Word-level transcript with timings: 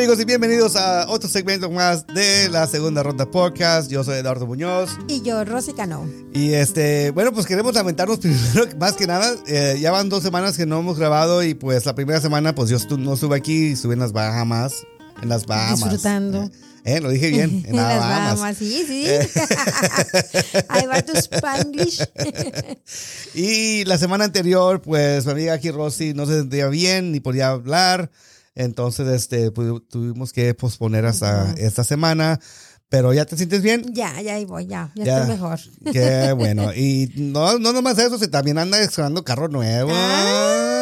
amigos 0.00 0.18
y 0.20 0.24
bienvenidos 0.24 0.76
a 0.76 1.10
otro 1.10 1.28
segmento 1.28 1.70
más 1.70 2.06
de 2.06 2.48
la 2.48 2.66
segunda 2.66 3.02
ronda 3.02 3.30
podcast. 3.30 3.90
Yo 3.90 4.02
soy 4.02 4.16
Eduardo 4.16 4.46
Muñoz. 4.46 4.90
Y 5.08 5.20
yo, 5.20 5.44
Rosy 5.44 5.74
Cano. 5.74 6.08
Y 6.32 6.54
este, 6.54 7.10
bueno, 7.10 7.32
pues 7.34 7.44
queremos 7.44 7.74
lamentarnos 7.74 8.18
primero, 8.20 8.66
más 8.78 8.94
que 8.94 9.06
nada. 9.06 9.34
eh, 9.46 9.76
ya 9.78 9.90
van 9.90 10.08
dos 10.08 10.22
semanas 10.22 10.56
que 10.56 10.64
no 10.64 10.78
hemos 10.80 10.98
grabado 10.98 11.42
y 11.42 11.52
pues 11.52 11.84
la 11.84 11.94
primera 11.94 12.18
semana 12.18 12.54
pues 12.54 12.70
yo 12.70 12.78
estu- 12.78 12.96
no 12.98 13.12
estuve 13.12 13.36
aquí, 13.36 13.72
estuve 13.72 13.92
en 13.92 14.00
las 14.00 14.12
Bahamas. 14.12 14.72
En 15.22 15.28
las 15.28 15.44
Bahamas. 15.44 15.80
Disfrutando. 15.80 16.50
Eh, 16.84 17.00
lo 17.00 17.10
dije 17.10 17.28
bien, 17.28 17.62
en 17.66 17.76
las 17.76 17.98
Bahamas. 17.98 18.34
Bahamas, 18.40 18.56
sí, 18.56 18.84
sí. 18.86 19.04
Eh. 19.06 19.28
Ahí 20.70 20.86
va 20.86 21.02
tu 21.02 21.12
Spanglish. 21.12 22.00
Y 23.34 23.84
la 23.84 23.98
semana 23.98 24.24
anterior, 24.24 24.80
pues 24.80 25.26
mi 25.26 25.32
amiga 25.32 25.52
aquí 25.52 25.70
Rosy 25.70 26.14
no 26.14 26.24
se 26.24 26.38
sentía 26.38 26.68
bien 26.68 27.12
ni 27.12 27.20
podía 27.20 27.48
hablar. 27.50 28.10
Entonces, 28.60 29.08
este, 29.08 29.52
pu- 29.52 29.82
tuvimos 29.88 30.32
que 30.32 30.54
posponer 30.54 31.06
hasta 31.06 31.52
esta 31.56 31.82
semana. 31.84 32.38
Pero 32.88 33.12
ya 33.14 33.24
te 33.24 33.36
sientes 33.36 33.62
bien. 33.62 33.84
ya, 33.94 34.20
ya 34.20 34.34
ahí 34.34 34.44
voy, 34.44 34.66
ya. 34.66 34.90
Ya, 34.96 35.04
Ya. 35.04 35.16
estoy 35.20 35.34
mejor. 35.34 35.60
Qué 35.92 36.32
bueno. 36.32 36.74
Y 36.74 37.12
no, 37.16 37.56
no 37.58 37.72
nomás 37.72 37.96
eso, 37.98 38.18
se 38.18 38.26
también 38.26 38.58
anda 38.58 38.80
estrenando 38.80 39.22
carro 39.22 39.46
nuevo. 39.48 39.90
Ah, 39.94 40.79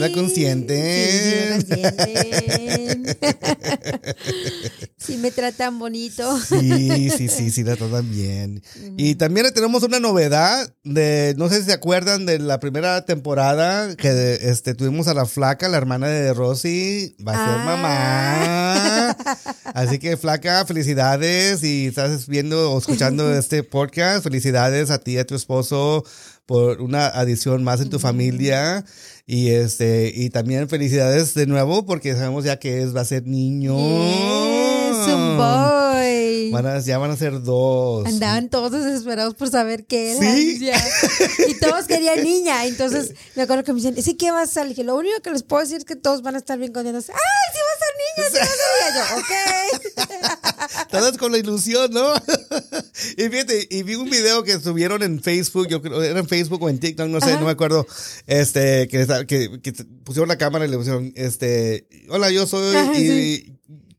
la 0.00 0.12
consienten. 0.12 1.60
Sí, 1.62 1.82
consienten. 1.82 3.16
sí 4.98 5.16
me 5.18 5.30
tratan 5.30 5.78
bonito. 5.78 6.38
Sí, 6.40 7.10
sí, 7.16 7.28
sí, 7.28 7.50
sí, 7.50 7.64
la 7.64 7.76
tratan 7.76 8.10
bien. 8.10 8.62
Y 8.96 9.14
también 9.16 9.52
tenemos 9.54 9.82
una 9.82 10.00
novedad 10.00 10.72
de, 10.84 11.34
no 11.36 11.48
sé 11.48 11.60
si 11.60 11.66
se 11.66 11.72
acuerdan 11.72 12.26
de 12.26 12.38
la 12.38 12.60
primera 12.60 13.04
temporada 13.04 13.94
que 13.96 14.38
este, 14.42 14.74
tuvimos 14.74 15.08
a 15.08 15.14
la 15.14 15.26
flaca, 15.26 15.68
la 15.68 15.76
hermana 15.76 16.08
de 16.08 16.32
Rosy, 16.34 17.16
va 17.26 17.32
a 17.32 17.46
ser 17.46 17.56
Ah. 17.56 17.64
mamá. 17.64 19.16
Así 19.74 19.98
que 19.98 20.16
flaca, 20.16 20.64
felicidades 20.66 21.62
y 21.62 21.86
estás 21.86 22.26
viendo 22.26 22.72
o 22.72 22.78
escuchando 22.78 23.34
este 23.38 23.62
podcast, 23.62 24.22
felicidades 24.24 24.90
a 24.90 24.98
ti 24.98 25.12
y 25.12 25.18
a 25.18 25.26
tu 25.26 25.34
esposo 25.34 26.04
por 26.46 26.80
una 26.80 27.06
adición 27.08 27.64
más 27.64 27.80
en 27.80 27.90
tu 27.90 27.98
familia. 27.98 28.84
Y 29.28 29.50
este, 29.50 30.12
y 30.14 30.30
también 30.30 30.68
felicidades 30.68 31.34
de 31.34 31.46
nuevo, 31.46 31.84
porque 31.84 32.14
sabemos 32.14 32.44
ya 32.44 32.60
que 32.60 32.80
es, 32.82 32.94
va 32.94 33.00
a 33.00 33.04
ser 33.04 33.26
niño. 33.26 33.76
Yes, 33.76 35.12
un 35.12 35.36
boy. 35.36 36.50
Van 36.52 36.64
a- 36.64 36.78
ya 36.78 36.96
van 36.98 37.10
a 37.10 37.16
ser 37.16 37.42
dos. 37.42 38.06
Andaban 38.06 38.48
todos 38.50 38.70
desesperados 38.70 39.34
por 39.34 39.50
saber 39.50 39.84
qué 39.84 40.12
era. 40.12 40.20
Sí. 40.20 40.60
Ya. 40.60 40.80
Y 41.48 41.54
todos 41.58 41.86
querían 41.86 42.22
niña. 42.22 42.66
Entonces 42.66 43.14
me 43.34 43.42
acuerdo 43.42 43.64
que 43.64 43.72
me 43.72 43.80
decían, 43.80 44.00
¿sí 44.00 44.14
qué 44.14 44.30
va 44.30 44.42
a 44.42 44.64
dije, 44.64 44.84
lo 44.84 44.94
único 44.94 45.20
que 45.20 45.30
les 45.30 45.42
puedo 45.42 45.60
decir 45.60 45.78
es 45.78 45.84
que 45.84 45.96
todos 45.96 46.22
van 46.22 46.36
a 46.36 46.38
estar 46.38 46.56
bien 46.56 46.72
contentos. 46.72 47.10
¡Ay, 47.10 47.16
sí 47.52 47.58
va 47.66 47.72
a 47.74 47.78
ser 47.82 47.92
niña! 48.06 48.30
¡Sí 48.30 48.36
va 48.38 48.44
a 48.44 48.46
ser 48.46 48.70
niña! 48.94 49.04
Yo, 49.08 50.30
ok. 50.30 50.35
Todos 50.90 51.16
con 51.18 51.32
la 51.32 51.38
ilusión, 51.38 51.90
¿no? 51.92 52.06
y 53.16 53.28
fíjate, 53.28 53.66
y 53.70 53.82
vi 53.82 53.94
un 53.94 54.08
video 54.10 54.42
que 54.44 54.58
subieron 54.60 55.02
en 55.02 55.22
Facebook, 55.22 55.68
yo 55.68 55.82
creo, 55.82 56.02
era 56.02 56.18
en 56.18 56.28
Facebook 56.28 56.62
o 56.62 56.68
en 56.68 56.78
TikTok, 56.78 57.08
no 57.08 57.20
sé, 57.20 57.30
Ajá. 57.30 57.40
no 57.40 57.46
me 57.46 57.52
acuerdo, 57.52 57.86
este, 58.26 58.88
que, 58.88 59.06
que, 59.26 59.60
que 59.62 59.72
pusieron 60.04 60.28
la 60.28 60.38
cámara 60.38 60.66
y 60.66 60.68
le 60.68 60.76
pusieron, 60.76 61.12
este, 61.16 61.88
hola, 62.08 62.30
yo 62.30 62.46
soy, 62.46 62.76
Ajá, 62.76 62.98
y 62.98 63.06
sí. 63.06 63.58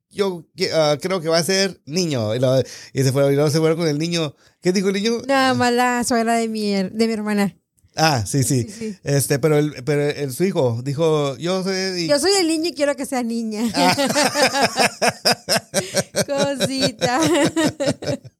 yo 0.09 0.45
ah, 0.73 0.97
creo 1.01 1.21
que 1.21 1.29
va 1.29 1.37
a 1.37 1.43
ser 1.43 1.81
niño. 1.85 2.33
Y, 2.35 2.39
lo- 2.39 2.59
y 2.93 3.03
se 3.03 3.11
fueron, 3.11 3.31
y 3.31 3.35
luego 3.35 3.49
se 3.51 3.59
fueron 3.59 3.77
con 3.77 3.87
el 3.87 3.97
niño. 3.99 4.35
¿Qué 4.61 4.71
dijo 4.73 4.87
el 4.89 4.95
niño? 4.95 5.21
Nada 5.27 5.53
más 5.53 5.71
la 5.73 6.03
suegra 6.03 6.35
de 6.35 6.47
mi, 6.47 6.71
de 6.73 7.07
mi 7.07 7.13
hermana. 7.13 7.55
Ah, 7.97 8.23
sí, 8.25 8.43
sí. 8.43 8.63
Sí, 8.63 8.69
sí. 8.77 8.95
Este, 9.03 9.39
pero 9.39 9.57
el, 9.57 9.83
pero 9.83 10.03
el, 10.09 10.31
su 10.31 10.43
hijo 10.43 10.81
dijo, 10.83 11.35
yo 11.37 11.63
soy, 11.63 11.75
y- 12.03 12.07
Yo 12.07 12.19
soy 12.19 12.31
el 12.39 12.47
niño 12.47 12.69
y 12.69 12.73
quiero 12.73 12.95
que 12.95 13.05
sea 13.05 13.23
niña. 13.23 13.63
Cosita. 16.27 17.19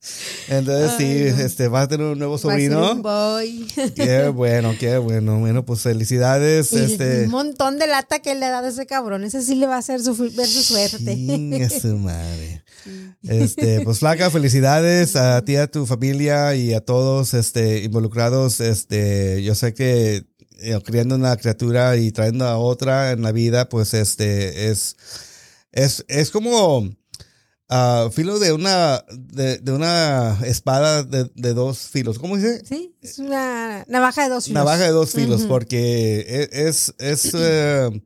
entonces 0.47 0.91
sí, 0.97 1.35
no. 1.35 1.43
este, 1.43 1.67
va 1.67 1.81
a 1.81 1.87
tener 1.87 2.07
un 2.07 2.19
nuevo 2.19 2.33
Va 2.33 2.37
a 2.37 2.57
ser 2.57 2.71
sobrino. 2.71 2.93
un 2.93 3.01
boy. 3.01 3.67
Qué 3.95 4.27
bueno, 4.29 4.73
qué 4.79 4.97
bueno. 4.97 5.39
Bueno, 5.39 5.65
pues 5.65 5.81
felicidades. 5.81 6.73
Y 6.73 6.77
este. 6.77 7.25
un 7.25 7.31
montón 7.31 7.77
de 7.79 7.87
lata 7.87 8.19
que 8.19 8.35
le 8.35 8.45
ha 8.45 8.49
dado 8.49 8.67
ese 8.67 8.85
cabrón. 8.85 9.23
Ese 9.23 9.41
sí 9.41 9.55
le 9.55 9.67
va 9.67 9.75
a 9.75 9.79
hacer 9.79 10.01
sufrir, 10.01 10.31
ver 10.33 10.47
su 10.47 10.61
suerte. 10.63 11.15
Chinga 11.15 11.69
su 11.69 11.97
madre. 11.97 12.63
Este, 13.23 13.81
pues 13.81 13.99
flaca, 13.99 14.29
felicidades 14.29 15.15
a 15.15 15.43
ti, 15.43 15.55
a 15.57 15.67
tu 15.67 15.85
familia 15.85 16.55
y 16.55 16.73
a 16.73 16.81
todos 16.81 17.33
este, 17.33 17.83
involucrados. 17.83 18.59
Este, 18.61 19.43
yo 19.43 19.55
sé 19.55 19.73
que 19.73 20.25
eh, 20.59 20.79
criando 20.83 21.15
una 21.15 21.35
criatura 21.37 21.97
y 21.97 22.11
trayendo 22.11 22.45
a 22.45 22.57
otra 22.57 23.11
en 23.11 23.21
la 23.21 23.31
vida, 23.31 23.69
pues 23.69 23.93
este 23.93 24.69
es, 24.69 24.95
es, 25.71 26.05
es 26.07 26.31
como 26.31 26.89
ah, 27.69 28.09
filo 28.13 28.39
de 28.39 28.51
una, 28.53 29.03
de, 29.11 29.57
de 29.59 29.71
una 29.71 30.37
espada 30.45 31.03
de, 31.03 31.29
de 31.35 31.53
dos 31.53 31.79
filos. 31.89 32.19
¿Cómo 32.19 32.37
dice? 32.37 32.63
Sí, 32.65 32.95
es 33.01 33.19
una 33.19 33.83
navaja 33.87 34.23
de 34.23 34.29
dos 34.29 34.45
filos. 34.45 34.55
Navaja 34.55 34.83
de 34.83 34.91
dos 34.91 35.11
filos, 35.11 35.43
porque 35.43 36.25
e- 36.27 36.67
es, 36.67 36.93
es, 36.97 37.31
eh, 37.33 38.01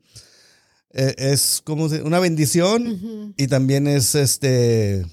es 0.93 1.61
como 1.63 1.85
una 1.85 2.19
bendición 2.19 3.33
y 3.37 3.47
también 3.47 3.87
es 3.87 4.15
este, 4.15 5.05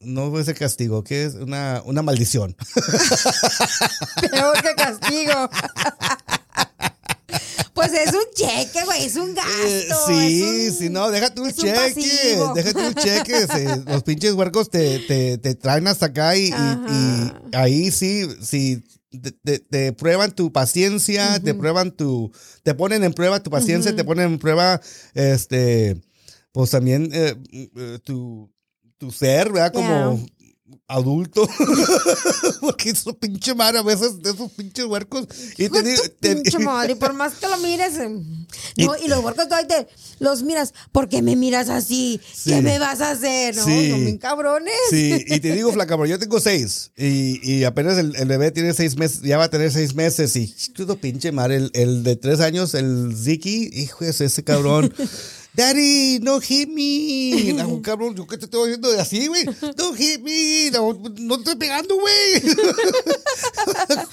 no 0.00 0.38
es 0.38 0.48
el 0.48 0.54
castigo, 0.54 1.02
que 1.02 1.24
es 1.24 1.34
una, 1.34 1.82
una 1.84 2.02
maldición. 2.02 2.56
Peor 4.30 4.62
que 4.62 4.74
castigo. 4.76 5.50
Pues 7.74 7.92
es 7.92 8.12
un 8.14 8.24
cheque, 8.34 8.84
güey, 8.84 9.04
es 9.04 9.16
un 9.16 9.34
gasto. 9.34 9.50
Eh, 9.66 9.88
sí, 10.06 10.42
un- 10.68 10.72
sí, 10.78 10.88
no, 10.90 11.10
déjate 11.10 11.40
un 11.40 11.48
un 11.48 11.52
cheque, 11.52 11.74
pasivo. 11.74 12.54
déjate 12.54 12.86
un 12.86 12.94
cheque. 12.94 13.46
se- 13.48 13.76
los 13.84 14.02
pinches 14.04 14.32
huercos 14.34 14.70
te, 14.70 15.00
te, 15.00 15.38
te 15.38 15.54
traen 15.56 15.86
hasta 15.88 16.06
acá 16.06 16.36
y, 16.36 16.46
y- 16.48 16.52
Ajá. 16.52 17.42
y 17.52 17.56
ahí 17.56 17.90
sí, 17.90 18.28
sí. 18.42 18.82
Te, 19.10 19.30
te- 19.30 19.58
te 19.60 19.92
prueban 19.92 20.32
tu 20.34 20.52
paciencia, 20.52 21.38
te 21.40 21.54
prueban 21.54 21.92
tu, 21.92 22.32
te 22.64 22.74
ponen 22.74 23.04
en 23.04 23.12
prueba 23.12 23.40
tu 23.42 23.48
paciencia, 23.50 23.94
te 23.94 24.02
ponen 24.02 24.26
en 24.32 24.38
prueba, 24.40 24.80
este, 25.14 26.00
pues 26.50 26.70
también 26.70 27.10
eh, 27.12 27.34
eh, 27.52 27.98
tu, 28.04 28.52
tu 28.98 29.12
ser, 29.12 29.52
¿verdad? 29.52 29.72
Como 29.72 30.26
adulto. 30.88 31.48
Porque 32.60 32.90
eso 32.90 33.14
pinche 33.14 33.54
madre 33.54 33.78
a 33.78 33.82
veces 33.82 34.22
de 34.22 34.30
esos 34.30 34.50
pinches 34.52 34.84
huercos. 34.86 35.26
Y 35.58 35.68
te 35.68 35.82
digo, 35.82 36.02
te- 36.20 36.36
pinche 36.36 36.58
madre, 36.60 36.92
y 36.92 36.96
por 36.96 37.12
más 37.12 37.34
que 37.34 37.46
lo 37.48 37.58
mires, 37.58 37.96
em, 37.98 38.22
no, 38.78 38.92
y 38.96 39.08
los 39.08 39.22
huercos 39.22 39.44
todavía 39.48 39.68
te 39.68 39.88
los 40.20 40.42
miras, 40.42 40.72
¿por 40.92 41.08
qué 41.08 41.22
me 41.22 41.36
miras 41.36 41.68
así? 41.68 42.20
Sí. 42.34 42.50
¿Qué 42.50 42.62
me 42.62 42.78
vas 42.78 43.00
a 43.00 43.10
hacer? 43.10 43.54
No, 43.56 43.64
Sí. 43.64 43.90
son 43.90 44.04
bien 44.04 44.18
cabrones. 44.18 44.74
Sí, 44.90 45.24
y 45.26 45.40
te 45.40 45.52
digo, 45.52 45.72
flaca, 45.74 45.96
pero 45.96 46.06
yo 46.06 46.18
tengo 46.18 46.40
seis. 46.40 46.90
Y, 46.96 47.40
y 47.48 47.64
apenas 47.64 47.98
el, 47.98 48.16
el 48.16 48.28
bebé 48.28 48.50
tiene 48.50 48.72
seis 48.74 48.96
meses, 48.96 49.20
ya 49.22 49.36
va 49.38 49.44
a 49.44 49.50
tener 49.50 49.70
seis 49.72 49.94
meses. 49.94 50.34
Y 50.36 50.46
todo 50.74 50.96
pinche 50.96 51.32
madre, 51.32 51.56
el, 51.56 51.70
el 51.74 52.04
de 52.04 52.16
tres 52.16 52.40
años, 52.40 52.74
el 52.74 53.14
Ziki, 53.16 53.70
hijo 53.72 54.04
de 54.04 54.10
ese 54.10 54.44
cabrón. 54.44 54.92
Daddy, 55.56 56.18
no 56.20 56.40
hit 56.40 56.68
me. 56.68 57.52
No, 57.52 57.80
cabrón, 57.80 58.16
yo 58.16 58.26
qué 58.26 58.36
te 58.36 58.46
estoy 58.46 58.64
haciendo 58.70 58.90
de 58.90 59.00
así, 59.00 59.28
güey. 59.28 59.44
No 59.78 59.94
hit 59.94 60.20
me. 60.20 60.70
No, 60.72 60.92
no 61.20 61.36
te 61.36 61.42
estoy 61.42 61.56
pegando, 61.56 61.94
güey. 61.94 62.42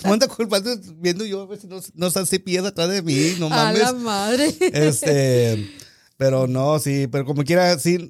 Manda 0.06 0.28
culpando 0.28 0.69
viendo 1.00 1.25
yo 1.25 1.42
a 1.42 1.45
ver 1.48 1.60
si 1.60 1.68
no, 1.68 1.80
no 1.95 2.07
están 2.07 2.25
pies 2.27 2.63
atrás 2.63 2.89
de 2.89 3.01
mí. 3.01 3.36
No 3.39 3.48
a 3.48 3.50
mames. 3.50 3.81
la 3.81 3.94
madre. 3.94 4.56
Este, 4.74 5.69
pero 6.18 6.48
no, 6.48 6.80
sí, 6.80 7.07
pero 7.12 7.25
como 7.25 7.44
quiera, 7.44 7.77
sí, 7.80 8.10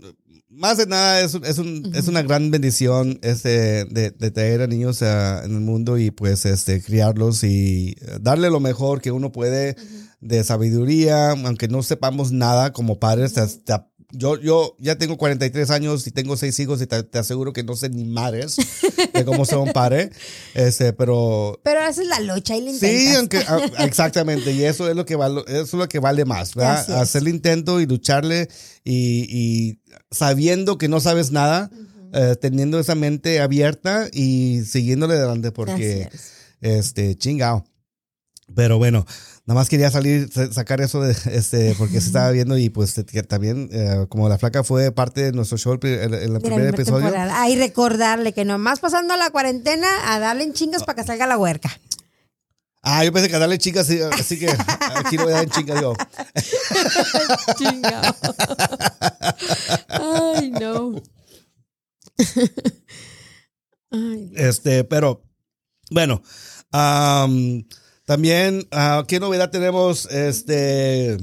más 0.49 0.77
de 0.77 0.85
nada 0.85 1.21
es, 1.21 1.33
un- 1.33 1.45
es, 1.45 1.57
un, 1.57 1.91
es 1.95 2.07
una 2.07 2.21
gran 2.23 2.51
bendición 2.51 3.19
este, 3.21 3.85
de, 3.85 4.11
de 4.11 4.31
traer 4.31 4.61
a 4.61 4.67
niños 4.67 5.01
a- 5.01 5.43
en 5.45 5.55
el 5.55 5.61
mundo 5.61 5.97
y 5.97 6.11
pues 6.11 6.45
este, 6.45 6.81
criarlos 6.81 7.43
y 7.43 7.95
darle 8.19 8.49
lo 8.49 8.59
mejor 8.59 9.01
que 9.01 9.11
uno 9.11 9.31
puede 9.31 9.75
de 10.21 10.43
sabiduría, 10.43 11.31
aunque 11.31 11.67
no 11.67 11.83
sepamos 11.83 12.31
nada 12.31 12.71
como 12.73 12.99
padres. 12.99 13.33
te- 13.33 13.73
yo, 14.13 14.37
yo 14.41 14.75
ya 14.77 14.97
tengo 14.97 15.17
43 15.17 15.69
años 15.69 16.05
y 16.05 16.11
tengo 16.11 16.35
seis 16.35 16.59
hijos 16.59 16.81
y 16.81 16.85
te, 16.85 17.01
te 17.03 17.17
aseguro 17.17 17.53
que 17.53 17.63
no 17.63 17.77
sé 17.77 17.87
ni 17.89 18.03
madres 18.03 18.57
de 19.13 19.23
cómo 19.23 19.45
ser 19.45 19.57
un 19.59 19.71
padre. 19.71 20.11
Este, 20.53 20.91
pero 20.91 21.57
Pero 21.63 21.79
esa 21.87 22.01
es 22.01 22.07
la 22.09 22.19
lucha 22.19 22.57
y 22.57 22.61
la 22.61 22.73
Sí, 22.73 23.07
aunque 23.15 23.37
ah, 23.47 23.61
exactamente, 23.85 24.51
y 24.51 24.65
eso 24.65 24.89
es 24.89 24.97
lo 24.97 25.05
que 25.05 25.15
vale, 25.15 25.41
eso 25.47 25.61
es 25.61 25.73
lo 25.73 25.87
que 25.87 25.99
vale 25.99 26.25
más, 26.25 26.55
¿verdad? 26.55 26.91
Hacer 27.01 27.21
el 27.21 27.29
intento 27.29 27.79
y 27.79 27.85
lucharle 27.85 28.49
y, 28.83 29.25
y 29.29 29.79
sabiendo 30.11 30.77
que 30.77 30.89
no 30.89 30.99
sabes 30.99 31.31
nada, 31.31 31.71
eh, 32.13 32.35
teniendo 32.41 32.79
esa 32.81 32.95
mente 32.95 33.39
abierta 33.39 34.09
y 34.11 34.63
siguiéndole 34.65 35.13
adelante 35.13 35.53
porque 35.53 36.09
es. 36.11 36.33
este 36.59 37.15
chingao. 37.15 37.63
Pero 38.53 38.77
bueno, 38.77 39.05
nada 39.45 39.59
más 39.59 39.69
quería 39.69 39.89
salir, 39.91 40.29
sa- 40.31 40.51
sacar 40.51 40.81
eso 40.81 41.01
de 41.01 41.11
este, 41.31 41.75
porque 41.77 41.99
se 42.01 42.07
estaba 42.07 42.31
viendo 42.31 42.57
y 42.57 42.69
pues 42.69 42.93
que 43.11 43.23
también, 43.23 43.69
eh, 43.71 44.05
como 44.09 44.29
la 44.29 44.37
flaca 44.37 44.63
fue 44.63 44.91
parte 44.91 45.21
de 45.23 45.31
nuestro 45.31 45.57
show 45.57 45.79
en, 45.81 46.13
el 46.13 46.39
primer 46.41 46.67
episodio. 46.67 47.01
temporada. 47.07 47.41
Ahí 47.41 47.55
recordarle 47.57 48.33
que 48.33 48.45
nomás 48.45 48.79
pasando 48.79 49.15
la 49.17 49.29
cuarentena 49.31 49.87
a 50.13 50.19
darle 50.19 50.43
en 50.43 50.53
chingas 50.53 50.83
para 50.83 50.95
que 51.01 51.07
salga 51.07 51.27
la 51.27 51.37
huerca. 51.37 51.69
Ah, 52.83 53.05
yo 53.05 53.13
pensé 53.13 53.29
que 53.29 53.37
darle 53.37 53.59
chicas, 53.59 53.87
así, 53.87 53.99
así 54.01 54.39
que 54.39 54.49
aquí 54.95 55.15
lo 55.17 55.25
voy 55.25 55.33
a 55.33 55.35
dar 55.35 55.43
en 55.43 55.49
chingas 55.51 55.79
yo. 55.81 55.93
Ay, 59.89 60.49
no. 60.51 61.01
Ay, 63.91 64.31
Este, 64.35 64.83
pero 64.83 65.23
bueno, 65.89 66.21
am, 66.71 67.63
también, 68.15 68.67
ah, 68.71 69.05
¿qué 69.07 69.21
novedad 69.21 69.49
tenemos? 69.51 70.05
Este, 70.11 71.15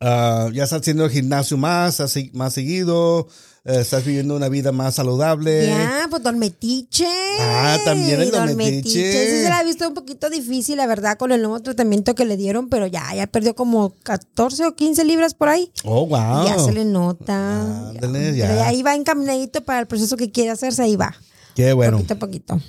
ah, 0.00 0.48
ya 0.52 0.62
estás 0.62 0.80
haciendo 0.82 1.04
el 1.06 1.10
gimnasio 1.10 1.56
más, 1.56 1.98
así- 1.98 2.30
más 2.34 2.52
seguido, 2.52 3.26
eh, 3.64 3.78
estás 3.80 4.04
viviendo 4.04 4.36
una 4.36 4.48
vida 4.48 4.70
más 4.70 4.94
saludable. 4.94 5.66
Ya, 5.66 6.06
pues 6.08 6.22
Don 6.22 6.38
Metiche. 6.38 7.08
Ah, 7.40 7.78
también 7.84 8.20
el 8.20 8.30
Don 8.30 8.54
Metiche. 8.56 9.12
Sí, 9.12 9.42
se 9.42 9.48
la 9.48 9.58
ha 9.58 9.64
visto 9.64 9.88
un 9.88 9.94
poquito 9.94 10.30
difícil, 10.30 10.76
la 10.76 10.86
verdad, 10.86 11.18
con 11.18 11.32
el 11.32 11.40
nuevo 11.42 11.60
tratamiento 11.60 12.14
que 12.14 12.24
le 12.24 12.36
dieron, 12.36 12.68
pero 12.68 12.86
ya, 12.86 13.12
ya 13.16 13.26
perdió 13.26 13.56
como 13.56 13.90
14 14.04 14.66
o 14.66 14.76
15 14.76 15.04
libras 15.04 15.34
por 15.34 15.48
ahí. 15.48 15.72
Oh, 15.82 16.06
wow. 16.06 16.46
Ya 16.46 16.60
se 16.60 16.72
le 16.72 16.84
nota. 16.84 17.88
Ándale, 17.88 18.36
Ya. 18.36 18.46
ya. 18.46 18.48
Pero 18.52 18.62
ahí 18.62 18.82
va 18.84 18.94
encaminadito 18.94 19.64
para 19.64 19.80
el 19.80 19.88
proceso 19.88 20.16
que 20.16 20.30
quiere 20.30 20.50
hacerse, 20.50 20.82
ahí 20.82 20.94
va. 20.94 21.12
Qué 21.56 21.72
bueno. 21.72 21.96
Poquito 21.96 22.14
a 22.14 22.18
poquito. 22.18 22.60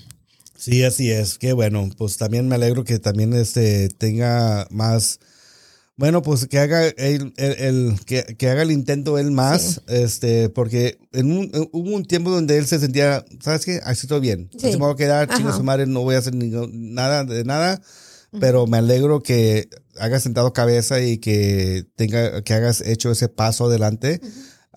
Sí, 0.57 0.83
así 0.83 1.11
es. 1.11 1.37
Qué 1.37 1.53
bueno. 1.53 1.89
Pues 1.97 2.17
también 2.17 2.47
me 2.47 2.55
alegro 2.55 2.83
que 2.83 2.99
también 2.99 3.33
este 3.33 3.89
tenga 3.89 4.67
más. 4.71 5.19
Bueno, 5.95 6.21
pues 6.21 6.45
que 6.47 6.59
haga 6.59 6.85
el, 6.87 7.33
el- 7.37 7.55
el- 7.59 7.99
que, 8.05 8.23
que 8.37 8.49
haga 8.49 8.61
el 8.61 8.71
intento 8.71 9.17
él 9.17 9.31
más, 9.31 9.81
este, 9.87 10.47
porque 10.49 10.99
en 11.11 11.31
un, 11.31 11.69
hubo 11.71 11.95
un 11.95 12.05
tiempo 12.05 12.29
donde 12.29 12.57
él 12.59 12.67
se 12.67 12.77
sentía, 12.79 13.25
¿sabes 13.41 13.65
qué? 13.65 13.79
Así 13.83 14.05
todo 14.05 14.19
bien. 14.19 14.47
Sí. 14.59 14.67
Así 14.67 14.77
me 14.77 14.85
voy 14.85 14.93
a 14.93 14.95
quedar, 14.95 15.27
Ajá. 15.27 15.37
chingo 15.37 15.51
su 15.53 15.63
madre, 15.63 15.87
no 15.87 16.01
voy 16.03 16.13
a 16.13 16.19
hacer 16.19 16.35
ningún- 16.35 16.93
nada 16.93 17.23
de 17.23 17.43
nada, 17.45 17.81
pero 18.39 18.67
me 18.67 18.77
alegro 18.77 19.23
que 19.23 19.69
hagas 19.99 20.21
sentado 20.21 20.53
cabeza 20.53 21.01
y 21.01 21.17
que 21.17 21.85
tenga, 21.95 22.43
que 22.43 22.53
hagas 22.53 22.81
hecho 22.81 23.09
ese 23.11 23.27
paso 23.27 23.65
adelante. 23.65 24.21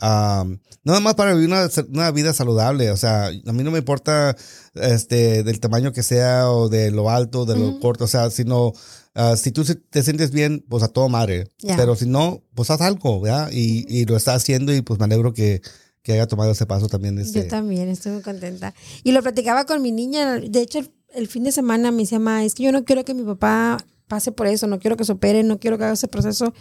Um, 0.03 0.59
nada 0.83 1.01
más 1.01 1.15
para 1.15 1.35
vivir 1.35 1.49
una, 1.49 1.69
una 1.91 2.11
vida 2.11 2.33
saludable, 2.33 2.91
o 2.91 2.97
sea, 2.97 3.27
a 3.27 3.53
mí 3.53 3.63
no 3.63 3.71
me 3.71 3.81
importa 3.81 4.35
este 4.75 5.43
del 5.43 5.61
tamaño 5.61 5.93
que 5.93 6.03
sea 6.03 6.51
o 6.51 6.71
de 6.71 6.91
lo 6.91 7.11
alto, 7.11 7.45
de 7.45 7.59
lo 7.59 7.79
corto, 7.81 8.05
o 8.05 8.09
sea, 8.09 8.31
sino 8.31 8.73
ah, 9.15 9.37
si 9.37 9.53
tú 9.53 9.63
te 9.65 10.03
sientes 10.03 10.31
bien, 10.31 10.65
pues 10.71 10.83
a 10.83 10.89
todo 10.89 11.11
madre, 11.11 11.53
pero 11.77 11.97
si 11.97 12.09
no, 12.09 12.43
pues 12.55 12.71
haz 12.71 12.81
algo, 12.81 13.21
¿verdad? 13.21 13.51
Y, 13.53 13.85
y 13.95 14.07
lo 14.07 14.17
está 14.17 14.33
haciendo 14.33 14.75
y 14.75 14.81
pues 14.81 14.99
me 14.99 15.05
alegro 15.05 15.35
que, 15.35 15.61
que 16.03 16.13
haya 16.13 16.27
tomado 16.27 16.53
ese 16.53 16.65
paso 16.65 16.89
también. 16.89 17.19
Este. 17.19 17.43
Yo 17.43 17.49
también 17.49 17.91
estoy 17.91 18.13
muy 18.13 18.23
contenta. 18.23 18.73
Y 19.03 19.13
lo 19.13 19.23
platicaba 19.23 19.67
con 19.67 19.83
mi 19.83 19.93
niña. 19.93 20.37
De 20.37 20.63
hecho, 20.63 20.79
el, 20.79 20.91
el 21.15 21.29
fin 21.29 21.45
de 21.45 21.53
semana 21.53 21.91
me 21.91 22.05
decía, 22.05 22.19
ma, 22.19 22.43
es 22.43 22.55
que 22.55 22.63
yo 22.63 22.73
no 22.73 22.87
quiero 22.87 23.05
que 23.05 23.13
mi 23.13 23.23
papá 23.23 23.85
pase 24.09 24.33
por 24.33 24.47
eso, 24.47 24.67
no 24.67 24.79
quiero 24.79 24.97
que 24.97 25.05
se 25.05 25.13
opere, 25.13 25.43
no 25.43 25.59
quiero 25.59 25.77
que 25.77 25.85
haga 25.85 25.93
ese 25.93 26.09
proceso. 26.09 26.55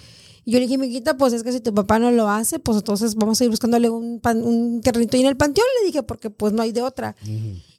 Y 0.50 0.54
yo 0.54 0.58
le 0.60 0.66
dije, 0.66 0.80
mijita, 0.80 1.16
pues 1.16 1.32
es 1.34 1.44
que 1.44 1.52
si 1.52 1.60
tu 1.60 1.72
papá 1.76 2.00
no 2.00 2.10
lo 2.10 2.28
hace, 2.28 2.58
pues 2.58 2.80
entonces 2.80 3.14
vamos 3.14 3.40
a 3.40 3.44
ir 3.44 3.52
buscándole 3.52 3.88
un, 3.88 4.20
pan- 4.20 4.42
un 4.44 4.82
terrenito 4.82 5.16
ahí 5.16 5.22
en 5.22 5.28
el 5.30 5.38
panteón, 5.38 5.68
le 5.80 5.86
dije, 5.86 6.02
porque 6.02 6.32
pues 6.32 6.54
no 6.54 6.64
hay 6.64 6.72
de 6.72 6.82
otra. 6.82 7.16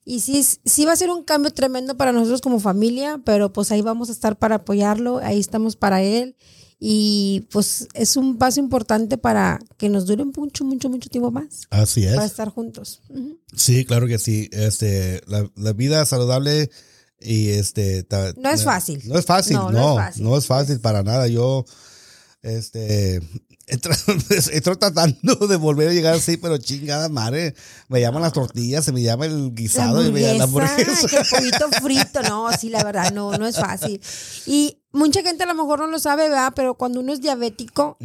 Y 0.05 0.21
sí, 0.21 0.45
sí 0.65 0.85
va 0.85 0.93
a 0.93 0.97
ser 0.97 1.11
un 1.11 1.25
cambio 1.25 1.51
tremendo 1.51 1.97
para 1.97 2.13
nosotros 2.13 2.41
como 2.41 2.61
familia, 2.61 3.21
pero 3.25 3.53
pues 3.53 3.73
ahí 3.73 3.83
vamos 3.83 4.09
a 4.09 4.13
estar 4.13 4.39
para 4.39 4.55
apoyarlo, 4.57 5.19
ahí 5.19 5.41
estamos 5.41 5.75
para 5.75 6.01
él. 6.03 6.37
Y 6.79 7.49
pues 7.51 7.89
es 7.93 8.17
un 8.17 8.39
paso 8.39 8.61
importante 8.61 9.19
para 9.19 9.59
que 9.77 9.89
nos 9.89 10.07
dure 10.07 10.25
mucho, 10.25 10.65
mucho, 10.65 10.89
mucho 10.89 11.09
tiempo 11.11 11.33
más, 11.33 11.63
Así 11.71 12.05
para 12.07 12.25
es. 12.25 12.31
estar 12.31 12.51
juntos. 12.51 13.03
Sí, 13.55 13.85
claro 13.85 14.07
que 14.07 14.21
sí. 14.21 14.49
Este, 14.53 15.21
la, 15.27 15.51
la 15.57 15.73
vida 15.73 16.07
saludable 16.07 16.71
y 17.21 17.49
este 17.49 18.05
ta- 18.05 18.33
No 18.37 18.49
es 18.49 18.63
fácil. 18.63 19.03
No 19.07 19.19
es 19.19 19.27
fácil, 19.27 19.57
No, 19.57 19.73
no, 19.73 19.97
no 19.99 20.11
no 20.19 20.37
es 20.39 20.47
fácil, 20.47 20.79
para 20.81 21.03
nada. 21.03 21.27
Yo 21.27 21.65
este 22.43 23.21
estoy 24.53 24.77
tratando 24.77 25.35
de 25.47 25.57
volver 25.57 25.89
a 25.89 25.93
llegar 25.93 26.15
así, 26.15 26.37
pero 26.37 26.59
chingada 26.59 27.09
madre. 27.09 27.55
Me 27.89 28.01
llaman 28.01 28.23
las 28.23 28.33
tortillas, 28.33 28.85
se 28.85 28.93
me 28.93 29.03
llama 29.03 29.27
el 29.27 29.45
La 29.45 29.51
guisado 29.51 30.05
y 30.05 30.11
me 30.11 30.21
llama 30.23 30.39
la 30.39 30.45
hamburguesa, 30.45 31.09
que 31.09 31.17
el 31.17 31.27
pollito 31.31 31.69
frito, 31.81 32.23
no, 32.23 32.51
sí, 32.53 32.69
la 32.69 32.83
verdad, 32.83 33.13
no, 33.13 33.33
no 33.33 33.47
es 33.47 33.57
fácil. 33.57 34.01
Y 34.47 34.79
mucha 34.93 35.23
gente 35.23 35.45
a 35.45 35.47
lo 35.47 35.55
mejor 35.55 35.81
no 35.81 35.87
lo 35.87 35.99
sabe, 35.99 36.29
¿verdad? 36.29 36.53
Pero 36.57 36.75
cuando 36.75 37.01
uno 37.01 37.13
es 37.13 37.21
diabético. 37.21 37.97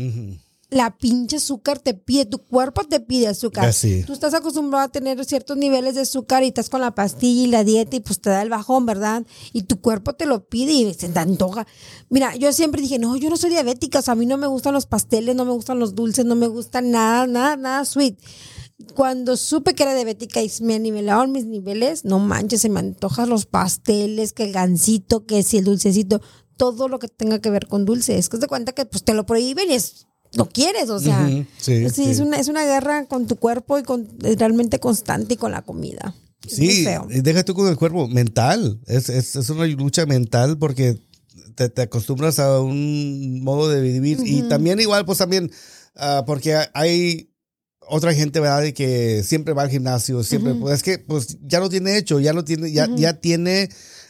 La 0.69 0.97
pinche 0.97 1.37
azúcar 1.37 1.79
te 1.79 1.93
pide, 1.93 2.25
tu 2.25 2.39
cuerpo 2.39 2.83
te 2.83 2.99
pide 2.99 3.27
azúcar. 3.27 3.65
Así. 3.65 4.03
Tú 4.03 4.13
estás 4.13 4.33
acostumbrado 4.33 4.85
a 4.85 4.87
tener 4.89 5.23
ciertos 5.25 5.57
niveles 5.57 5.95
de 5.95 6.01
azúcar 6.01 6.43
y 6.43 6.47
estás 6.47 6.69
con 6.69 6.81
la 6.81 6.95
pastilla 6.95 7.43
y 7.43 7.47
la 7.47 7.63
dieta 7.63 7.95
y 7.95 7.99
pues 7.99 8.19
te 8.19 8.29
da 8.29 8.41
el 8.41 8.49
bajón, 8.49 8.85
¿verdad? 8.85 9.23
Y 9.53 9.63
tu 9.63 9.79
cuerpo 9.79 10.13
te 10.13 10.25
lo 10.25 10.47
pide 10.47 10.71
y 10.73 10.93
se 10.93 11.09
te 11.09 11.19
antoja. 11.19 11.67
Mira, 12.09 12.35
yo 12.35 12.51
siempre 12.51 12.81
dije, 12.81 12.99
no, 12.99 13.15
yo 13.15 13.29
no 13.29 13.37
soy 13.37 13.51
diabética, 13.51 13.99
o 13.99 14.01
sea, 14.01 14.13
a 14.13 14.15
mí 14.15 14.25
no 14.25 14.37
me 14.37 14.47
gustan 14.47 14.73
los 14.73 14.85
pasteles, 14.85 15.35
no 15.35 15.45
me 15.45 15.51
gustan 15.51 15.79
los 15.79 15.95
dulces, 15.95 16.25
no 16.25 16.35
me 16.35 16.47
gusta 16.47 16.81
nada, 16.81 17.27
nada, 17.27 17.55
nada 17.57 17.85
sweet. 17.85 18.17
Cuando 18.93 19.37
supe 19.37 19.73
que 19.73 19.83
era 19.83 19.95
diabética 19.95 20.41
y 20.41 20.51
me 20.61 20.79
nivelaron 20.79 21.31
mis 21.31 21.45
niveles, 21.45 22.03
no 22.03 22.19
manches, 22.19 22.61
se 22.61 22.69
me 22.69 22.81
antojan 22.81 23.29
los 23.29 23.45
pasteles, 23.45 24.33
que 24.33 24.43
el 24.43 24.51
gansito, 24.51 25.25
que 25.25 25.43
si 25.43 25.57
el 25.57 25.63
dulcecito, 25.63 26.21
todo 26.57 26.87
lo 26.87 26.99
que 26.99 27.07
tenga 27.07 27.39
que 27.39 27.49
ver 27.49 27.67
con 27.67 27.85
dulce. 27.85 28.17
Es 28.17 28.27
que 28.27 28.37
te 28.37 28.47
cuenta 28.47 28.73
que 28.73 28.85
pues 28.85 29.03
te 29.03 29.13
lo 29.13 29.25
prohíben 29.25 29.71
y 29.71 29.75
es, 29.75 30.07
lo 30.35 30.49
quieres, 30.49 30.89
o 30.89 30.99
sea. 30.99 31.25
Ujú, 31.27 31.45
sí, 31.57 31.89
Sí, 31.89 31.89
sí. 31.89 32.09
Es, 32.09 32.19
una, 32.19 32.37
es 32.37 32.47
una 32.47 32.65
guerra 32.65 33.05
con 33.05 33.27
tu 33.27 33.37
cuerpo 33.37 33.79
y 33.79 33.83
con 33.83 34.07
es 34.23 34.37
realmente 34.37 34.79
constante 34.79 35.33
y 35.33 35.37
con 35.37 35.51
la 35.51 35.61
comida. 35.61 36.13
Es 36.45 36.55
Sí, 36.55 36.85
y 37.09 37.21
deja 37.21 37.43
tú 37.43 37.53
con 37.55 37.67
el 37.67 37.77
cuerpo 37.77 38.07
mental. 38.07 38.79
Es, 38.85 39.09
es, 39.09 39.35
es 39.35 39.49
una 39.49 39.65
lucha 39.65 40.05
mental 40.05 40.57
porque 40.57 40.99
te, 41.55 41.69
te 41.69 41.81
acostumbras 41.81 42.39
a 42.39 42.59
un 42.59 43.41
modo 43.41 43.69
de 43.69 43.81
vivir. 43.81 44.19
Y 44.25 44.43
también 44.43 44.79
igual, 44.79 45.05
pues 45.05 45.17
también, 45.17 45.51
ah, 45.95 46.23
porque 46.27 46.55
hay 46.73 47.31
otra 47.87 48.13
gente, 48.13 48.39
¿verdad? 48.39 48.61
De 48.61 48.73
que 48.73 49.23
siempre 49.23 49.53
va 49.53 49.63
al 49.63 49.69
gimnasio, 49.69 50.23
siempre, 50.23 50.55
pues 50.55 50.75
es 50.75 50.83
que 50.83 50.99
pues 50.99 51.37
ya 51.41 51.59
lo 51.59 51.69
tiene 51.69 51.97
hecho, 51.97 52.19
ya 52.19 52.33
lo 52.33 52.43
tiene, 52.43 52.71
ya, 52.71 52.89
ya 52.95 53.19
tiene 53.19 53.69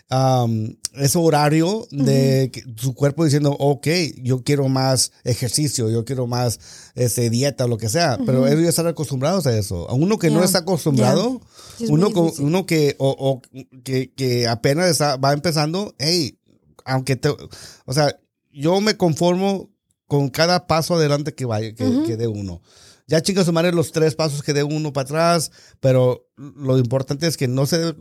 am, 0.09 0.77
ese 0.93 1.17
horario 1.17 1.87
de 1.91 2.51
su 2.77 2.93
cuerpo 2.93 3.25
diciendo, 3.25 3.55
ok, 3.59 3.87
yo 4.21 4.43
quiero 4.43 4.69
más 4.69 5.11
ejercicio, 5.23 5.89
yo 5.89 6.05
quiero 6.05 6.25
más 6.27 6.59
este, 6.95 7.29
dieta, 7.29 7.67
lo 7.67 7.77
que 7.77 7.89
sea, 7.89 8.17
pero 8.25 8.47
ellos 8.47 8.61
ya 8.63 8.69
están 8.69 8.87
acostumbrados 8.87 9.45
a 9.47 9.57
eso. 9.57 9.89
A 9.89 9.93
uno 9.93 10.17
que 10.17 10.29
no 10.29 10.43
está 10.43 10.59
acostumbrado, 10.59 11.41
uno, 11.89 12.09
uno 12.39 12.65
que, 12.65 12.95
o, 12.99 13.09
o 13.17 13.41
que, 13.83 14.11
que 14.13 14.47
apenas 14.47 14.89
está- 14.89 15.17
va 15.17 15.33
empezando, 15.33 15.93
hey, 15.97 16.37
aunque 16.85 17.15
te, 17.15 17.29
o 17.29 17.93
sea, 17.93 18.17
yo 18.53 18.79
me 18.79 18.95
conformo 18.95 19.69
con 20.07 20.29
cada 20.29 20.67
paso 20.67 20.95
adelante 20.95 21.33
que 21.33 21.45
vaya, 21.45 21.73
que, 21.73 21.83
que 22.05 22.15
dé 22.15 22.27
uno. 22.27 22.61
Ya 23.07 23.21
chinga 23.21 23.43
su 23.43 23.53
madre 23.53 23.71
los 23.71 23.91
tres 23.91 24.15
pasos 24.15 24.41
que 24.41 24.53
dé 24.53 24.63
uno 24.63 24.91
para 24.91 25.03
atrás, 25.05 25.51
pero 25.79 26.27
lo 26.37 26.77
importante 26.79 27.27
es 27.27 27.37
que 27.37 27.47
no 27.47 27.67
se 27.67 27.77
dé, 27.77 27.95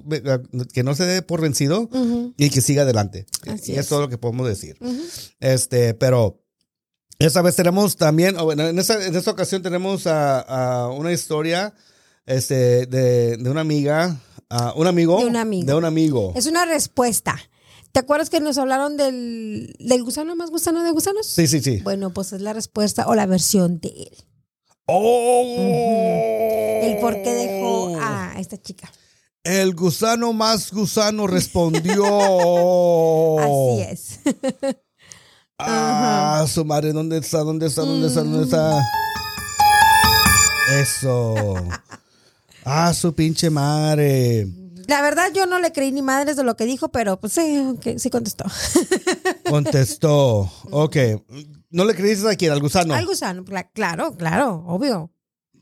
que 0.72 0.82
no 0.82 0.94
se 0.94 1.04
dé 1.04 1.20
por 1.20 1.42
vencido 1.42 1.88
y 2.38 2.48
que 2.48 2.62
siga 2.62 2.82
adelante. 2.82 3.26
Así 3.46 3.72
y 3.72 3.76
es 3.76 3.86
todo 3.86 4.00
lo 4.00 4.08
que 4.08 4.16
podemos 4.16 4.48
decir. 4.48 4.78
Este, 5.40 5.92
pero 5.92 6.42
esta 7.18 7.42
vez 7.42 7.54
tenemos 7.54 7.96
también, 7.96 8.36
bueno, 8.36 8.66
en 8.66 8.78
esta, 8.78 9.04
en 9.06 9.14
esta 9.14 9.30
ocasión 9.30 9.62
tenemos 9.62 10.06
a, 10.06 10.40
a 10.40 10.88
una 10.90 11.12
historia 11.12 11.74
este, 12.24 12.86
de, 12.86 13.36
de 13.36 13.50
una 13.50 13.60
amiga, 13.60 14.18
a 14.48 14.72
un 14.74 14.86
amigo. 14.86 15.18
De 15.20 15.26
un 15.26 15.36
amigo. 15.36 15.66
De 15.66 15.74
un 15.74 15.84
amigo. 15.84 16.32
Es 16.34 16.46
una 16.46 16.64
respuesta. 16.64 17.36
¿Te 17.92 18.00
acuerdas 18.00 18.30
que 18.30 18.40
nos 18.40 18.58
hablaron 18.58 18.96
del, 18.96 19.76
del 19.78 20.02
gusano 20.02 20.34
más 20.34 20.50
gusano 20.50 20.82
de 20.82 20.90
gusanos? 20.90 21.26
Sí, 21.26 21.46
sí, 21.46 21.60
sí. 21.60 21.80
Bueno, 21.84 22.10
pues 22.12 22.32
es 22.32 22.40
la 22.40 22.52
respuesta 22.52 23.06
o 23.06 23.14
la 23.14 23.26
versión 23.26 23.78
de 23.80 23.88
él. 23.88 24.16
¡Oh! 24.86 26.80
El 26.82 26.98
por 26.98 27.14
qué 27.22 27.32
dejó 27.32 27.96
a 28.00 28.34
esta 28.38 28.60
chica. 28.60 28.90
El 29.42 29.74
gusano 29.74 30.32
más 30.32 30.72
gusano 30.72 31.26
respondió. 31.28 32.04
Así 33.38 33.80
es. 33.82 34.20
Ah, 35.58 36.44
su 36.48 36.64
madre, 36.64 36.92
¿dónde 36.92 37.18
está? 37.18 37.38
¿Dónde 37.38 37.66
está? 37.66 37.82
¿Dónde 37.82 38.08
está? 38.08 38.22
¿Dónde 38.22 38.44
está? 38.44 38.82
Eso. 40.80 41.54
Ah, 42.64 42.92
su 42.92 43.14
pinche 43.14 43.50
madre. 43.50 44.46
La 44.86 45.00
verdad, 45.00 45.30
yo 45.32 45.46
no 45.46 45.58
le 45.60 45.72
creí 45.72 45.92
ni 45.92 46.02
madres 46.02 46.36
de 46.36 46.44
lo 46.44 46.56
que 46.56 46.64
dijo, 46.66 46.88
pero 46.88 47.18
pues 47.18 47.32
sí, 47.32 47.64
sí 47.96 48.10
contestó. 48.10 48.44
Contestó. 49.48 50.50
Ok. 50.70 50.96
¿No 51.74 51.84
le 51.84 51.94
creíste 51.94 52.30
a 52.30 52.36
quién? 52.36 52.52
Al 52.52 52.60
gusano. 52.60 52.94
Al 52.94 53.04
gusano, 53.06 53.44
cla- 53.44 53.68
claro, 53.74 54.14
claro, 54.16 54.62
obvio. 54.66 55.10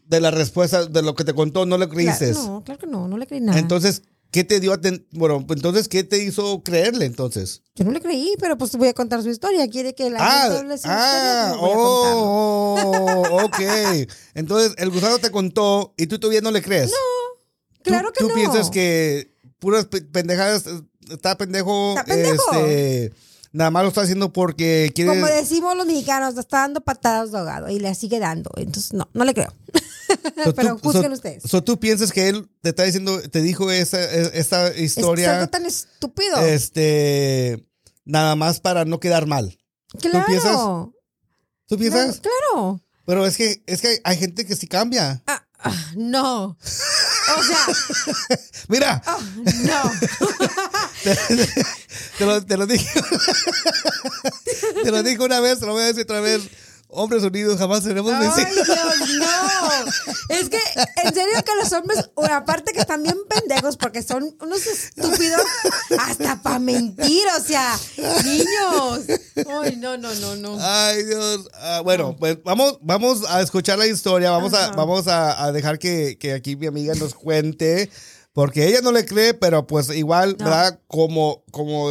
De 0.04 0.20
la 0.20 0.30
respuesta 0.30 0.84
de 0.86 1.02
lo 1.02 1.14
que 1.14 1.24
te 1.24 1.32
contó, 1.32 1.64
no 1.64 1.78
le 1.78 1.88
creíste. 1.88 2.32
Claro, 2.32 2.46
no, 2.46 2.64
claro 2.64 2.78
que 2.80 2.86
no, 2.86 3.08
no 3.08 3.16
le 3.16 3.26
creí 3.26 3.40
nada. 3.40 3.58
Entonces, 3.58 4.02
¿qué 4.30 4.44
te 4.44 4.60
dio 4.60 4.74
a 4.74 4.80
ten- 4.80 5.06
Bueno, 5.12 5.44
entonces, 5.48 5.88
¿qué 5.88 6.04
te 6.04 6.22
hizo 6.22 6.62
creerle 6.62 7.06
entonces? 7.06 7.62
yo 7.76 7.84
no 7.86 7.92
le 7.92 8.00
creí, 8.02 8.34
pero 8.38 8.58
pues 8.58 8.72
te 8.72 8.76
voy 8.76 8.88
a 8.88 8.92
contar 8.92 9.22
su 9.22 9.30
historia. 9.30 9.66
Quiere 9.68 9.94
que 9.94 10.10
la 10.10 10.18
Ah, 10.20 10.42
gente 10.42 10.58
hable 10.58 10.76
su 10.78 10.86
ah, 10.90 11.52
historia, 11.52 11.60
pues, 11.60 11.72
oh, 11.74 13.26
oh, 13.30 13.44
ok. 13.46 14.08
Entonces, 14.34 14.74
el 14.76 14.90
gusano 14.90 15.18
te 15.18 15.30
contó 15.30 15.94
y 15.96 16.06
tú 16.08 16.18
todavía 16.18 16.42
no 16.42 16.50
le 16.50 16.60
crees. 16.60 16.90
No. 16.90 16.96
Claro 17.82 18.12
que 18.12 18.20
¿Tú 18.22 18.28
no. 18.28 18.34
piensas 18.34 18.68
que 18.70 19.34
puras 19.58 19.86
pe- 19.86 20.02
pendejadas, 20.02 20.64
está 21.10 21.36
pendejo, 21.38 21.90
Está 21.96 22.04
pendejo. 22.04 22.52
este, 22.54 23.12
nada 23.52 23.70
más 23.70 23.82
lo 23.82 23.88
está 23.88 24.02
haciendo 24.02 24.32
porque 24.32 24.90
quiere. 24.94 25.10
Como 25.10 25.26
decimos 25.26 25.76
los 25.76 25.86
mexicanos, 25.86 26.36
está 26.36 26.58
dando 26.60 26.80
patadas 26.80 27.32
de 27.32 27.38
ahogado 27.38 27.68
y 27.68 27.78
le 27.78 27.94
sigue 27.94 28.18
dando. 28.18 28.50
Entonces, 28.56 28.92
no, 28.92 29.08
no 29.12 29.24
le 29.24 29.34
creo. 29.34 29.52
So, 30.44 30.54
Pero 30.56 30.76
tú- 30.76 30.88
juzguen 30.90 31.04
so- 31.10 31.12
ustedes. 31.12 31.42
so, 31.44 31.62
tú 31.64 31.78
piensas 31.80 32.12
que 32.12 32.28
él 32.28 32.48
te 32.60 32.70
está 32.70 32.82
diciendo, 32.84 33.20
te 33.30 33.40
dijo 33.42 33.70
esa, 33.70 34.02
esta 34.02 34.68
Es 34.68 34.78
historia, 34.96 35.34
algo 35.36 35.48
tan 35.50 35.64
estúpido. 35.66 36.38
este, 36.44 37.66
nada 38.04 38.36
más 38.36 38.60
para 38.60 38.84
no 38.84 39.00
quedar 39.00 39.26
mal. 39.26 39.58
claro. 40.00 40.26
piensas? 40.26 40.56
¿Tú 41.66 41.78
piensas? 41.78 42.20
Claro. 42.20 42.80
Pero 43.06 43.26
es 43.26 43.36
que, 43.36 43.62
es 43.66 43.80
que 43.80 44.00
hay 44.04 44.16
gente 44.16 44.44
que 44.46 44.54
sí 44.56 44.66
cambia. 44.66 45.22
Ah, 45.26 45.46
ah, 45.58 45.74
no. 45.96 46.56
O 47.36 47.42
sea, 47.42 47.66
Mira, 48.68 49.02
ah, 49.04 49.18
no. 49.64 49.92
te 52.18 52.26
lo, 52.26 52.44
te 52.44 52.56
lo 52.56 52.66
dije. 52.66 53.02
te 54.82 54.90
lo 54.90 55.02
dije 55.02 55.22
una 55.22 55.40
vez, 55.40 55.58
te 55.60 55.66
lo 55.66 55.72
voy 55.72 55.82
a 55.82 55.86
decir 55.86 56.02
otra 56.04 56.20
vez. 56.20 56.42
Hombres 56.94 57.22
unidos 57.22 57.58
jamás 57.58 57.82
seremos 57.82 58.12
Ay, 58.12 58.28
vencidos. 58.28 58.66
Dios, 58.66 59.18
no. 59.18 60.36
Es 60.36 60.48
que, 60.50 60.58
en 61.04 61.14
serio 61.14 61.42
que 61.44 61.54
los 61.62 61.72
hombres, 61.72 62.10
aparte 62.30 62.72
que 62.72 62.80
están 62.80 63.02
bien 63.02 63.16
pendejos 63.28 63.76
porque 63.76 64.02
son 64.02 64.36
unos 64.40 64.66
estúpidos 64.66 65.40
hasta 65.98 66.42
para 66.42 66.58
mentir, 66.58 67.22
o 67.38 67.42
sea, 67.42 67.78
niños. 68.24 69.06
Ay, 69.62 69.76
no, 69.76 69.96
no, 69.96 70.14
no, 70.14 70.36
no. 70.36 70.58
Ay, 70.60 71.02
Dios. 71.04 71.48
Ah, 71.54 71.80
bueno, 71.82 72.14
pues 72.18 72.42
vamos, 72.44 72.78
vamos 72.82 73.22
a 73.28 73.40
escuchar 73.40 73.78
la 73.78 73.86
historia. 73.86 74.30
Vamos 74.30 74.52
a, 74.54 74.70
vamos 74.72 75.08
a, 75.08 75.44
a 75.44 75.52
dejar 75.52 75.78
que, 75.78 76.18
que 76.18 76.32
aquí 76.34 76.56
mi 76.56 76.66
amiga 76.66 76.94
nos 76.94 77.14
cuente. 77.14 77.90
Porque 78.34 78.66
ella 78.66 78.80
no 78.80 78.92
le 78.92 79.04
cree, 79.04 79.34
pero 79.34 79.66
pues 79.66 79.90
igual, 79.90 80.36
No. 80.38 80.46
¿verdad? 80.46 80.80
Como, 80.88 81.44
como 81.50 81.90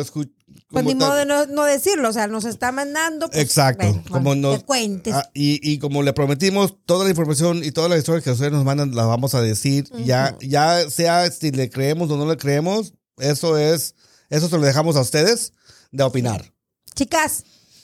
Pues 0.70 0.86
ni 0.86 0.96
modo 0.96 1.15
de 1.15 1.25
no, 1.25 1.46
no 1.48 1.63
decirlo, 1.65 2.10
o 2.10 2.13
sea, 2.13 2.27
nos 2.27 2.46
está 2.46 2.72
mandando. 2.72 3.29
Pues, 3.29 3.41
Exacto. 3.41 3.86
bueno, 3.86 4.03
como 4.10 4.36
nos, 4.36 4.60
que 4.60 4.65
cuentes. 4.65 5.13
Ah, 5.13 5.29
y, 5.34 5.60
y 5.70 5.79
como 5.79 6.03
le 6.03 6.13
prometimos, 6.13 6.75
toda 6.86 7.03
la 7.03 7.10
información 7.10 7.63
y 7.63 7.72
todas 7.72 7.89
las 7.89 8.00
historias 8.00 8.24
que 8.24 8.31
ustedes 8.31 8.51
nos 8.51 8.63
mandan 8.63 8.96
las 8.96 9.05
vamos 9.05 9.36
a 9.36 9.41
decir. 9.41 9.89
Ya, 10.05 10.38
ya 10.41 10.89
sea 10.89 11.29
si 11.29 11.51
le 11.51 11.70
creemos 11.70 12.10
o 12.10 12.17
no 12.17 12.27
le 12.27 12.38
creemos, 12.38 12.93
eso 13.17 13.58
es, 13.58 13.96
eso 14.29 14.48
se 14.48 14.58
lo 14.58 14.63
dejamos 14.63 14.96
a 14.96 15.01
ustedes 15.01 15.53
de 15.91 16.03
opinar. 16.03 16.53
Chicas, 16.96 17.43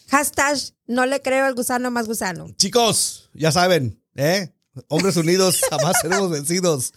hashtag 0.10 0.58
no 0.86 1.06
le 1.06 1.22
creo 1.22 1.46
al 1.46 1.56
gusano 1.56 1.92
más 1.92 2.08
gusano. 2.08 2.48
Chicos, 2.58 3.30
ya 3.34 3.52
saben, 3.52 4.02
¿eh? 4.16 4.54
Hombres 4.90 5.18
unidos 5.18 5.60
jamás 5.70 5.98
seremos 6.02 6.30
vencidos. 6.30 6.94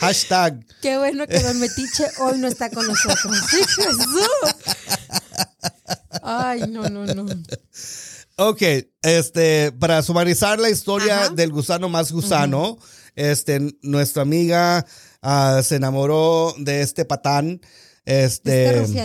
Hashtag. 0.00 0.64
Qué 0.80 0.96
bueno 0.96 1.26
que 1.26 1.38
Don 1.40 1.60
Metiche 1.60 2.06
hoy 2.20 2.38
no 2.38 2.48
está 2.48 2.70
con 2.70 2.86
nosotros. 2.86 3.36
¡Jesús! 3.50 4.28
Ay, 6.22 6.62
no, 6.68 6.88
no, 6.88 7.04
no. 7.04 7.26
Ok, 8.36 8.62
este, 9.02 9.72
para 9.72 10.02
sumarizar 10.02 10.58
la 10.58 10.70
historia 10.70 11.24
Ajá. 11.24 11.34
del 11.34 11.52
gusano 11.52 11.90
más 11.90 12.12
gusano, 12.12 12.78
este, 13.14 13.60
nuestra 13.82 14.22
amiga 14.22 14.86
ah, 15.20 15.60
se 15.62 15.76
enamoró 15.76 16.54
de 16.56 16.80
este 16.80 17.04
patán. 17.04 17.60
Este 18.06 18.82
Este, 18.82 19.00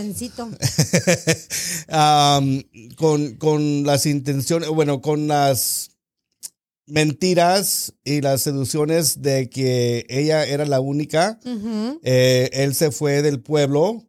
am, 1.89 2.63
con, 2.95 3.35
con 3.35 3.83
las 3.83 4.05
intenciones, 4.05 4.69
bueno, 4.69 5.01
con 5.01 5.27
las 5.27 5.89
mentiras 6.87 7.93
y 8.03 8.21
las 8.21 8.41
seducciones 8.41 9.21
de 9.21 9.49
que 9.49 10.05
ella 10.09 10.45
era 10.45 10.65
la 10.65 10.79
única. 10.79 11.39
Eh, 12.03 12.49
él 12.53 12.75
se 12.75 12.91
fue 12.91 13.21
del 13.21 13.41
pueblo. 13.41 14.03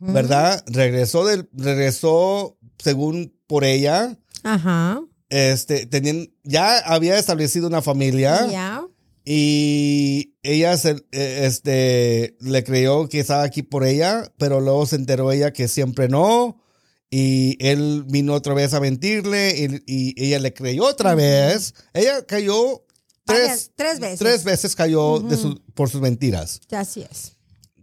¿verdad? 0.00 0.64
Regresó 0.66 1.26
del, 1.26 1.48
regresó 1.52 2.56
según 2.78 3.34
por 3.46 3.64
ella. 3.64 4.18
Ajá. 4.42 5.00
Este, 5.28 5.84
tenían, 5.84 6.30
ya 6.42 6.78
había 6.78 7.18
establecido 7.18 7.66
una 7.66 7.82
familia 7.82 8.46
Ya. 8.50 8.82
y 9.26 10.36
ella 10.42 10.74
se, 10.78 10.92
eh, 11.12 11.40
este, 11.44 12.34
le 12.40 12.64
creyó 12.64 13.10
que 13.10 13.20
estaba 13.20 13.42
aquí 13.42 13.62
por 13.62 13.84
ella, 13.84 14.32
pero 14.38 14.62
luego 14.62 14.86
se 14.86 14.96
enteró 14.96 15.30
ella 15.32 15.52
que 15.52 15.68
siempre 15.68 16.08
no. 16.08 16.62
Y 17.10 17.56
él 17.66 18.04
vino 18.06 18.34
otra 18.34 18.52
vez 18.54 18.74
a 18.74 18.80
mentirle 18.80 19.56
y, 19.56 19.82
y 19.86 20.24
ella 20.26 20.38
le 20.40 20.52
creyó 20.52 20.84
otra 20.84 21.14
vez. 21.14 21.74
Ella 21.94 22.24
cayó 22.26 22.84
tres, 23.24 23.70
tres 23.74 23.98
veces. 23.98 24.18
tres 24.18 24.44
veces 24.44 24.76
cayó 24.76 25.18
de 25.20 25.36
por 25.74 25.88
sus 25.88 26.00
mentiras. 26.02 26.60
Así 26.70 27.02
es. 27.10 27.32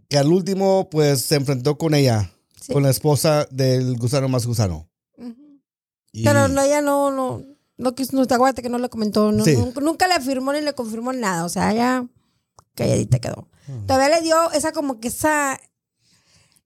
Que 0.08 0.18
al 0.18 0.28
último, 0.32 0.88
pues, 0.90 1.22
se 1.22 1.34
enfrentó 1.34 1.76
con 1.76 1.94
ella, 1.94 2.32
Sí. 2.60 2.72
con 2.72 2.82
la 2.84 2.90
esposa 2.90 3.46
del 3.50 3.96
gusano 3.96 4.28
más 4.28 4.46
gusano. 4.46 4.88
Y- 6.12 6.24
Pero 6.24 6.46
no, 6.48 6.62
ella 6.62 6.80
no, 6.80 7.10
no, 7.10 7.42
no 7.76 7.94
quiso, 7.94 8.16
no 8.16 8.26
te 8.26 8.34
acuerdas 8.34 8.62
que 8.62 8.68
no 8.68 8.78
le 8.78 8.88
comentó, 8.88 9.32
no- 9.32 9.44
Sí. 9.44 9.54
nunca, 9.56 9.80
nunca 9.80 10.08
le 10.08 10.14
afirmó 10.14 10.52
ni 10.52 10.60
le 10.60 10.72
confirmó 10.72 11.12
nada, 11.12 11.44
o 11.44 11.48
sea, 11.48 11.72
ella 11.72 12.06
calladita 12.74 13.18
quedó. 13.18 13.48
Todavía 13.86 14.16
le 14.16 14.22
dio 14.22 14.52
esa 14.52 14.70
como 14.72 15.00
que 15.00 15.08
esa 15.08 15.60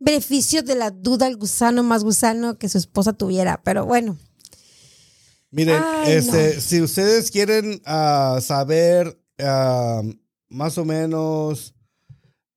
beneficio 0.01 0.63
de 0.63 0.75
la 0.75 0.91
duda 0.91 1.27
al 1.27 1.37
gusano 1.37 1.83
más 1.85 2.03
gusano 2.03 2.59
que 2.59 2.69
su 2.69 2.79
esposa 2.79 3.13
tuviera, 3.13 3.63
pero 3.63 3.87
bueno, 3.87 4.19
Miren, 5.53 5.83
Ay, 5.85 6.13
este, 6.13 6.55
no. 6.55 6.61
si 6.61 6.81
ustedes 6.81 7.31
quieren 7.31 7.83
ah, 7.85 8.39
saber 8.41 9.21
ah, 9.41 10.01
más 10.49 10.79
o 10.79 10.85
menos 10.85 11.75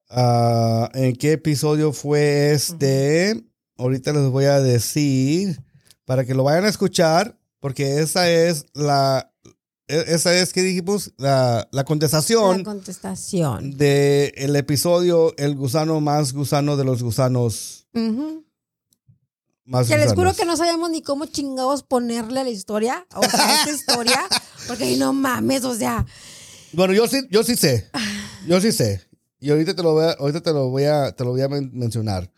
ah, 0.09 0.89
en 0.93 1.15
qué 1.15 1.33
episodio 1.33 1.91
fue 1.91 2.51
este, 2.51 3.43
ahorita 3.77 4.13
les 4.13 4.29
voy 4.29 4.45
a 4.45 4.59
decir 4.59 5.59
para 6.05 6.23
que 6.23 6.35
lo 6.35 6.43
vayan 6.43 6.65
a 6.65 6.69
escuchar, 6.69 7.39
porque 7.59 7.99
esa 7.99 8.29
es 8.29 8.67
la, 8.73 9.32
esa 9.87 10.33
es 10.35 10.53
que 10.53 10.61
dijimos 10.61 11.11
la, 11.17 11.67
la 11.71 11.83
contestación 11.83 12.59
la 12.59 12.63
contestación. 12.63 13.77
de 13.77 14.33
el 14.37 14.55
episodio 14.55 15.33
El 15.37 15.55
gusano 15.55 15.99
más 15.99 16.33
gusano 16.33 16.77
de 16.77 16.85
los 16.85 17.03
gusanos 17.03 17.87
Ujú. 17.93 18.45
más 19.65 19.87
Que 19.87 19.97
les 19.97 20.13
juro 20.13 20.33
que 20.33 20.45
no 20.45 20.55
sabíamos 20.57 20.89
ni 20.89 21.01
cómo 21.01 21.25
chingados 21.25 21.83
ponerle 21.83 22.39
a 22.39 22.43
la 22.43 22.49
historia, 22.49 23.05
o 23.15 23.23
sea, 23.23 23.55
esta 23.61 23.71
historia, 23.71 24.19
porque 24.67 24.95
no 24.97 25.13
mames, 25.13 25.63
o 25.65 25.75
sea, 25.75 26.05
Bueno, 26.73 26.93
yo 26.93 27.07
sí, 27.07 27.21
yo 27.29 27.43
sí 27.43 27.55
sé. 27.55 27.89
Yo 28.47 28.59
sí 28.59 28.71
sé. 28.71 29.01
Y 29.39 29.51
ahorita 29.51 29.75
te 29.75 29.83
lo 29.83 29.93
voy 29.93 30.05
a, 30.05 30.11
ahorita 30.13 30.41
te 30.41 30.51
lo 30.53 30.69
voy 30.69 30.83
a, 30.85 31.11
te 31.11 31.23
lo 31.23 31.31
voy 31.31 31.41
a 31.41 31.47
men- 31.49 31.69
mencionar. 31.73 32.31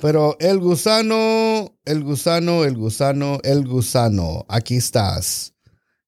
Pero 0.00 0.36
el 0.40 0.58
gusano, 0.58 1.72
el 1.84 2.02
gusano, 2.04 2.64
el 2.64 2.76
gusano, 2.76 3.38
el 3.42 3.66
gusano. 3.66 4.44
Aquí 4.48 4.76
estás. 4.76 5.54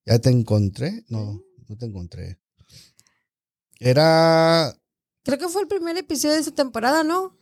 ¿Ya 0.09 0.19
te 0.19 0.31
encontré? 0.31 1.05
No, 1.09 1.43
no 1.69 1.77
te 1.77 1.87
encontré. 1.87 2.39
Era. 3.79 4.75
creo 5.23 5.39
que 5.39 5.49
fue 5.49 5.63
el 5.63 5.69
primer 5.69 5.97
episodio 5.97 6.35
de 6.35 6.41
esta 6.41 6.55
temporada, 6.55 7.05
¿no? 7.05 7.37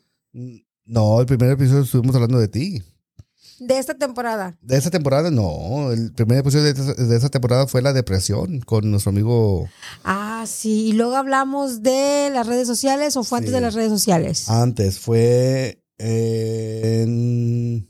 No, 0.85 1.20
el 1.20 1.26
primer 1.26 1.50
episodio 1.52 1.82
estuvimos 1.82 2.14
hablando 2.16 2.38
de 2.38 2.49
ti. 2.49 2.82
De 3.58 3.78
esta 3.78 3.94
temporada. 3.96 4.58
De 4.61 4.76
esa 4.76 4.90
temporada, 4.90 5.30
no. 5.30 5.90
El 5.92 6.12
primer 6.12 6.38
episodio 6.38 6.64
de, 6.64 6.70
esa- 6.73 6.92
de 6.94 7.16
esa 7.16 7.30
temporada 7.30 7.66
fue 7.66 7.80
la 7.80 7.92
depresión 7.94 8.61
con 8.61 8.90
nuestro 8.90 9.11
amigo. 9.11 9.66
Ah, 10.04 10.44
sí. 10.46 10.88
Y 10.88 10.92
luego 10.92 11.16
hablamos 11.16 11.82
de 11.82 12.28
las 12.35 12.46
redes 12.46 12.66
sociales 12.66 13.16
o 13.16 13.25
fue 13.25 13.38
antes 13.38 13.52
de 13.54 13.61
las 13.62 13.73
redes 13.75 13.90
sociales. 13.90 14.50
Antes 14.50 14.99
fue 14.99 15.82
en... 15.99 17.88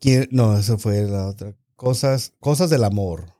¿Quién? 0.00 0.28
No, 0.32 0.56
eso 0.58 0.76
fue 0.78 1.02
la 1.06 1.26
otra. 1.28 1.54
Cosas, 1.90 2.34
cosas 2.40 2.68
del 2.68 2.84
amor. 2.84 3.32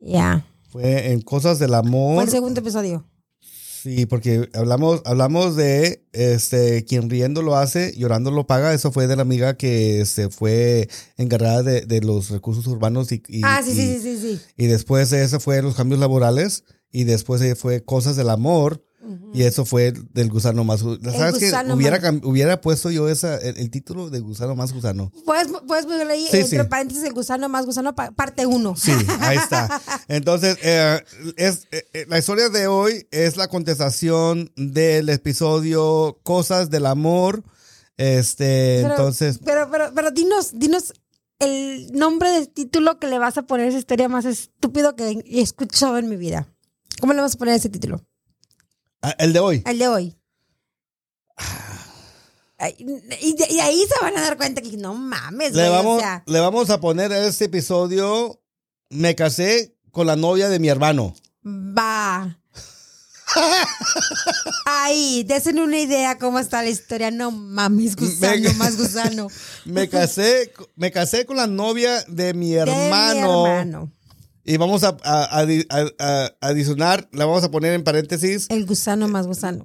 Ya. 0.00 0.46
Fue 0.70 1.12
en 1.12 1.20
cosas 1.20 1.58
del 1.58 1.74
amor. 1.74 2.14
Fue 2.14 2.24
el 2.24 2.30
segundo 2.30 2.60
episodio. 2.60 3.06
Sí, 3.42 4.06
porque 4.06 4.48
hablamos, 4.54 5.02
hablamos 5.04 5.54
de 5.54 6.06
este 6.12 6.86
quien 6.86 7.10
riendo 7.10 7.42
lo 7.42 7.54
hace, 7.56 7.92
llorando 7.98 8.30
lo 8.30 8.46
paga. 8.46 8.72
Eso 8.72 8.92
fue 8.92 9.06
de 9.08 9.16
la 9.16 9.20
amiga 9.20 9.58
que 9.58 10.06
se 10.06 10.30
fue 10.30 10.88
encargada 11.18 11.62
de, 11.62 11.82
de 11.82 12.00
los 12.00 12.30
recursos 12.30 12.66
urbanos 12.66 13.12
y, 13.12 13.22
y- 13.28 13.42
ah, 13.44 13.60
sí, 13.62 13.72
y- 13.72 13.74
sí, 13.74 13.98
sí, 14.00 14.16
sí, 14.18 14.36
sí. 14.38 14.40
y 14.56 14.66
después 14.68 15.10
de 15.10 15.22
eso 15.22 15.38
fue 15.38 15.60
los 15.60 15.74
cambios 15.74 16.00
laborales 16.00 16.64
y 16.90 17.04
después 17.04 17.42
de 17.42 17.56
fue 17.56 17.84
cosas 17.84 18.16
del 18.16 18.30
amor 18.30 18.82
Y 19.34 19.42
eso 19.42 19.64
fue 19.64 19.92
del 20.12 20.30
gusano 20.30 20.64
más 20.64 20.82
gu- 20.82 20.98
¿Sabes 21.10 21.38
qué? 21.38 21.46
gusano 21.46 21.74
Hubiera, 21.74 22.00
hubiera 22.22 22.60
puesto 22.60 22.90
yo 22.90 23.08
esa, 23.08 23.36
el, 23.36 23.58
el 23.58 23.70
título 23.70 24.08
de 24.10 24.20
gusano 24.20 24.54
más 24.56 24.72
gusano. 24.72 25.12
Puedes, 25.24 25.48
puedes 25.66 25.84
ponerle 25.86 26.14
ahí 26.14 26.26
Sí, 26.30 26.38
entre 26.38 26.62
sí. 26.62 26.68
paréntesis 26.68 27.04
el 27.04 27.12
gusano 27.12 27.48
más 27.48 27.66
gusano, 27.66 27.94
pa- 27.94 28.12
parte 28.12 28.46
uno. 28.46 28.76
Sí, 28.76 28.92
ahí 29.20 29.36
está. 29.36 29.80
Entonces, 30.08 30.56
eh, 30.62 31.02
es, 31.36 31.66
eh, 31.72 31.84
eh, 31.92 32.06
la 32.08 32.18
historia 32.18 32.48
de 32.48 32.66
hoy 32.66 33.06
es 33.10 33.36
la 33.36 33.48
contestación 33.48 34.50
del 34.56 35.08
episodio 35.10 36.18
Cosas 36.22 36.70
del 36.70 36.86
Amor. 36.86 37.42
Este, 37.96 38.80
Pero- 38.82 38.94
entonces, 38.94 39.38
Pero, 39.44 39.70
pero, 39.70 39.92
pero 39.94 40.10
dinos, 40.10 40.52
dinos 40.58 40.92
el 41.38 41.92
nombre 41.92 42.30
del 42.30 42.48
título 42.48 42.98
que 42.98 43.06
le 43.06 43.18
vas 43.18 43.36
a 43.38 43.42
poner 43.42 43.66
a 43.66 43.68
esa 43.68 43.78
historia 43.78 44.08
más 44.08 44.24
estúpido 44.24 44.96
que 44.96 45.22
he 45.26 45.40
escuchado 45.40 45.98
en 45.98 46.08
mi 46.08 46.16
vida. 46.16 46.48
¿Cómo 47.00 47.12
le 47.12 47.20
vas 47.20 47.34
a 47.34 47.38
poner 47.38 47.54
ese 47.54 47.68
título? 47.68 48.00
Ah, 49.04 49.14
el 49.18 49.32
de 49.32 49.38
hoy. 49.40 49.62
El 49.66 49.78
de 49.78 49.88
hoy. 49.88 50.16
Ay, 52.58 52.74
Y, 53.20 53.34
de- 53.36 53.46
y 53.50 53.60
ahí 53.60 53.84
se 53.86 53.94
van 54.04 54.16
a 54.16 54.22
dar 54.22 54.36
cuenta 54.36 54.62
que 54.62 54.76
no 54.76 54.94
mames, 54.94 55.52
Le 55.52 55.62
güey, 55.62 55.68
o 55.68 55.72
vamos, 55.72 56.00
sea, 56.00 56.22
le 56.26 56.40
vamos 56.40 56.70
a 56.70 56.80
poner 56.80 57.12
a 57.12 57.26
este 57.26 57.46
episodio. 57.46 58.40
Me 58.90 59.14
casé 59.14 59.74
con 59.90 60.06
la 60.06 60.16
novia 60.16 60.48
de 60.48 60.58
mi 60.58 60.68
hermano. 60.68 61.14
va. 61.44 62.38
Ahí, 64.66 65.24
desen 65.24 65.58
una 65.58 65.78
idea 65.78 66.18
cómo 66.18 66.38
está 66.38 66.62
la 66.62 66.68
historia. 66.68 67.10
No 67.10 67.30
mames, 67.32 67.96
gusano, 67.96 68.52
más 68.54 68.76
gusano. 68.76 69.28
Me 69.64 69.88
casé, 69.88 70.52
me 70.76 70.92
casé 70.92 71.26
con 71.26 71.36
la 71.38 71.46
novia 71.46 72.02
de 72.06 72.32
mi 72.34 72.50
De 72.52 72.64
mi 72.64 72.70
hermano. 72.72 73.90
Y 74.44 74.56
vamos 74.58 74.84
a, 74.84 74.96
a- 75.04 75.40
a- 75.40 75.46
a- 75.70 75.92
a- 75.98 76.32
adicionar, 76.40 77.08
la 77.12 77.24
vamos 77.24 77.44
a 77.44 77.50
poner 77.50 77.72
en 77.72 77.82
paréntesis. 77.84 78.46
El 78.50 78.66
gusano 78.66 79.08
más 79.08 79.26
gusano. 79.26 79.64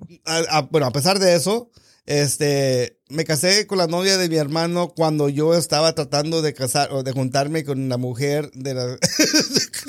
Bueno, 0.72 0.88
a 0.88 0.92
pesar 0.92 1.20
de 1.20 1.36
eso, 1.36 1.70
este, 2.06 3.00
me 3.10 3.26
casé 3.26 3.68
con 3.68 3.78
la 3.78 3.88
novia 3.88 4.18
de 4.18 4.30
mi 4.30 4.38
hermano 4.38 4.94
cuando 4.96 5.28
yo 5.30 5.54
estaba 5.54 5.94
tratando 5.94 6.42
de 6.42 6.54
casar 6.54 6.92
o 6.94 7.04
de 7.04 7.12
juntarme 7.12 7.66
con 7.66 7.90
la 7.90 7.98
mujer 7.98 8.50
de, 8.54 8.74
la- 8.74 8.86
de 8.88 8.98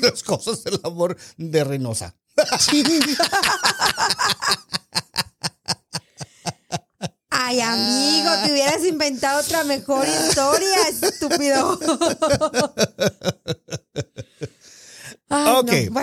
las 0.01 0.23
cosas 0.23 0.63
del 0.65 0.79
amor 0.83 1.15
de 1.37 1.63
Reynosa. 1.63 2.15
Ay, 7.29 7.59
amigo, 7.61 8.29
te 8.45 8.51
hubieras 8.51 8.85
inventado 8.85 9.39
otra 9.41 9.63
mejor 9.63 10.05
historia, 10.07 10.87
estúpido. 10.89 11.79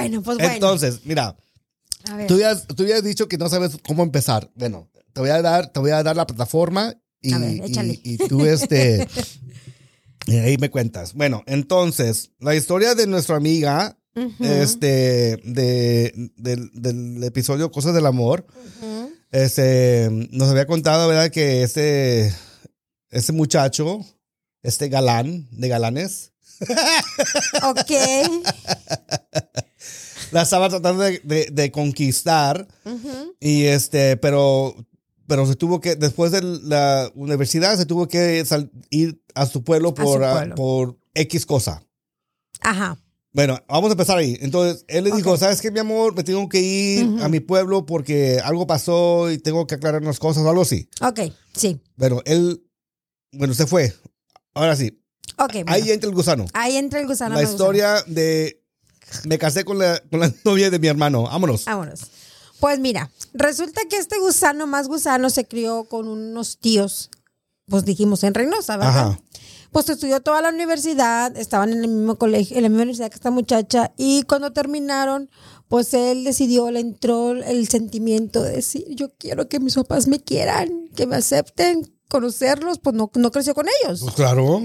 Bueno, 0.09 0.23
pues 0.23 0.39
bueno. 0.39 0.53
Entonces, 0.55 1.01
mira, 1.05 1.37
tú 2.27 2.35
habías, 2.35 2.67
tú 2.67 2.83
habías 2.83 3.03
dicho 3.05 3.29
que 3.29 3.39
no 3.39 3.49
sabes 3.49 3.77
cómo 3.87 4.03
empezar. 4.03 4.51
Bueno, 4.55 4.89
te 5.13 5.21
voy 5.21 5.31
a 5.31 5.43
dar, 5.43 5.73
te 5.73 5.81
voy 5.81 5.91
a 5.91 6.03
dar 6.03 6.17
la 6.17 6.27
plataforma 6.27 6.95
y, 7.21 7.33
A 7.33 7.39
ver, 7.39 7.63
échale. 7.65 8.01
y- 8.03 8.15
y 8.15 8.19
tú 8.29 8.45
este 8.47 9.07
y 10.27 10.37
ahí 10.37 10.57
me 10.59 10.71
cuentas. 10.71 11.15
Bueno, 11.15 11.43
entonces, 11.47 12.31
la 12.39 12.55
historia 12.55 12.95
de 12.95 13.07
nuestra 13.07 13.37
amiga, 13.37 13.97
Ujú, 14.15 14.45
este, 14.45 15.37
de, 15.45 16.13
del, 16.37 16.71
del 16.75 17.23
episodio 17.25 17.71
Cosas 17.71 17.95
del 17.95 18.07
Amor, 18.07 18.47
este, 19.31 20.09
nos 20.33 20.49
había 20.49 20.67
contado, 20.67 21.07
¿verdad? 21.09 21.31
Que 21.31 21.63
ese, 21.63 22.35
ese 23.11 23.33
muchacho, 23.33 24.05
este 24.63 24.89
galán 24.89 25.49
de 25.53 25.69
galanes, 25.69 26.33
Ok. 27.63 27.91
la 30.31 30.43
estaba 30.43 30.69
tratando 30.69 31.03
de, 31.03 31.21
de- 31.25 31.49
de 31.53 31.71
conquistar. 31.71 32.67
Ujú. 32.85 33.35
Y 33.41 33.65
este, 33.65 34.17
pero, 34.17 34.75
pero 35.27 35.47
se 35.47 35.57
tuvo 35.57 35.81
que, 35.81 35.97
después 35.97 36.33
de 36.33 36.43
la 36.43 37.11
universidad, 37.15 37.77
se 37.77 37.87
tuvo 37.87 38.09
que 38.09 38.45
sal- 38.45 38.71
ir 38.91 39.23
a 39.35 39.47
su 39.47 39.63
pueblo 39.65 39.91
A 39.91 39.95
por, 39.95 40.49
su 40.49 40.55
por 40.55 40.99
X 41.15 41.47
cosa. 41.47 41.83
Ajá. 42.61 42.99
Bueno, 43.33 43.59
vamos 43.69 43.91
a 43.91 43.93
empezar 43.93 44.19
ahí. 44.19 44.37
Entonces, 44.41 44.85
él 44.89 45.05
le 45.05 45.13
dijo. 45.13 45.37
¿sabes 45.37 45.61
qué, 45.61 45.71
mi 45.71 45.79
amor? 45.79 46.15
Me 46.17 46.25
tengo 46.25 46.49
que 46.49 46.61
ir 46.61 47.23
a 47.23 47.29
mi 47.29 47.41
pueblo 47.41 47.85
porque 47.87 48.41
algo 48.43 48.67
pasó 48.67 49.31
y 49.31 49.39
tengo 49.39 49.67
que 49.67 49.77
aclarar 49.77 50.03
unas 50.03 50.19
cosas 50.19 50.43
o 50.45 50.49
algo 50.49 50.63
así. 50.63 50.89
Ok, 51.03 51.21
sí. 51.55 51.81
Bueno, 51.97 52.21
él, 52.25 52.65
bueno, 53.33 53.55
se 53.55 53.67
fue. 53.67 53.95
Ahora 54.55 54.75
sí, 54.75 54.99
Ok, 55.37 55.53
bueno. 55.53 55.67
ahí 55.73 55.91
entra 55.93 56.09
el 56.09 56.17
gusano. 56.17 56.47
Ahí 56.53 56.77
entra 56.79 56.99
el 57.01 57.07
gusano. 57.07 57.37
la 57.37 57.43
historia 57.45 58.03
de, 58.09 58.58
me 59.25 59.39
casé 59.39 59.65
con 59.65 59.79
la, 59.79 60.01
con 60.11 60.21
la 60.21 60.33
novia 60.45 60.71
de 60.71 60.79
mi 60.79 60.89
hermano. 60.89 61.23
Vámonos. 61.23 61.65
Vámonos. 61.65 62.01
Pues 62.61 62.79
mira, 62.81 63.11
resulta 63.35 63.83
que 63.89 63.97
este 63.97 64.19
gusano 64.19 64.67
más 64.67 64.89
gusano 64.89 65.31
se 65.31 65.47
crió 65.47 65.85
con 65.85 66.09
unos 66.09 66.59
tíos, 66.59 67.11
pues 67.67 67.85
dijimos 67.85 68.25
en 68.25 68.35
Reynosa, 68.35 68.77
¿verdad? 68.77 68.99
Ajá. 69.11 69.21
Pues 69.71 69.89
estudió 69.91 70.21
toda 70.21 70.41
la 70.43 70.49
universidad, 70.49 71.37
estaban 71.37 71.73
en 71.73 71.85
el 71.85 71.89
mismo 71.89 72.17
colegio, 72.17 72.57
en 72.57 72.63
la 72.63 72.69
misma 72.69 72.83
universidad 72.83 73.11
que 73.11 73.17
esta 73.17 73.31
muchacha, 73.31 73.93
y 73.97 74.23
cuando 74.23 74.53
terminaron, 74.53 75.31
pues 75.69 75.93
él 75.93 76.25
decidió, 76.25 76.71
le 76.71 76.81
entró 76.81 77.33
el 77.33 77.69
sentimiento 77.69 78.43
de 78.43 78.53
decir, 78.53 78.87
yo 78.89 79.11
quiero 79.19 79.49
que 79.49 79.61
mis 79.61 79.75
papás 79.75 80.09
me 80.09 80.21
quieran, 80.21 80.89
que 80.97 81.07
me 81.07 81.17
acepten, 81.17 81.93
conocerlos, 82.09 82.79
pues 82.79 82.97
no, 82.97 83.11
no 83.15 83.31
creció 83.31 83.55
con 83.55 83.67
ellos. 83.83 84.01
Pues 84.01 84.15
claro. 84.15 84.63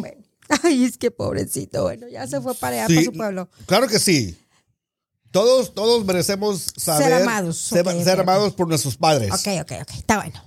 Ay, 0.64 0.84
es 0.86 0.98
que 0.98 1.12
pobrecito, 1.12 1.84
bueno, 1.84 2.08
ya 2.08 2.28
se 2.28 2.40
fue 2.42 2.54
para 2.56 2.86
allá, 2.86 2.88
Sí, 2.88 2.96
para 2.96 3.06
su 3.06 3.12
pueblo. 3.14 3.50
Claro 3.66 3.88
que 3.88 4.00
sí. 4.00 4.38
Todos, 5.32 5.74
todos 5.74 6.06
merecemos 6.06 6.72
saber. 6.78 7.14
amados. 7.14 7.58
Ser, 7.58 7.88
ok, 7.88 8.04
ser 8.04 8.20
amados 8.20 8.54
por 8.54 8.68
nuestros 8.68 8.98
padres. 8.98 9.32
Ok, 9.32 9.48
ok, 9.62 9.72
ok, 9.82 9.92
está 9.98 10.18
bueno. 10.18 10.40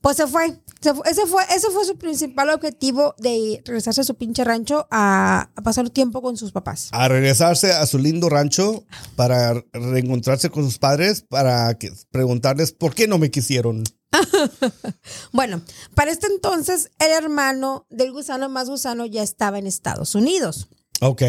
Pues 0.00 0.16
se 0.16 0.26
fue. 0.26 0.58
se 0.80 0.94
fue- 0.94 1.08
ese, 1.08 1.26
fue 1.26 1.44
ese 1.54 1.70
fue 1.70 1.84
su 1.84 1.96
principal 1.96 2.50
objetivo 2.50 3.14
de 3.18 3.62
regresarse 3.64 4.00
a 4.00 4.04
su 4.04 4.16
pinche 4.16 4.42
rancho 4.42 4.88
a, 4.90 5.50
a 5.54 5.62
pasar 5.62 5.90
tiempo 5.90 6.22
con 6.22 6.36
sus 6.36 6.50
papás. 6.50 6.88
A 6.92 7.06
regresarse 7.08 7.72
a 7.72 7.86
su 7.86 7.98
lindo 7.98 8.28
rancho 8.28 8.84
para 9.16 9.62
reencontrarse 9.72 10.50
con 10.50 10.64
sus 10.64 10.78
padres, 10.78 11.22
para 11.28 11.74
que- 11.78 11.92
preguntarles 12.10 12.72
por 12.72 12.94
qué 12.94 13.06
no 13.06 13.18
me 13.18 13.30
quisieron. 13.30 13.84
Bueno, 15.32 15.62
para 15.94 16.10
este 16.10 16.26
entonces, 16.26 16.90
el 16.98 17.10
hermano 17.12 17.86
del 17.90 18.12
gusano 18.12 18.48
más 18.48 18.68
gusano 18.68 19.06
ya 19.06 19.22
estaba 19.22 19.58
en 19.58 19.66
Estados 19.66 20.14
Unidos. 20.14 20.68
Ok. 21.00 21.22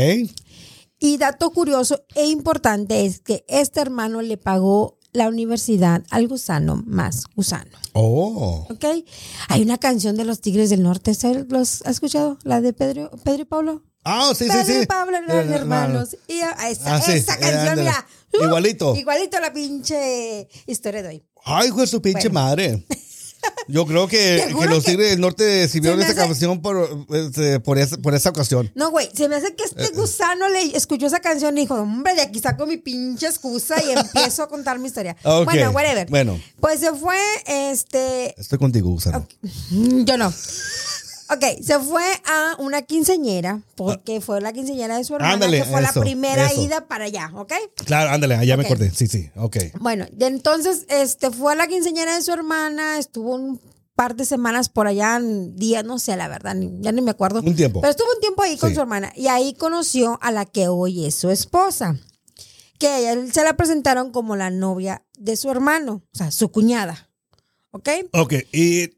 Y 1.00 1.18
dato 1.18 1.50
curioso 1.52 2.04
e 2.16 2.28
importante 2.28 3.06
es 3.06 3.20
que 3.20 3.44
este 3.48 3.82
hermano 3.82 4.22
le 4.22 4.38
pagó 4.38 5.00
la 5.12 5.28
universidad 5.28 6.04
al 6.10 6.28
gusano 6.28 6.82
más 6.86 7.26
gusano. 7.36 7.72
Oh. 7.94 8.66
¿Ok? 8.70 8.86
Hay 9.50 9.62
una 9.62 9.78
canción 9.78 10.16
de 10.16 10.26
los 10.26 10.42
Tigres 10.42 10.70
del 10.70 10.82
Norte. 10.82 11.14
¿se- 11.14 11.46
¿Los 11.50 11.82
has 11.84 11.96
escuchado? 11.96 12.38
La 12.44 12.62
de 12.62 12.74
Pedro, 12.74 13.12
Pedro 13.24 13.42
y 13.42 13.46
Pablo. 13.46 13.84
Ah, 14.06 14.32
sí, 14.36 14.46
sí, 14.46 14.50
Pedro 14.52 14.66
sí. 14.66 14.80
y 14.82 14.86
Pablo 14.86 15.18
eran 15.18 15.52
Eh, 15.52 15.56
hermanos. 15.56 16.18
Y 16.28 16.40
a- 16.42 16.70
esa, 16.70 16.96
Ah, 16.96 17.02
sí, 17.02 17.12
esa 17.12 17.36
eh, 17.36 17.40
canción, 17.40 17.60
ándale. 17.60 17.82
mira. 17.82 18.08
Igualito. 18.34 18.96
Igualito 18.96 19.40
la 19.40 19.54
pinche 19.54 20.48
historia 20.66 21.04
de 21.04 21.08
hoy. 21.10 21.24
Ay, 21.46 21.68
hijo 21.70 21.82
de 21.82 21.88
su 21.88 22.02
pinche 22.02 22.30
Bueno. 22.30 22.40
madre. 22.48 22.84
Yo 23.68 23.86
creo 23.86 24.08
que, 24.08 24.42
que 24.48 24.66
los 24.68 24.84
que- 24.86 24.92
Tigres 24.92 25.10
del 25.12 25.20
Norte 25.20 25.68
sirvieron 25.68 26.02
hace- 26.02 26.16
canción 26.16 26.62
por, 26.62 27.06
este, 27.14 27.60
por, 27.60 27.78
esa, 27.78 27.98
por 27.98 28.16
esa 28.16 28.30
ocasión. 28.30 28.72
No, 28.74 28.90
güey, 28.90 29.10
se 29.14 29.28
me 29.28 29.36
hace 29.36 29.54
que 29.54 29.64
Eh, 29.64 29.68
este 29.78 29.90
gusano 29.96 30.48
le 30.48 30.76
escuchó 30.78 31.08
esa 31.08 31.20
canción 31.20 31.58
y 31.58 31.62
dijo, 31.62 31.76
hombre, 31.76 32.14
de 32.16 32.22
aquí 32.22 32.40
saco 32.40 32.66
mi 32.66 32.78
pinche 32.78 33.26
excusa 33.28 33.76
y 33.84 33.92
empiezo 33.92 34.44
a 34.44 34.48
contar 34.50 34.80
mi 34.80 34.88
historia. 34.88 35.18
Bueno, 35.44 35.72
whatever. 35.72 36.10
bueno. 36.10 36.40
Pues 36.62 36.80
se 36.80 36.94
fue, 36.94 37.18
este, 37.46 38.40
Estoy 38.40 38.60
contigo, 38.60 38.90
Gusano. 38.90 39.28
Yo 39.72 40.18
no. 40.18 40.34
Ok, 41.36 41.64
se 41.64 41.80
fue 41.80 42.04
a 42.26 42.56
una 42.60 42.82
quinceñera, 42.84 43.62
porque 43.76 44.22
fue 44.22 44.40
la 44.42 44.54
quinceñera 44.54 44.98
de 44.98 45.04
su 45.04 45.16
hermana, 45.16 45.34
Ándale, 45.34 45.60
que 45.60 45.66
fue 45.66 45.82
eso, 45.82 45.94
la 45.94 46.02
primera 46.02 46.46
eso. 46.48 46.62
ida 46.62 46.88
para 46.88 47.06
allá, 47.06 47.32
¿ok? 47.36 47.54
Claro, 47.86 48.12
ándale, 48.12 48.36
allá 48.36 48.58
me 48.58 48.64
Ok. 48.64 48.72
acordé. 48.72 48.92
Sí, 48.92 49.08
sí, 49.08 49.30
ok. 49.36 49.58
Bueno, 49.80 50.06
y 50.18 50.24
entonces 50.26 50.86
este, 50.90 51.32
fue 51.32 51.54
a 51.54 51.56
la 51.56 51.68
quinceañera 51.68 52.16
de 52.16 52.22
su 52.22 52.32
hermana, 52.34 53.00
estuvo 53.00 53.36
un 53.36 53.60
par 53.96 54.16
de 54.16 54.26
semanas 54.26 54.70
por 54.70 54.88
allá, 54.88 55.20
días, 55.22 55.84
no 55.86 56.00
sé, 56.00 56.16
la 56.18 56.28
verdad, 56.28 56.56
ni- 56.56 56.72
ya 56.82 56.92
ni 56.92 57.02
me 57.02 57.12
acuerdo. 57.12 57.42
Un 57.42 57.56
tiempo. 57.56 57.82
Pero 57.82 57.92
estuvo 57.92 58.08
un 58.14 58.20
tiempo 58.22 58.42
ahí 58.44 58.58
con 58.58 58.70
Sí. 58.70 58.76
su 58.76 58.82
hermana 58.82 59.14
y 59.16 59.28
ahí 59.28 59.54
conoció 59.54 60.18
a 60.22 60.32
la 60.32 60.46
que 60.46 60.68
hoy 60.68 61.06
es 61.06 61.16
su 61.16 61.30
esposa, 61.30 61.96
que 62.80 62.88
a 62.88 63.00
ella 63.00 63.32
se 63.32 63.44
la 63.44 63.56
presentaron 63.56 64.12
como 64.12 64.36
la 64.36 64.50
novia 64.50 65.04
de 65.18 65.38
su 65.38 65.50
hermano, 65.52 66.02
o 66.14 66.18
sea, 66.18 66.32
su 66.32 66.50
cuñada. 66.52 67.10
¿Ok? 67.72 67.90
Ok, 68.14 68.34
y 68.52 68.90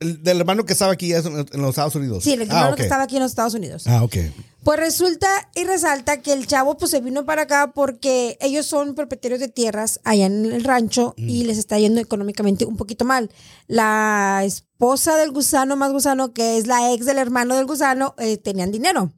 el 0.00 0.22
del 0.22 0.40
hermano 0.40 0.64
que 0.64 0.72
estaba 0.74 0.92
aquí 0.92 1.12
en, 1.14 1.22
los 1.52 1.70
Estados 1.70 1.94
Unidos. 1.94 2.22
Sí, 2.24 2.32
el 2.34 2.42
Ah, 2.42 2.44
hermano 2.44 2.76
que 2.76 2.82
estaba 2.82 3.04
aquí 3.04 3.16
en 3.16 3.22
los 3.22 3.32
Estados 3.32 3.54
Unidos. 3.54 3.86
Ah, 3.86 4.02
ok. 4.04 4.16
Pues 4.62 4.78
resulta 4.80 5.28
y 5.54 5.64
resalta 5.64 6.20
que 6.22 6.32
el 6.32 6.46
chavo 6.46 6.76
pues 6.76 6.90
se 6.90 7.00
vino 7.00 7.24
para 7.24 7.42
acá 7.42 7.72
porque 7.72 8.36
ellos 8.40 8.66
son 8.66 8.94
propietarios 8.96 9.38
de 9.40 9.48
tierras 9.48 10.00
allá 10.04 10.26
en 10.26 10.44
el 10.46 10.64
rancho 10.64 11.14
y 11.16 11.44
Mm. 11.44 11.46
les 11.46 11.58
está 11.58 11.78
yendo 11.78 12.00
económicamente 12.00 12.64
un 12.64 12.76
poquito 12.76 13.04
mal. 13.04 13.30
La 13.68 14.42
esposa 14.44 15.16
del 15.16 15.30
gusano 15.30 15.76
más 15.76 15.92
gusano, 15.92 16.32
que 16.32 16.58
es 16.58 16.66
la 16.66 16.92
ex 16.92 17.06
del 17.06 17.18
hermano 17.18 17.54
del 17.56 17.66
gusano, 17.66 18.14
eh, 18.18 18.36
tenían 18.38 18.72
dinero. 18.72 19.12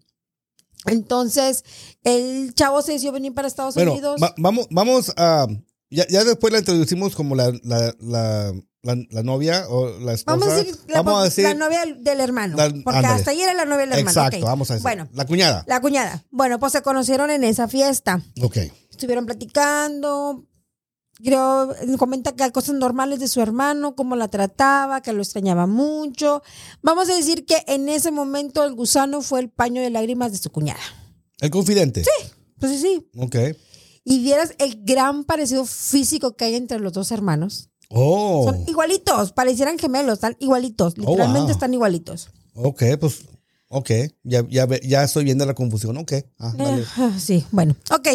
Entonces, 0.87 1.65
el 2.05 2.55
chavo 2.55 2.83
se 2.83 2.93
decidió 2.93 3.13
venir 3.13 3.35
para 3.35 3.49
Estados 3.49 3.75
Bueno, 3.75 3.93
Unidos. 3.93 4.21
va- 4.23 4.35
vamos, 4.39 4.67
vamos 4.71 5.13
a. 5.17 5.47
Ya, 5.91 6.07
ya 6.09 6.25
después 6.25 6.53
la 6.53 6.59
introducimos 6.61 7.15
como 7.17 7.35
la, 7.35 7.53
la, 7.63 7.95
la, 8.01 8.53
la, 8.97 9.05
la 9.11 9.23
novia 9.23 9.67
o 9.69 9.89
la 10.01 10.13
esposa. 10.15 10.37
Vamos 10.37 10.49
a 10.49 10.57
decir, 10.57 10.77
la, 10.89 11.03
Vamos 11.03 11.21
a 11.21 11.25
decir 11.25 11.45
la 11.45 11.55
novia 11.55 11.81
del 11.99 12.21
hermano. 12.21 12.57
La- 12.57 12.69
porque 12.71 12.99
ándale. 12.99 13.07
hasta 13.15 13.31
ahí 13.31 13.41
era 13.43 13.55
la 13.55 13.65
novia 13.65 13.87
del 13.87 13.99
hermano. 13.99 14.09
Exacto, 14.11 14.45
vamos 14.47 14.71
a 14.71 14.75
decir. 14.75 14.83
Bueno, 14.83 15.09
La 15.13 15.27
cuñada. 15.27 15.65
la 15.67 15.81
cuñada. 15.81 16.25
Bueno, 16.31 16.59
pues 16.59 16.73
se 16.73 16.83
conocieron 16.83 17.31
en 17.31 17.45
esa 17.45 17.69
fiesta. 17.69 18.23
Ok. 18.43 18.57
estuvieron 18.91 19.27
platicando. 19.27 20.45
Creo, 21.23 21.75
comenta 21.99 22.31
que 22.37 22.51
cosas 22.53 22.77
normales 22.77 23.19
de 23.19 23.27
su 23.27 23.41
hermano, 23.41 23.97
cómo 23.97 24.15
la 24.15 24.29
trataba, 24.29 25.01
que 25.03 25.13
lo 25.13 25.21
extrañaba 25.21 25.67
mucho. 25.67 26.43
Vamos 26.81 27.11
a 27.11 27.15
decir 27.17 27.45
que 27.45 27.65
en 27.67 27.89
ese 27.89 28.13
momento 28.13 28.63
el 28.65 28.75
gusano 28.75 29.21
fue 29.21 29.41
el 29.41 29.51
paño 29.51 29.83
de 29.83 29.91
lágrimas 29.91 30.31
de 30.31 30.39
su 30.39 30.51
cuñada. 30.51 30.79
El 31.41 31.51
confidente. 31.51 32.05
Sí. 32.05 32.33
Pues 32.61 32.73
sí, 32.73 32.79
sí. 32.79 33.11
Ok. 33.19 33.35
Y 34.05 34.21
vieras 34.23 34.55
el 34.59 34.85
gran 34.85 35.25
parecido 35.25 35.65
físico 35.67 36.37
que 36.37 36.45
hay 36.45 36.55
entre 36.55 36.79
los 36.79 36.93
dos 36.93 37.11
hermanos. 37.11 37.68
Oh. 37.91 38.45
Son 38.45 38.65
igualitos, 38.69 39.33
parecieran 39.33 39.79
gemelos, 39.79 40.15
están 40.15 40.37
igualitos, 40.41 40.95
Oh, 40.99 41.01
literalmente 41.01 41.41
wow. 41.47 41.51
están 41.51 41.75
igualitos. 41.75 42.29
Ok, 42.55 42.83
pues. 43.01 43.21
Ok. 43.71 43.91
Ya, 44.25 44.43
ya, 44.49 44.67
ya 44.83 45.05
estoy 45.05 45.25
viendo 45.25 45.45
la 45.45 45.55
confusión. 45.55 45.97
Ok. 45.99 46.13
Ah, 46.39 46.55
vale. 46.57 46.85
Ah, 46.97 47.13
Sí, 47.19 47.45
bueno, 47.51 47.77
ok. 47.91 48.09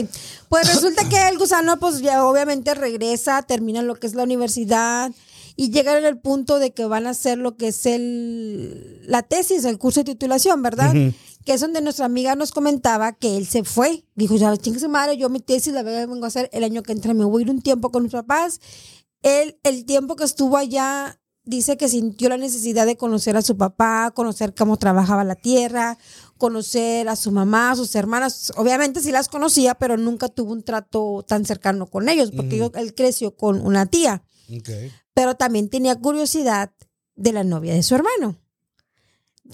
Pues 0.50 0.68
resulta 0.74 1.08
que 1.08 1.28
el 1.30 1.38
gusano, 1.38 1.78
pues 1.80 2.02
ya 2.02 2.26
obviamente 2.26 2.74
regresa, 2.74 3.42
termina 3.44 3.84
lo 3.84 3.96
que 3.96 4.08
es 4.08 4.16
la 4.16 4.24
universidad 4.24 5.12
y 5.56 5.70
llegan 5.70 6.04
al 6.06 6.20
punto 6.20 6.58
de 6.58 6.72
que 6.72 6.86
van 6.86 7.06
a 7.06 7.12
hacer 7.12 7.38
lo 7.38 7.56
que 7.56 7.68
es 7.68 7.86
el 7.86 9.04
la 9.08 9.22
tesis, 9.22 9.64
el 9.66 9.78
curso 9.78 10.00
de 10.00 10.06
titulación, 10.14 10.64
¿verdad? 10.64 10.92
Que 11.46 11.54
es 11.54 11.62
donde 11.62 11.82
nuestra 11.82 12.06
amiga 12.06 12.36
nos 12.36 12.52
comentaba 12.52 13.12
que 13.14 13.38
él 13.38 13.46
se 13.46 13.64
fue. 13.64 14.06
Dijo, 14.16 14.36
ya, 14.36 14.56
chingue 14.58 14.80
su 14.80 14.90
madre, 14.90 15.18
yo 15.18 15.30
mi 15.30 15.40
tesis 15.40 15.72
la 15.74 15.84
vengo 15.84 16.24
a 16.26 16.28
hacer 16.30 16.50
el 16.54 16.64
año 16.64 16.82
que 16.82 16.94
entra, 16.94 17.14
me 17.14 17.26
voy 17.26 17.44
a 17.44 17.46
ir 17.46 17.52
un 17.52 17.62
tiempo 17.62 17.92
con 17.92 18.02
mis 18.04 18.12
papás. 18.12 18.60
Él, 19.24 19.60
el 19.64 19.86
tiempo 19.86 20.16
que 20.16 20.24
estuvo 20.24 20.58
allá, 20.58 21.20
dice 21.46 21.76
que 21.78 21.90
sintió 21.90 22.30
la 22.30 22.38
necesidad 22.38 22.86
de 22.86 22.98
conocer 22.98 23.36
a 23.36 23.42
su 23.42 23.58
papá, 23.58 24.12
conocer 24.12 24.54
cómo 24.54 24.78
trabajaba 24.78 25.24
la 25.24 25.36
tierra, 25.36 25.98
conocer 26.38 27.10
a 27.10 27.16
su 27.16 27.32
mamá, 27.32 27.72
a 27.72 27.76
sus 27.76 27.96
hermanas. 27.96 28.54
Obviamente 28.56 29.02
sí 29.02 29.12
las 29.12 29.28
conocía, 29.28 29.76
pero 29.76 29.98
nunca 29.98 30.30
tuvo 30.30 30.54
un 30.54 30.64
trato 30.64 31.24
tan 31.28 31.46
cercano 31.46 31.88
con 31.88 32.10
ellos, 32.10 32.32
porque 32.32 32.70
él 32.76 32.96
creció 32.96 33.36
con 33.36 33.66
una 33.66 33.86
tía, 33.86 34.24
pero 35.14 35.36
también 35.36 35.70
tenía 35.70 35.96
curiosidad 35.96 36.72
de 37.16 37.34
la 37.34 37.44
novia 37.44 37.74
de 37.74 37.84
su 37.84 37.96
hermano. 37.96 38.38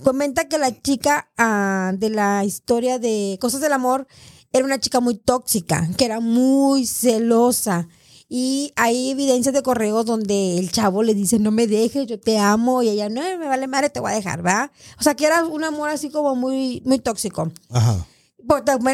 Comenta 0.04 0.48
que 0.48 0.58
la 0.58 0.82
chica 0.82 1.32
ah, 1.38 1.94
de 1.98 2.10
la 2.10 2.46
historia 2.46 3.00
de 3.00 3.38
Cosas 3.42 3.60
del 3.60 3.74
Amor 3.74 4.08
era 4.52 4.64
una 4.64 4.80
chica 4.80 5.00
muy 5.00 5.16
tóxica, 5.16 5.90
que 5.98 6.06
era 6.06 6.20
muy 6.20 6.86
celosa. 6.86 7.88
Y 8.32 8.74
hay 8.76 9.10
evidencias 9.10 9.56
de 9.56 9.64
correos 9.64 10.06
donde 10.06 10.60
el 10.60 10.72
chavo 10.72 11.02
le 11.02 11.16
dice, 11.16 11.40
no 11.40 11.50
me 11.50 11.66
dejes, 11.66 12.06
yo 12.06 12.20
te 12.20 12.38
amo. 12.38 12.84
Y 12.84 12.90
ella, 12.90 13.10
no, 13.10 13.22
me 13.22 13.48
vale 13.48 13.66
madre, 13.68 13.90
te 13.90 14.00
voy 14.00 14.12
a 14.12 14.16
dejar, 14.16 14.46
¿va? 14.46 14.72
O 15.00 15.04
sea, 15.04 15.16
que 15.16 15.26
era 15.26 15.44
un 15.44 15.64
amor 15.64 15.90
así 15.90 16.12
como 16.12 16.36
muy, 16.36 16.84
muy 16.86 17.00
tóxico. 17.00 17.52
Ajá. 17.70 18.06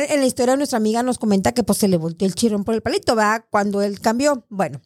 En 0.09 0.19
la 0.19 0.25
historia 0.25 0.55
nuestra 0.55 0.77
amiga 0.77 1.03
nos 1.03 1.17
comenta 1.17 1.53
que 1.53 1.63
pues 1.63 1.77
se 1.77 1.87
le 1.87 1.97
volteó 1.97 2.27
el 2.27 2.33
chirón 2.35 2.63
por 2.63 2.75
el 2.75 2.81
palito, 2.81 3.15
¿va? 3.15 3.45
Cuando 3.49 3.81
él 3.81 3.99
cambió. 3.99 4.45
Bueno, 4.49 4.81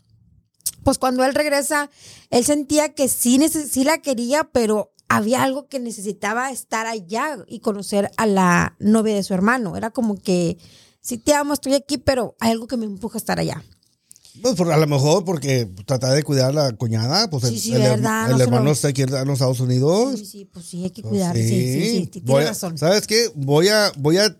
pues 0.84 0.98
cuando 0.98 1.24
él 1.24 1.34
regresa, 1.34 1.90
él 2.30 2.44
sentía 2.44 2.94
que 2.94 3.08
sí, 3.08 3.40
sí 3.50 3.84
la 3.84 4.00
quería, 4.00 4.46
pero 4.46 4.94
había 5.08 5.44
algo 5.44 5.68
que 5.68 5.80
necesitaba 5.80 6.52
estar 6.52 6.88
allá 6.88 7.38
y 7.48 7.60
conocer 7.60 8.12
a 8.18 8.26
la 8.26 8.76
novia 8.80 9.16
de 9.16 9.24
su 9.24 9.34
hermano. 9.34 9.76
Era 9.78 9.92
como 9.92 10.16
que, 10.16 10.58
sí 11.02 11.18
te 11.18 11.34
amo, 11.34 11.54
estoy 11.54 11.74
aquí, 11.74 11.98
pero 11.98 12.36
hay 12.40 12.52
algo 12.52 12.68
que 12.68 12.78
me 12.78 12.86
empuja 12.86 13.18
a 13.18 13.20
estar 13.20 13.40
allá. 13.40 13.64
Pues 14.42 14.56
por- 14.56 14.72
a 14.72 14.78
lo 14.78 14.88
mejor 14.88 15.26
porque 15.26 15.70
tratar 15.86 16.13
de 16.15 16.24
cuidar 16.24 16.52
a 16.52 16.54
la 16.54 16.72
cuñada, 16.74 17.30
pues 17.30 17.44
Sí, 17.44 17.54
el, 17.56 17.60
sí, 17.60 17.74
el 17.74 17.82
verdad, 17.82 18.32
el 18.32 18.38
no 18.38 18.44
hermano 18.44 18.63
lo- 18.65 18.72
está 18.72 18.89
aquí 18.89 19.02
en 19.02 19.12
los 19.12 19.28
Estados 19.34 19.60
Unidos. 19.60 20.20
Sí, 20.20 20.26
sí, 20.26 20.46
pues 20.46 20.65
sí, 20.65 20.84
hay 20.84 20.92
que 20.92 21.02
Pues 21.02 21.12
cuidar. 21.12 21.36
Sí, 21.36 21.48
sí, 21.48 22.10
sí, 22.13 22.22
Voy 22.26 22.44
razón. 22.44 22.78
¿Sabes 22.78 23.08
qué? 23.08 23.30
Voy 23.36 23.68
a, 23.70 23.92
voy 23.98 24.18
a, 24.18 24.36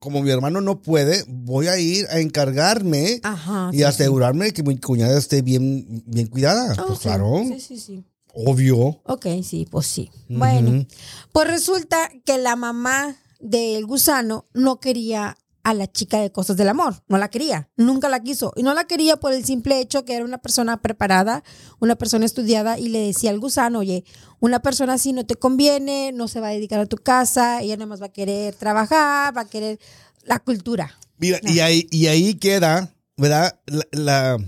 como 0.00 0.22
mi 0.22 0.30
hermano 0.30 0.60
no 0.60 0.82
puede, 0.82 1.24
voy 1.28 1.68
a 1.68 1.78
ir 1.78 2.06
a 2.10 2.20
encargarme 2.20 3.20
Ajá. 3.22 3.70
y 3.72 3.82
asegurarme 3.84 4.52
que 4.52 4.62
mi 4.62 4.76
cuñada 4.78 5.18
esté 5.18 5.42
bien, 5.42 6.02
bien 6.06 6.26
cuidada. 6.26 6.74
Ah, 6.78 6.84
pues 6.86 6.98
claro, 7.00 7.42
Sí, 7.46 7.60
sí, 7.60 7.78
sí. 7.78 8.04
obvio. 8.34 9.00
Ok, 9.04 9.26
sí, 9.44 9.66
pues 9.70 9.86
sí. 9.86 10.10
Bueno, 10.28 10.86
pues 11.32 11.48
resulta 11.48 12.10
que 12.24 12.38
la 12.38 12.54
mamá 12.56 13.16
del 13.40 13.86
gusano 13.86 14.46
no 14.52 14.78
quería 14.80 15.36
a 15.68 15.74
la 15.74 15.86
chica 15.86 16.18
de 16.18 16.32
cosas 16.32 16.56
del 16.56 16.70
amor, 16.70 16.94
no 17.08 17.18
la 17.18 17.28
quería, 17.28 17.68
nunca 17.76 18.08
la 18.08 18.20
quiso. 18.20 18.54
Y 18.56 18.62
no 18.62 18.72
la 18.72 18.84
quería 18.84 19.18
por 19.18 19.34
el 19.34 19.44
simple 19.44 19.80
hecho 19.80 20.06
que 20.06 20.14
era 20.14 20.24
una 20.24 20.38
persona 20.38 20.80
preparada, 20.80 21.44
una 21.78 21.94
persona 21.96 22.24
estudiada 22.24 22.78
y 22.78 22.88
le 22.88 23.08
decía 23.08 23.28
al 23.28 23.38
gusano, 23.38 23.80
oye, 23.80 24.02
una 24.40 24.60
persona 24.60 24.94
así 24.94 25.12
no 25.12 25.26
te 25.26 25.34
conviene, 25.34 26.10
no 26.12 26.26
se 26.26 26.40
va 26.40 26.48
a 26.48 26.52
dedicar 26.52 26.80
a 26.80 26.86
tu 26.86 26.96
casa, 26.96 27.60
ella 27.60 27.76
nada 27.76 27.84
más 27.84 28.00
va 28.00 28.06
a 28.06 28.12
querer 28.12 28.54
trabajar, 28.54 29.36
va 29.36 29.42
a 29.42 29.44
querer 29.44 29.78
la 30.24 30.38
cultura. 30.38 30.90
Mira, 31.18 31.38
y, 31.42 31.60
ahí, 31.60 31.86
y 31.90 32.06
ahí 32.06 32.36
queda, 32.36 32.94
¿verdad? 33.18 33.60
La, 33.66 33.84
la, 33.92 34.38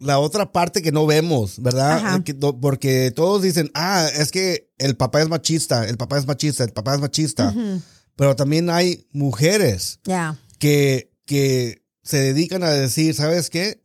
la 0.00 0.18
otra 0.18 0.50
parte 0.50 0.82
que 0.82 0.90
no 0.90 1.06
vemos, 1.06 1.62
¿verdad? 1.62 2.20
Porque 2.60 3.12
todos 3.14 3.42
dicen, 3.42 3.70
ah, 3.74 4.08
es 4.12 4.32
que 4.32 4.72
el 4.78 4.96
papá 4.96 5.22
es 5.22 5.28
machista, 5.28 5.86
el 5.86 5.98
papá 5.98 6.18
es 6.18 6.26
machista, 6.26 6.64
el 6.64 6.72
papá 6.72 6.96
es 6.96 7.00
machista. 7.00 7.54
Pero 8.16 8.36
también 8.36 8.70
hay 8.70 9.06
mujeres 9.12 10.00
Ya. 10.04 10.36
Que, 10.58 11.10
que 11.26 11.82
se 12.02 12.18
dedican 12.18 12.62
a 12.62 12.70
decir, 12.70 13.14
¿sabes 13.14 13.50
qué? 13.50 13.80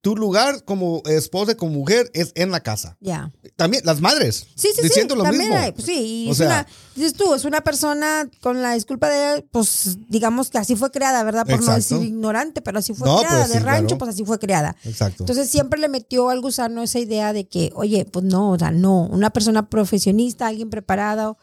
Tu 0.00 0.14
lugar 0.16 0.62
como 0.64 1.02
esposa, 1.06 1.56
como 1.56 1.72
mujer, 1.72 2.08
es 2.14 2.30
en 2.36 2.52
la 2.52 2.60
casa. 2.60 2.96
Ya. 3.00 3.32
También 3.56 3.82
las 3.84 4.00
madres. 4.00 4.46
Sí, 4.54 4.68
sí, 4.74 4.82
diciendo 4.82 5.14
sí. 5.14 5.18
lo 5.18 5.24
también 5.24 5.50
mismo. 5.50 5.56
hay, 5.64 5.72
pues 5.72 5.86
sí, 5.86 6.24
y 6.26 6.30
O 6.30 6.34
sea- 6.34 6.46
una, 6.46 6.66
dices 6.94 7.14
tú, 7.14 7.34
es 7.34 7.44
una 7.44 7.62
persona 7.62 8.30
con 8.40 8.62
la 8.62 8.74
disculpa 8.74 9.10
de, 9.10 9.42
pues, 9.50 9.98
digamos 10.08 10.50
que 10.50 10.58
así 10.58 10.76
fue 10.76 10.92
creada, 10.92 11.24
¿verdad? 11.24 11.44
Por 11.44 11.62
no 11.64 11.74
decir 11.74 12.00
ignorante, 12.00 12.62
pero 12.62 12.78
así 12.78 12.94
fue 12.94 13.08
No, 13.08 13.18
creada, 13.18 13.38
pues 13.40 13.48
de 13.52 13.58
sí, 13.58 13.64
rancho, 13.64 13.86
claro. 13.86 13.98
pues 13.98 14.10
así 14.14 14.24
fue 14.24 14.38
creada. 14.38 14.76
Exacto. 14.84 15.24
Entonces 15.24 15.50
siempre 15.50 15.80
le 15.80 15.88
metió 15.88 16.30
al 16.30 16.40
gusano 16.40 16.80
esa 16.84 17.00
idea 17.00 17.32
de 17.32 17.48
que, 17.48 17.72
oye, 17.74 18.04
pues 18.04 18.24
no, 18.24 18.52
o 18.52 18.58
sea, 18.58 18.70
no, 18.70 19.02
una 19.06 19.30
persona 19.30 19.68
profesionista, 19.68 20.46
alguien 20.46 20.70
preparado, 20.70 21.38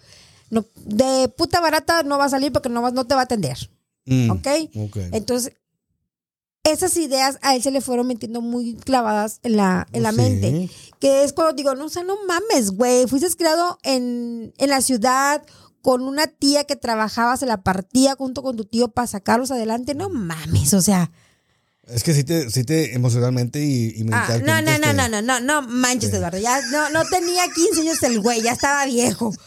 no, 0.49 0.65
de 0.85 1.27
puta 1.27 1.59
barata 1.59 2.03
no 2.03 2.17
va 2.17 2.25
a 2.25 2.29
salir 2.29 2.53
porque 2.53 2.69
no, 2.69 2.89
no 2.91 3.05
te 3.05 3.15
va 3.15 3.21
a 3.21 3.23
atender, 3.25 3.69
Mm, 4.05 4.29
¿ok? 4.31 4.47
ok. 4.75 4.97
Entonces, 5.13 5.53
esas 6.63 6.97
ideas 6.97 7.37
a 7.41 7.55
él 7.55 7.61
se 7.61 7.69
le 7.71 7.81
fueron 7.81 8.07
metiendo 8.07 8.41
muy 8.41 8.75
clavadas 8.75 9.39
en 9.43 9.55
la, 9.57 9.87
en 9.93 10.03
la 10.03 10.11
Sí. 10.11 10.17
mente. 10.17 10.69
Que 10.99 11.23
es 11.23 11.33
cuando 11.33 11.53
digo, 11.53 11.75
no, 11.75 11.85
o 11.85 11.89
sea, 11.89 12.03
no 12.03 12.15
mames, 12.27 12.71
güey. 12.71 13.05
Fuiste 13.07 13.27
criado 13.37 13.77
en, 13.83 14.53
en 14.57 14.69
la 14.69 14.81
ciudad 14.81 15.43
con 15.81 16.01
una 16.01 16.25
tía 16.25 16.63
que 16.63 16.75
trabajaba, 16.75 17.37
se 17.37 17.45
la 17.45 17.61
partía 17.61 18.15
junto 18.15 18.41
con 18.41 18.55
tu 18.57 18.65
tío 18.65 18.87
para 18.87 19.05
sacarlos 19.05 19.51
adelante. 19.51 19.93
No 19.93 20.09
mames, 20.09 20.73
o 20.73 20.81
sea. 20.81 21.11
Es 21.87 22.03
que 22.03 22.15
sí 22.15 22.23
te, 22.23 22.49
sí 22.49 22.63
te 22.63 22.95
emocionalmente 22.95 23.63
y, 23.63 23.89
y 23.95 24.01
Ah, 24.11 24.27
mentalmente. 24.27 24.45
no, 24.47 24.61
no, 24.63 24.71
no, 24.79 24.87
te- 24.87 24.93
no, 24.95 25.07
no, 25.09 25.21
no, 25.21 25.39
no 25.61 25.61
manches, 25.67 26.11
Eduardo. 26.11 26.39
Ya 26.39 26.59
no, 26.71 26.89
no 26.89 27.03
tenía 27.05 27.43
15 27.53 27.81
años 27.81 28.01
el 28.01 28.21
güey, 28.21 28.41
ya 28.41 28.53
estaba 28.53 28.85
viejo. 28.85 29.31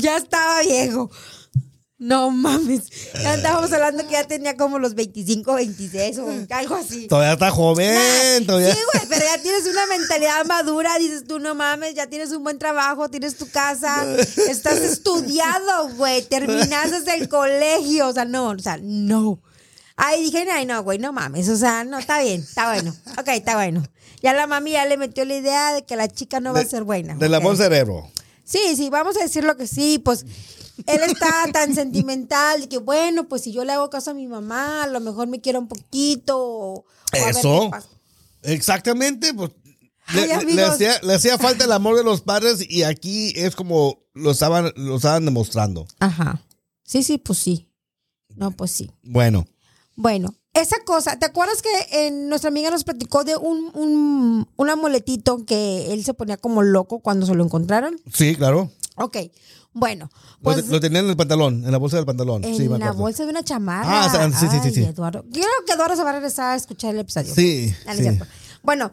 Ya 0.00 0.16
estaba 0.16 0.62
viejo. 0.62 1.10
No 2.02 2.32
mames. 2.32 2.90
Ya 3.14 3.34
estábamos 3.34 3.72
hablando 3.72 4.04
que 4.04 4.14
ya 4.14 4.24
tenía 4.26 4.56
como 4.56 4.80
los 4.80 4.96
25, 4.96 5.54
26 5.54 6.18
o 6.18 6.26
algo 6.50 6.74
así. 6.74 7.06
Todavía 7.06 7.34
está 7.34 7.52
joven, 7.52 7.94
Nah, 7.94 8.44
todavía. 8.44 8.74
Sí, 8.74 8.80
güey, 8.92 9.06
pero 9.08 9.24
ya 9.24 9.40
tienes 9.40 9.66
una 9.66 9.86
mentalidad 9.86 10.44
madura, 10.46 10.98
dices 10.98 11.24
tú, 11.28 11.38
no 11.38 11.54
mames, 11.54 11.94
ya 11.94 12.08
tienes 12.08 12.32
un 12.32 12.42
buen 12.42 12.58
trabajo, 12.58 13.08
tienes 13.08 13.36
tu 13.36 13.48
casa, 13.48 14.04
estás 14.48 14.78
estudiado, 14.78 15.90
güey, 15.94 16.22
terminaste 16.22 17.14
el 17.14 17.28
colegio, 17.28 18.08
o 18.08 18.12
sea, 18.12 18.24
no, 18.24 18.48
o 18.48 18.58
sea, 18.58 18.80
no. 18.82 19.40
Ahí 19.94 20.24
dije, 20.24 20.44
ay, 20.50 20.66
no, 20.66 20.82
güey, 20.82 20.98
no 20.98 21.12
mames, 21.12 21.48
o 21.50 21.56
sea, 21.56 21.84
no, 21.84 22.00
está 22.00 22.20
bien, 22.20 22.40
está 22.40 22.72
bueno, 22.72 22.92
ok, 23.16 23.28
está 23.28 23.54
bueno. 23.54 23.84
Ya 24.20 24.32
la 24.32 24.48
mami 24.48 24.72
ya 24.72 24.86
le 24.86 24.96
metió 24.96 25.24
la 25.24 25.36
idea 25.36 25.72
de 25.72 25.84
que 25.84 25.94
la 25.94 26.08
chica 26.08 26.40
no 26.40 26.52
va 26.52 26.60
a 26.60 26.64
ser 26.64 26.82
buena. 26.82 27.14
De 27.14 27.28
la 27.28 27.38
ok. 27.38 27.44
buen 27.44 27.56
cerebro. 27.56 28.10
Sí, 28.44 28.74
sí, 28.74 28.90
vamos 28.90 29.16
a 29.16 29.20
decir 29.22 29.44
lo 29.44 29.56
que 29.56 29.68
sí, 29.68 30.00
pues 30.04 30.26
él 30.86 31.00
está 31.04 31.30
tan 31.52 31.74
sentimental 31.74 32.68
que 32.68 32.78
bueno, 32.78 33.28
pues 33.28 33.42
si 33.42 33.52
yo 33.52 33.64
le 33.64 33.72
hago 33.72 33.90
caso 33.90 34.10
a 34.10 34.14
mi 34.14 34.26
mamá, 34.26 34.82
a 34.84 34.86
lo 34.86 35.00
mejor 35.00 35.26
me 35.28 35.40
quiere 35.40 35.58
un 35.58 35.68
poquito. 35.68 36.38
o- 36.38 36.74
o 37.14 37.16
Eso. 37.28 37.70
Exactamente, 38.42 39.32
pues. 39.34 39.50
Le, 40.14 40.22
Ay, 40.22 40.26
le- 40.28 40.34
amigos. 40.34 40.54
le 40.56 40.62
hacía, 40.64 41.00
le 41.02 41.14
hacía 41.14 41.38
falta 41.38 41.64
el 41.64 41.72
amor 41.72 41.96
de 41.96 42.04
los 42.04 42.22
padres 42.22 42.66
y 42.68 42.82
aquí 42.82 43.32
es 43.36 43.54
como 43.54 44.00
lo 44.14 44.32
estaban, 44.32 44.72
lo 44.76 44.96
estaban 44.96 45.24
demostrando. 45.24 45.86
Ajá. 46.00 46.42
Sí, 46.84 47.02
sí, 47.02 47.18
pues 47.18 47.38
sí. 47.38 47.68
No, 48.34 48.50
pues 48.50 48.72
sí. 48.72 48.90
Bueno, 49.02 49.46
Bueno, 49.94 50.34
esa 50.54 50.76
cosa, 50.84 51.18
¿te 51.18 51.26
acuerdas 51.26 51.62
que 51.62 52.06
en 52.06 52.28
nuestra 52.28 52.48
amiga 52.48 52.70
nos 52.70 52.82
platicó 52.84 53.24
de 53.24 53.36
un, 53.36 53.70
un, 53.74 54.48
un 54.56 54.70
amuletito 54.70 55.44
que 55.46 55.92
él 55.92 56.02
se 56.04 56.14
ponía 56.14 56.36
como 56.38 56.62
loco 56.62 57.00
cuando 57.00 57.24
se 57.26 57.34
lo 57.34 57.44
encontraron? 57.44 58.00
sí, 58.12 58.34
claro. 58.34 58.70
Ok, 58.96 59.16
bueno, 59.74 60.10
Lo, 60.36 60.42
pues 60.42 60.66
lo 60.68 60.80
tenía 60.80 61.00
en 61.00 61.08
el 61.08 61.16
pantalón, 61.16 61.64
en 61.64 61.72
la 61.72 61.78
bolsa 61.78 61.96
del 61.96 62.06
pantalón. 62.06 62.44
en 62.44 62.56
sí, 62.56 62.68
me 62.68 62.78
la 62.78 62.92
bolsa 62.92 63.24
de 63.24 63.30
una 63.30 63.42
chamarra. 63.42 64.02
Ah, 64.02 64.06
o 64.06 64.10
sea, 64.10 64.30
sí, 64.30 64.46
sí, 64.50 64.56
sí, 64.62 64.68
Ay, 64.68 64.74
sí. 64.74 64.82
Eduardo. 64.84 65.24
Creo 65.32 65.46
que 65.66 65.72
Eduardo 65.72 65.96
se 65.96 66.04
va 66.04 66.10
a 66.10 66.14
regresar 66.14 66.50
a 66.52 66.56
escuchar 66.56 66.94
el 66.94 67.00
episodio. 67.00 67.34
Sí, 67.34 67.74
Ah, 67.86 67.94
sí. 67.94 68.06
Bueno, 68.62 68.92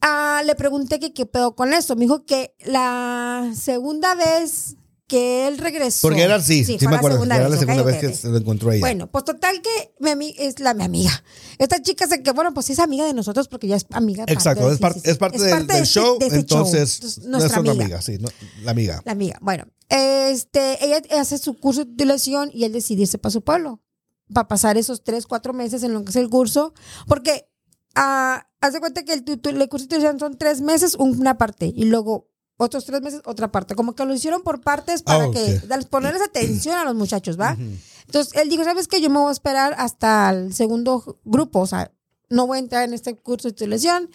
ah, 0.00 0.42
le 0.44 0.54
pregunté 0.54 0.98
que 0.98 1.12
qué 1.12 1.26
pedo 1.26 1.54
con 1.54 1.72
esto. 1.74 1.94
Me 1.96 2.02
dijo 2.02 2.24
que 2.24 2.54
la 2.64 3.50
segunda 3.54 4.14
vez 4.14 4.76
que 5.06 5.46
él 5.46 5.58
regresó. 5.58 6.08
Porque 6.08 6.22
era 6.22 6.36
así, 6.36 6.64
sí, 6.64 6.78
fue 6.78 6.88
me 6.88 6.96
acuerdo. 6.96 7.16
segunda 7.18 7.36
Era 7.36 7.44
la 7.44 7.50
vez, 7.50 7.60
segunda 7.60 7.82
vez 7.82 7.96
que 8.00 8.14
se 8.14 8.28
lo 8.28 8.38
encontró 8.38 8.72
ella. 8.72 8.80
Bueno, 8.80 9.10
pues 9.10 9.24
total 9.24 9.60
que 9.60 9.94
mi 10.00 10.10
ami- 10.10 10.34
es 10.38 10.60
la 10.60 10.72
mi 10.74 10.82
amiga. 10.84 11.22
Esta 11.58 11.82
chica 11.82 12.06
se 12.06 12.22
que, 12.22 12.30
bueno, 12.32 12.54
pues 12.54 12.70
es 12.70 12.78
amiga 12.78 13.04
de 13.04 13.12
nosotros 13.12 13.48
porque 13.48 13.66
ya 13.66 13.76
es 13.76 13.86
amiga. 13.90 14.24
Exacto, 14.28 14.62
parte 14.62 14.74
es, 14.74 14.80
par- 14.80 14.92
sí, 14.94 15.00
sí, 15.00 15.04
sí. 15.04 15.10
es 15.10 15.18
parte 15.18 15.38
del, 15.38 15.50
parte 15.50 15.66
de 15.66 15.72
del 15.74 15.82
este- 15.82 16.00
show, 16.00 16.18
de 16.18 16.26
este 16.26 16.36
show. 16.44 16.58
entonces 16.60 16.94
Entonces, 16.96 17.18
no 17.18 17.36
es 17.36 17.42
nuestra 17.42 17.60
otra 17.60 17.72
amiga. 17.72 17.84
amiga, 17.84 18.02
sí, 18.02 18.16
no, 18.18 18.28
la 18.62 18.70
amiga. 18.70 19.02
La 19.04 19.12
amiga. 19.12 19.38
Bueno, 19.42 19.66
este, 19.88 20.84
ella 20.84 21.02
hace 21.20 21.38
su 21.38 21.54
curso 21.58 21.84
de 21.84 21.90
titulación 21.90 22.50
y 22.52 22.64
él 22.64 22.72
decidirse 22.72 23.18
para 23.18 23.30
su 23.32 23.42
pueblo. 23.42 23.80
Para 24.32 24.48
pasar 24.48 24.78
esos 24.78 25.04
tres, 25.04 25.26
cuatro 25.26 25.52
meses 25.52 25.82
en 25.82 25.92
lo 25.92 26.02
que 26.02 26.10
es 26.10 26.16
el 26.16 26.30
curso. 26.30 26.72
Porque 27.06 27.46
ah, 27.94 28.48
haz 28.60 28.72
de 28.72 28.80
cuenta 28.80 29.04
que 29.04 29.12
el, 29.12 29.24
el 29.28 29.68
curso 29.68 29.84
de 29.84 29.88
titulación 29.88 30.18
son 30.18 30.38
tres 30.38 30.62
meses, 30.62 30.94
una 30.94 31.36
parte, 31.36 31.66
y 31.74 31.84
luego 31.84 32.30
otros 32.56 32.84
tres 32.84 33.00
meses, 33.02 33.20
otra 33.24 33.50
parte. 33.50 33.74
Como 33.74 33.94
que 33.94 34.04
lo 34.04 34.14
hicieron 34.14 34.42
por 34.42 34.60
partes 34.60 35.02
para 35.02 35.24
Ah, 35.24 35.28
ok. 35.28 35.34
que 35.34 35.60
ponerles 35.90 36.22
atención 36.22 36.76
a 36.76 36.84
los 36.84 36.94
muchachos, 36.94 37.38
¿va? 37.38 37.56
Entonces 38.06 38.34
él 38.40 38.48
dijo, 38.48 38.64
¿sabes 38.64 38.86
qué? 38.88 39.00
Yo 39.00 39.10
me 39.10 39.18
voy 39.18 39.28
a 39.30 39.32
esperar 39.32 39.74
hasta 39.78 40.30
el 40.30 40.54
segundo 40.54 41.18
grupo, 41.24 41.60
o 41.60 41.66
sea, 41.66 41.90
no 42.28 42.46
voy 42.46 42.56
a 42.56 42.60
entrar 42.60 42.84
en 42.84 42.94
este 42.94 43.16
curso 43.16 43.48
de 43.48 43.52
titulación. 43.54 44.10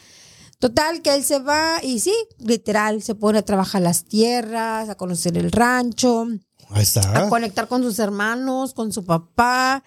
Total, 0.60 1.02
que 1.02 1.15
él 1.15 1.23
se 1.23 1.39
va 1.39 1.80
y 1.82 1.99
sí, 2.02 2.13
literal, 2.38 3.02
se 3.02 3.15
pone 3.15 3.39
a 3.39 3.45
trabajar 3.45 3.82
las 3.82 4.04
tierras, 4.04 4.89
a 4.89 4.95
conocer 4.95 5.38
el 5.38 5.52
rancho, 5.54 6.28
Ahí 6.71 6.80
a 6.80 6.82
está. 6.82 7.30
conectar 7.30 7.67
con 7.69 7.82
sus 7.82 7.97
hermanos, 7.99 8.73
con 8.73 8.91
su 8.91 9.06
papá, 9.06 9.84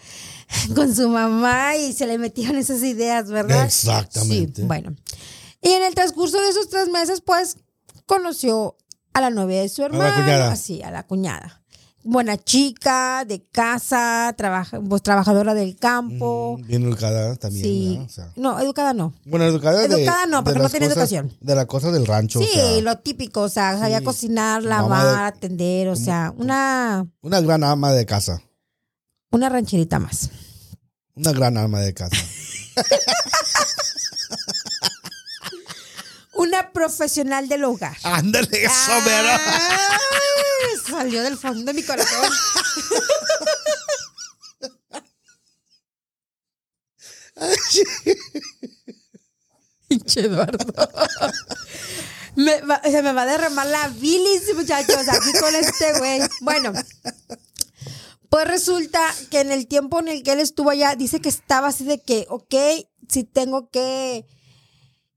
con 0.74 0.94
su 0.94 1.08
mamá 1.10 1.76
y 1.76 1.92
se 1.92 2.06
le 2.06 2.16
metieron 2.18 2.56
esas 2.56 2.82
ideas, 2.82 3.28
¿verdad? 3.28 3.64
Exactamente. 3.66 4.62
Sí, 4.62 4.66
bueno. 4.66 4.94
Y 5.60 5.68
en 5.70 5.82
el 5.82 5.94
transcurso 5.94 6.40
de 6.40 6.48
esos 6.48 6.68
tres 6.70 6.88
meses, 6.88 7.20
pues, 7.20 7.58
conoció 8.16 8.76
a 9.14 9.20
la 9.20 9.30
novia 9.30 9.60
de 9.62 9.68
su 9.68 9.82
hermano. 9.82 10.14
cuñada. 10.14 10.52
Así, 10.52 10.82
a 10.82 10.90
la 10.90 11.02
cuñada. 11.06 11.58
Buena 12.04 12.36
chica, 12.36 13.24
de 13.24 13.44
casa, 13.52 14.34
trabaja, 14.36 14.80
pues, 14.80 15.02
trabajadora 15.02 15.54
del 15.54 15.76
campo. 15.76 16.56
Mm, 16.58 16.66
Bien 16.66 16.82
educada 16.82 17.36
también. 17.36 17.64
sí. 17.64 17.96
¿no? 17.98 18.04
O 18.04 18.08
sea, 18.08 18.32
No, 18.34 18.58
educada 18.60 18.92
no. 18.92 19.12
bueno, 19.24 19.44
educada 19.44 19.86
de. 19.86 20.02
Educada 20.02 20.26
no, 20.26 20.42
porque 20.42 20.58
no 20.58 20.68
tenía 20.68 20.88
cosas- 20.88 21.12
educación. 21.12 21.36
De 21.40 21.54
la 21.54 21.66
cosa 21.66 21.92
del 21.92 22.04
rancho. 22.04 22.40
Sí, 22.40 22.48
o 22.50 22.54
sea, 22.54 22.80
lo 22.80 22.98
típico, 22.98 23.42
o 23.42 23.48
sea, 23.48 23.78
sabía 23.78 24.02
cocinar, 24.02 24.64
lavar, 24.64 25.06
de- 25.16 25.22
atender, 25.38 25.88
o 25.90 25.94
sea, 25.96 26.34
una, 26.36 27.06
una 27.20 27.40
gran 27.40 27.62
ama 27.62 27.92
de 27.92 28.04
casa. 28.04 28.42
una 29.30 29.48
rancherita 29.48 30.00
más. 30.00 30.28
Una 31.14 31.30
gran 31.32 31.56
ama 31.56 31.78
de 31.80 31.94
casa. 31.94 32.16
Una 36.42 36.72
profesional 36.72 37.48
del 37.48 37.64
hogar. 37.64 37.96
Ándale, 38.02 38.64
eso, 38.64 38.92
mero. 39.04 39.28
Ay, 39.30 40.76
Salió 40.90 41.22
del 41.22 41.36
fondo 41.38 41.64
de 41.64 41.74
mi 41.74 41.82
corazón. 41.84 42.30
Pinche 49.88 50.20
Eduardo. 50.22 50.72
Me 52.36 52.60
va- 52.62 52.80
se 52.82 53.02
me 53.02 53.12
va 53.12 53.22
a 53.22 53.26
derramar 53.26 53.66
la 53.66 53.88
bilis, 53.88 54.54
muchachos, 54.54 55.06
aquí 55.08 55.32
con 55.38 55.54
este 55.54 55.98
güey. 55.98 56.20
Bueno, 56.40 56.72
pues 58.30 58.46
resulta 58.46 59.00
que 59.30 59.40
en 59.40 59.52
el 59.52 59.66
tiempo 59.66 60.00
en 60.00 60.08
el 60.08 60.22
que 60.22 60.32
él 60.32 60.40
estuvo 60.40 60.70
allá, 60.70 60.94
dice 60.96 61.20
que 61.20 61.28
estaba 61.28 61.68
así 61.68 61.84
de 61.84 62.00
que, 62.00 62.26
ok, 62.30 62.54
si 63.08 63.24
tengo 63.24 63.68
que 63.70 64.24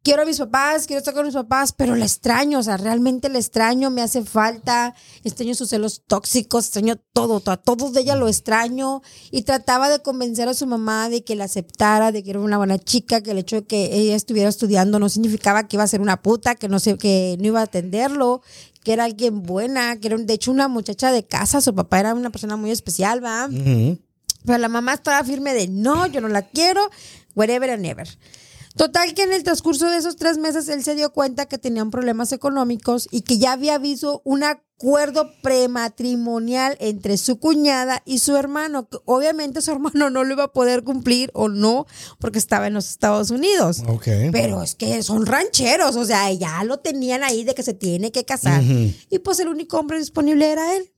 quiero 0.05 0.21
a 0.21 0.25
mis 0.25 0.37
papás, 0.37 0.85
quiero 0.85 0.99
estar 0.99 1.15
con 1.15 1.25
mis 1.25 1.33
papás, 1.33 1.73
pero 1.73 1.95
la 1.95 2.05
extraño, 2.05 2.59
o 2.59 2.63
sea, 2.63 2.77
realmente 2.77 3.27
la 3.27 3.39
extraño, 3.39 3.89
me 3.89 4.03
hace 4.03 4.23
falta, 4.23 4.93
extraño 5.23 5.55
sus 5.55 5.69
celos 5.69 6.03
tóxicos, 6.05 6.65
extraño 6.65 6.97
todo, 7.11 7.39
todo, 7.39 7.57
todo 7.57 7.89
de 7.89 8.01
ella 8.01 8.15
lo 8.15 8.27
extraño 8.27 9.01
y 9.31 9.41
trataba 9.41 9.89
de 9.89 10.03
convencer 10.03 10.47
a 10.47 10.53
su 10.53 10.67
mamá 10.67 11.09
de 11.09 11.23
que 11.23 11.35
la 11.35 11.45
aceptara, 11.45 12.11
de 12.11 12.23
que 12.23 12.29
era 12.29 12.39
una 12.39 12.57
buena 12.57 12.77
chica, 12.77 13.21
que 13.21 13.31
el 13.31 13.39
hecho 13.39 13.55
de 13.55 13.65
que 13.65 13.97
ella 13.97 14.15
estuviera 14.15 14.47
estudiando 14.47 14.99
no 14.99 15.09
significaba 15.09 15.67
que 15.67 15.75
iba 15.75 15.83
a 15.83 15.87
ser 15.87 16.01
una 16.01 16.21
puta, 16.21 16.53
que 16.53 16.69
no 16.69 16.79
sé, 16.79 16.99
que 16.99 17.35
no 17.39 17.47
iba 17.47 17.61
a 17.61 17.63
atenderlo, 17.63 18.43
que 18.83 18.93
era 18.93 19.05
alguien 19.05 19.41
buena, 19.41 19.99
que 19.99 20.07
era 20.07 20.17
de 20.17 20.33
hecho 20.35 20.51
una 20.51 20.67
muchacha 20.67 21.11
de 21.11 21.25
casa, 21.25 21.61
su 21.61 21.73
papá 21.73 22.01
era 22.01 22.13
una 22.13 22.29
persona 22.29 22.57
muy 22.57 22.69
especial, 22.69 23.25
¿va? 23.25 23.47
Ujú. 23.47 23.97
Pero 24.45 24.59
la 24.59 24.69
mamá 24.69 24.93
estaba 24.93 25.23
firme 25.23 25.55
de 25.55 25.67
no, 25.67 26.05
yo 26.05 26.21
no 26.21 26.27
la 26.27 26.43
quiero, 26.43 26.91
whatever 27.33 27.71
and 27.71 27.85
ever. 27.87 28.07
Total 28.75 29.13
que 29.13 29.23
en 29.23 29.31
el 29.31 29.43
transcurso 29.43 29.89
de 29.89 29.97
esos 29.97 30.17
tres 30.17 30.37
meses 30.37 30.67
él 30.67 30.83
se 30.83 30.95
dio 30.95 31.13
cuenta 31.13 31.45
que 31.45 31.57
tenían 31.57 31.91
problemas 31.91 32.33
económicos 32.33 33.07
y 33.09 33.21
que 33.21 33.37
ya 33.37 33.53
había 33.53 33.75
habido 33.75 34.21
un 34.25 34.43
acuerdo 34.43 35.31
prematrimonial 35.41 36.75
entre 36.81 37.17
su 37.17 37.39
cuñada 37.39 38.03
y 38.05 38.19
su 38.19 38.35
hermano. 38.35 38.89
que 38.89 38.97
obviamente 39.05 39.61
su 39.61 39.71
hermano 39.75 40.09
no 40.09 40.25
lo 40.25 40.33
iba 40.33 40.43
a 40.43 40.53
poder 40.53 40.83
cumplir 40.83 41.31
o 41.33 41.47
no 41.47 41.85
porque 42.19 42.37
estaba 42.37 42.67
en 42.67 42.73
los 42.73 42.89
Estados 42.89 43.31
Unidos. 43.31 43.81
Ok. 43.87 44.07
Pero 44.33 44.61
es 44.61 44.75
que 44.75 45.01
son 45.03 45.25
rancheros, 45.25 45.95
o 45.95 46.03
sea, 46.03 46.29
ya 46.33 46.61
lo 46.65 46.79
tenían 46.79 47.23
ahí 47.23 47.45
de 47.45 47.55
que 47.55 47.63
se 47.63 47.73
tiene 47.73 48.11
que 48.11 48.25
casar. 48.25 48.61
Y 48.61 49.19
pues 49.19 49.39
el 49.39 49.47
único 49.47 49.79
hombre 49.79 49.99
disponible 49.99 50.51
era 50.51 50.75
él. 50.75 50.91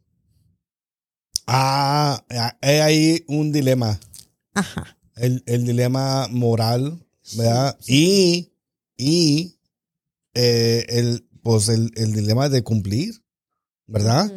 Ah, 1.45 2.25
hay 2.61 2.77
ahí 2.77 3.25
un 3.27 3.51
dilema. 3.51 3.99
Ajá. 4.55 4.97
El, 5.15 5.43
el 5.45 5.65
dilema 5.65 6.27
moral, 6.29 7.06
¿verdad? 7.35 7.77
Y, 7.87 8.51
y 8.95 9.59
eh, 10.33 10.85
el, 10.89 11.27
pues 11.43 11.69
el, 11.69 11.91
el 11.95 12.13
dilema 12.13 12.49
de 12.49 12.63
cumplir, 12.63 13.23
¿verdad? 13.87 14.31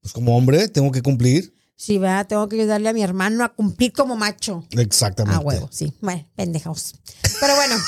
Pues 0.00 0.12
como 0.12 0.36
hombre 0.36 0.68
tengo 0.68 0.90
que 0.92 1.02
cumplir. 1.02 1.54
Sí, 1.76 1.98
¿verdad? 1.98 2.26
Tengo 2.28 2.48
que 2.48 2.56
ayudarle 2.60 2.88
a 2.88 2.92
mi 2.92 3.02
hermano 3.02 3.42
a 3.44 3.54
cumplir 3.54 3.92
como 3.92 4.14
macho. 4.16 4.64
Exactamente. 4.70 5.36
A 5.36 5.40
huevo, 5.40 5.68
sí. 5.72 5.92
Bueno, 6.00 6.28
pendejos. 6.36 6.94
Pero 7.40 7.54
bueno. 7.56 7.74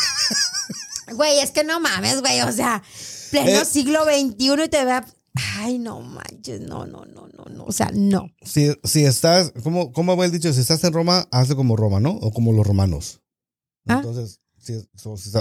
Güey, 1.16 1.38
es 1.40 1.50
que 1.50 1.64
no 1.64 1.80
mames, 1.80 2.20
güey. 2.22 2.40
O 2.40 2.50
sea, 2.50 2.82
pleno 3.30 3.60
Eh. 3.60 3.64
siglo 3.66 4.04
XXI 4.04 4.64
y 4.64 4.68
te 4.70 4.84
vea. 4.86 5.04
Ay, 5.58 5.78
no 5.78 6.00
manches. 6.00 6.62
No, 6.62 6.86
no, 6.86 7.04
no, 7.04 7.28
no, 7.28 7.44
no. 7.50 7.64
O 7.64 7.72
sea, 7.72 7.90
no. 7.92 8.30
Si, 8.42 8.72
si 8.84 9.04
estás, 9.04 9.52
¿cómo, 9.62 9.92
¿cómo 9.92 10.16
va 10.16 10.24
el 10.24 10.32
dicho? 10.32 10.50
Si 10.54 10.60
estás 10.60 10.82
en 10.82 10.94
Roma, 10.94 11.28
hazlo 11.30 11.56
como 11.56 11.76
Roma, 11.76 12.00
¿no? 12.00 12.12
O 12.12 12.32
como 12.32 12.52
los 12.54 12.66
romanos. 12.66 13.20
Ah. 13.86 13.94
Entonces, 13.96 14.40
si, 14.58 14.72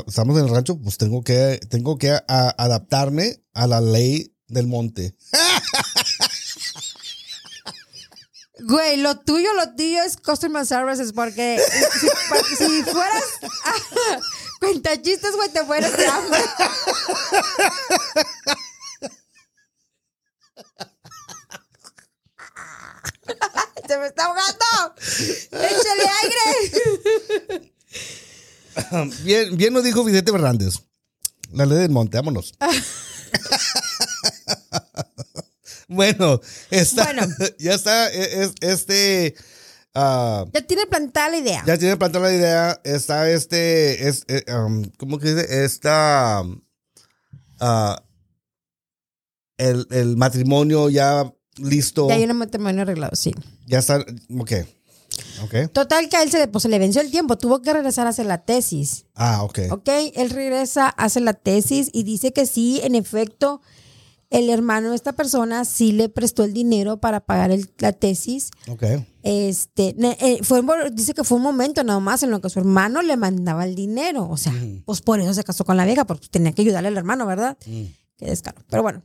estamos 0.08 0.38
en 0.38 0.46
el 0.46 0.50
rancho, 0.50 0.78
pues 0.80 0.98
tengo 0.98 1.24
que, 1.24 1.60
tengo 1.70 1.98
que 1.98 2.12
a- 2.12 2.56
adaptarme 2.58 3.44
a 3.54 3.68
la 3.68 3.80
ley 3.82 4.36
del 4.48 4.68
monte. 4.68 5.16
Güey, 8.66 8.98
lo 8.98 9.20
tuyo, 9.20 9.52
lo 9.56 9.76
tuyo 9.76 10.02
es 10.04 10.16
customer 10.16 10.66
services 10.66 11.12
porque 11.12 11.60
si, 12.00 12.08
porque 12.30 12.56
si 12.56 12.84
fueras 12.84 13.24
cuenta 14.62 15.02
chistes, 15.02 15.36
güey, 15.36 15.50
te 15.50 15.66
fueras 15.66 15.98
de 15.98 16.08
hambre. 16.08 16.40
Se 23.88 23.98
me 23.98 24.08
está 24.08 24.26
ahogando. 24.26 24.96
Échale 25.52 26.10
aire. 26.24 27.74
Bien, 29.24 29.56
bien 29.58 29.74
lo 29.74 29.82
dijo 29.82 30.04
Vicente 30.04 30.32
Fernández. 30.32 30.76
La 31.52 31.66
ley 31.66 31.78
del 31.80 31.90
monte, 31.92 32.18
vámonos. 32.18 32.54
bueno, 35.88 36.40
está, 36.72 37.06
Bueno. 37.06 37.28
ya 37.60 37.74
está, 37.76 38.12
e- 38.12 38.44
es- 38.44 38.54
este, 38.62 39.36
ah, 39.94 40.46
Ya 40.54 40.62
tiene 40.66 40.88
plantada 40.88 41.30
la 41.30 41.38
idea. 41.38 41.64
ya 41.66 41.78
tiene 41.78 41.98
plantada 41.98 42.30
la 42.30 42.34
idea, 42.36 42.82
está 42.84 43.30
este, 43.30 44.08
es, 44.08 44.24
eh, 44.28 44.44
um, 44.54 44.84
¿cómo 44.98 45.20
que 45.20 45.34
dice? 45.36 45.66
Está, 45.66 46.44
ah, 47.60 48.04
el, 49.58 49.88
el 49.92 50.18
matrimonio 50.18 50.90
ya 50.90 51.32
listo, 51.58 52.08
Ya 52.10 52.16
hay 52.16 52.24
un 52.24 52.38
matrimonio 52.38 52.82
arreglado, 52.82 53.16
sí. 53.16 53.36
ya 53.68 53.80
está, 53.80 54.04
ok, 54.40 54.52
Total 55.74 56.08
que 56.10 56.18
a 56.18 56.24
él 56.24 56.30
se 56.32 56.40
le, 56.40 56.48
pues, 56.48 56.62
se 56.64 56.70
le 56.70 56.80
venció 56.80 57.02
el 57.02 57.12
tiempo, 57.12 57.38
tuvo 57.38 57.62
que 57.62 57.74
regresar 57.74 58.08
a 58.08 58.12
hacer 58.12 58.26
la 58.26 58.40
tesis. 58.40 59.06
ah, 59.16 59.44
ok, 59.44 59.60
¿Ok? 59.72 59.90
Él 60.16 60.30
regresa, 60.30 60.88
hace 60.90 61.20
la 61.20 61.34
tesis 61.34 61.90
y 61.94 62.04
dice 62.04 62.34
que 62.34 62.46
sí, 62.46 62.80
en 62.84 62.96
efecto, 62.96 63.62
el 64.30 64.50
hermano 64.50 64.90
de 64.90 64.96
esta 64.96 65.14
persona 65.14 65.64
sí 65.64 65.92
le 65.92 66.10
prestó 66.10 66.44
el 66.44 66.54
dinero 66.54 66.98
para 66.98 67.20
pagar 67.20 67.52
el- 67.52 67.70
la 67.78 67.92
tesis. 67.94 68.50
ok, 68.68 68.84
Este, 69.22 69.96
eh, 70.00 70.40
fue, 70.44 70.62
dice 70.92 71.14
que 71.14 71.24
fue 71.24 71.38
un 71.38 71.44
momento 71.44 71.84
nada 71.84 72.00
más 72.00 72.24
en 72.24 72.32
lo 72.32 72.42
que 72.42 72.50
su 72.50 72.60
hermano 72.60 73.02
le 73.02 73.16
mandaba 73.16 73.64
el 73.66 73.76
dinero. 73.76 74.28
O 74.30 74.36
sea, 74.38 74.54
pues 74.86 75.02
por 75.02 75.20
eso 75.22 75.34
se 75.34 75.44
casó 75.44 75.64
con 75.66 75.78
la 75.78 75.86
vieja, 75.86 76.06
porque 76.06 76.28
tenía 76.30 76.52
que 76.52 76.62
ayudarle 76.64 76.88
al 76.90 76.98
hermano, 76.98 77.26
¿verdad? 77.26 77.58
Qué 78.18 78.26
descaro. 78.28 78.62
Pero 78.70 78.84
bueno, 78.84 79.02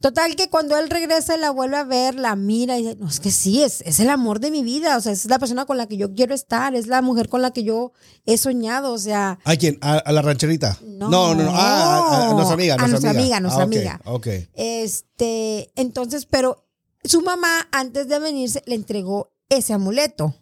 total 0.00 0.36
que 0.36 0.50
cuando 0.50 0.76
él 0.76 0.90
regresa 0.90 1.36
la 1.38 1.50
vuelve 1.50 1.78
a 1.78 1.84
ver, 1.84 2.14
la 2.14 2.36
mira 2.36 2.78
y 2.78 2.82
dice, 2.84 2.96
no, 3.00 3.08
es 3.08 3.18
que 3.18 3.30
sí, 3.30 3.62
es, 3.62 3.80
es 3.86 4.00
el 4.00 4.10
amor 4.10 4.38
de 4.38 4.50
mi 4.50 4.62
vida. 4.62 4.98
O 4.98 5.00
sea, 5.00 5.12
es 5.12 5.24
la 5.24 5.38
persona 5.38 5.64
con 5.64 5.78
la 5.78 5.86
que 5.86 5.96
yo 5.96 6.14
quiero 6.14 6.34
estar, 6.34 6.74
es 6.74 6.86
la 6.86 7.00
mujer 7.00 7.30
con 7.30 7.40
la 7.40 7.52
que 7.52 7.64
yo 7.64 7.92
he 8.26 8.36
soñado. 8.36 8.92
O 8.92 8.98
sea, 8.98 9.38
¿A 9.44 9.56
quién? 9.56 9.78
¿A, 9.80 9.94
a 9.96 10.12
la 10.12 10.20
rancherita? 10.20 10.78
No. 10.84 11.08
no, 11.08 11.34
no, 11.34 11.44
no. 11.44 11.50
Ah, 11.54 12.26
a, 12.26 12.30
a 12.30 12.34
nuestra 12.34 12.54
amiga. 12.54 12.74
A 12.78 12.86
nuestra 12.86 13.10
amiga, 13.10 13.36
Ah, 13.38 13.40
nuestra 13.40 13.64
ok, 13.64 13.72
amiga. 13.72 14.00
Ok. 14.04 14.26
Este, 14.54 15.72
entonces, 15.74 16.26
pero 16.26 16.66
su 17.02 17.22
mamá 17.22 17.66
antes 17.72 18.08
de 18.08 18.18
venirse 18.18 18.62
le 18.66 18.74
entregó 18.74 19.32
ese 19.48 19.72
amuleto. 19.72 20.34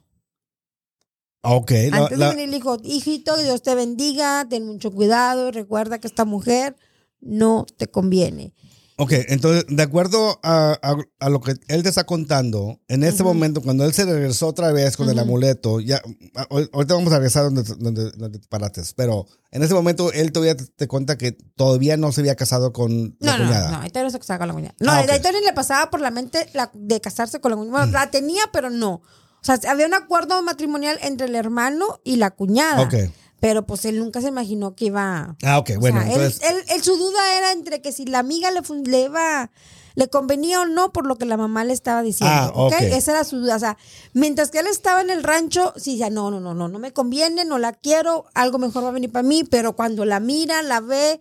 Ok. 1.43 1.71
la- 1.91 1.97
antes 1.99 2.19
la- 2.19 2.31
de 2.31 2.35
venir 2.35 2.49
le 2.49 2.57
dijo, 2.57 2.79
hijito, 2.83 3.37
Dios 3.37 3.63
te 3.63 3.75
bendiga, 3.77 4.45
ten 4.51 4.67
mucho 4.67 4.91
cuidado, 4.91 5.53
recuerda 5.53 5.99
que 6.01 6.09
esta 6.09 6.25
mujer 6.25 6.77
no 7.21 7.67
te 7.77 7.87
conviene. 7.89 8.55
Ok, 9.01 9.13
entonces, 9.29 9.65
de 9.69 9.81
acuerdo 9.81 10.41
a, 10.43 10.77
a- 10.83 10.97
a 11.21 11.29
lo 11.29 11.41
que 11.41 11.53
él 11.69 11.85
te 11.85 11.89
está 11.89 12.03
contando, 12.03 12.81
en 12.89 13.05
este 13.05 13.23
momento, 13.23 13.63
cuando 13.63 13.85
él 13.85 13.93
se 13.93 14.05
regresó 14.05 14.49
otra 14.49 14.73
vez 14.73 14.97
con 14.97 15.09
el 15.09 15.17
amuleto, 15.21 15.79
ya, 15.79 16.03
ahorita 16.51 16.95
vamos 16.95 17.13
a 17.13 17.17
regresar 17.19 17.45
donde, 17.45 17.63
donde, 17.79 18.11
donde 18.11 18.41
te 18.41 18.49
parates, 18.49 18.95
pero 18.95 19.27
en 19.53 19.63
ese 19.63 19.73
momento 19.75 20.13
él 20.13 20.33
todavía 20.33 20.57
te, 20.57 20.67
te 20.67 20.89
cuenta 20.89 21.17
que 21.17 21.31
todavía 21.31 21.97
no 21.97 22.11
se 22.11 22.23
había 22.23 22.35
casado 22.35 22.73
con 22.73 23.17
la 23.21 23.37
No, 23.37 23.39
no, 23.39 23.45
cuñada. 23.49 23.71
no, 23.71 23.77
ahorita 23.77 24.03
no 24.03 24.11
se 24.11 24.19
casaba 24.19 24.39
con 24.41 24.49
la 24.49 24.55
cuñada. 24.55 24.75
No, 24.81 24.91
Ah, 24.91 24.97
ahorita 24.99 25.29
ok. 25.29 25.35
ni 25.39 25.47
le 25.47 25.53
pasaba 25.53 25.91
por 25.91 26.01
la 26.01 26.11
mente 26.11 26.49
la, 26.55 26.69
de 26.75 27.01
casarse 27.01 27.41
con 27.41 27.53
la 27.53 27.57
cuñada. 27.57 27.77
Bueno, 27.85 27.93
la 27.93 28.11
tenía, 28.11 28.43
pero 28.53 28.69
no. 28.69 28.95
O 28.95 29.45
sea, 29.45 29.61
había 29.71 29.87
un 29.87 29.95
acuerdo 29.95 30.43
matrimonial 30.43 30.99
entre 31.03 31.29
el 31.29 31.37
hermano 31.37 32.01
y 32.03 32.17
la 32.17 32.33
cuñada. 32.33 32.83
Ok. 32.83 32.95
Pero 33.41 33.65
pues 33.67 33.85
él 33.85 33.99
nunca 33.99 34.21
se 34.21 34.29
imaginó 34.29 34.75
que 34.75 34.87
iba. 34.87 35.37
Ah, 35.45 35.59
ok, 35.59 35.71
bueno, 35.79 36.01
sea, 36.01 36.09
entonces, 36.13 36.41
él, 36.43 36.57
él- 36.71 36.83
su 36.83 36.97
duda 36.97 37.39
era 37.39 37.53
entre 37.53 37.81
que 37.81 37.93
si 37.93 38.05
la 38.05 38.19
amiga 38.19 38.51
le, 38.51 38.61
le 38.85 39.01
iba. 39.03 39.51
Le 39.95 40.07
convenía 40.09 40.61
o 40.61 40.65
no 40.67 40.93
por 40.93 41.07
lo 41.07 41.17
que 41.19 41.27
la 41.27 41.37
mamá 41.37 41.65
le 41.65 41.73
estaba 41.73 42.03
diciendo. 42.03 42.33
Ah, 42.33 42.53
¿ok? 42.55 42.73
ok. 42.73 42.83
Esa 42.83 43.11
era 43.13 43.25
su 43.25 43.39
duda. 43.39 43.57
O 43.57 43.59
sea, 43.59 43.77
mientras 44.13 44.53
que 44.53 44.61
él 44.61 44.69
estaba 44.69 45.01
en 45.01 45.11
el 45.11 45.25
rancho, 45.25 45.73
sí 45.77 45.93
decía, 45.93 46.09
no, 46.09 46.31
no, 46.31 46.39
no, 46.39 46.55
no, 46.55 46.69
no 46.69 46.79
me 46.79 46.93
conviene, 46.93 47.45
no 47.45 47.59
la 47.59 47.73
quiero, 47.73 48.27
algo 48.35 48.59
mejor 48.59 48.85
va 48.85 48.89
a 48.91 48.93
venir 48.93 49.11
para 49.11 49.25
mí. 49.25 49.43
Pero 49.43 49.75
cuando 49.75 50.05
la 50.05 50.21
mira, 50.21 50.63
la 50.63 50.79
ve, 50.81 51.19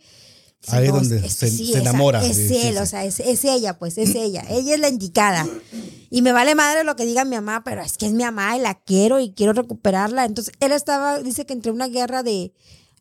Ahí 0.70 0.88
donde 0.88 1.17
es- 1.26 1.34
se- 1.34 1.50
sí, 1.50 1.65
se 1.67 1.72
esa- 1.72 1.80
enamora. 1.80 2.26
Es 2.26 2.36
Sí, 2.36 2.58
él, 2.58 2.74
sí. 2.76 2.80
o 2.80 2.86
sea, 2.86 3.06
es, 3.06 3.20
es 3.20 3.46
ella, 3.46 3.78
pues, 3.78 3.98
es 3.98 4.15
ella. 4.15 4.43
Ella 4.50 4.74
es 4.74 4.80
la 4.80 4.89
indicada. 4.89 5.48
Y 6.10 6.22
me 6.22 6.32
vale 6.32 6.56
madre 6.56 6.84
lo 6.84 6.96
que 6.96 7.06
diga 7.06 7.26
mi 7.26 7.36
mamá, 7.36 7.63
pero 7.63 7.82
es 7.82 7.98
que 7.98 8.06
es 8.08 8.13
mi 8.13 8.24
mamá 8.24 8.58
y 8.58 8.62
la 8.62 8.76
quiero 8.76 9.20
y 9.20 9.34
quiero 9.34 9.54
recuperarla. 9.54 10.26
Entonces, 10.26 10.54
él 10.60 10.72
estaba, 10.72 11.20
dice 11.20 11.46
que 11.46 11.54
entre 11.54 11.72
una 11.72 11.88
guerra 11.88 12.24
de, 12.24 12.54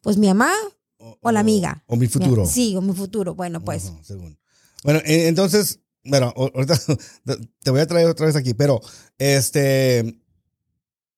pues, 0.02 0.16
mi 0.16 0.26
mamá 0.28 0.52
o 0.98 1.30
la 1.32 1.40
amiga. 1.40 1.82
o 1.86 1.96
mi 1.96 2.06
futuro. 2.08 2.46
Sí, 2.46 2.74
o 2.76 2.80
mi 2.82 2.92
futuro. 2.94 3.34
Bueno, 3.34 3.64
pues. 3.64 3.86
Ajá, 3.86 3.98
según. 4.04 4.38
Bueno, 4.84 5.00
eh, 5.04 5.26
entonces, 5.28 5.80
bueno, 6.04 6.32
ahorita 6.36 6.78
te 7.62 7.70
voy 7.70 7.80
a 7.80 7.86
traer 7.86 8.06
otra 8.08 8.26
vez 8.26 8.36
aquí, 8.36 8.54
pero 8.54 8.80
este. 9.18 10.20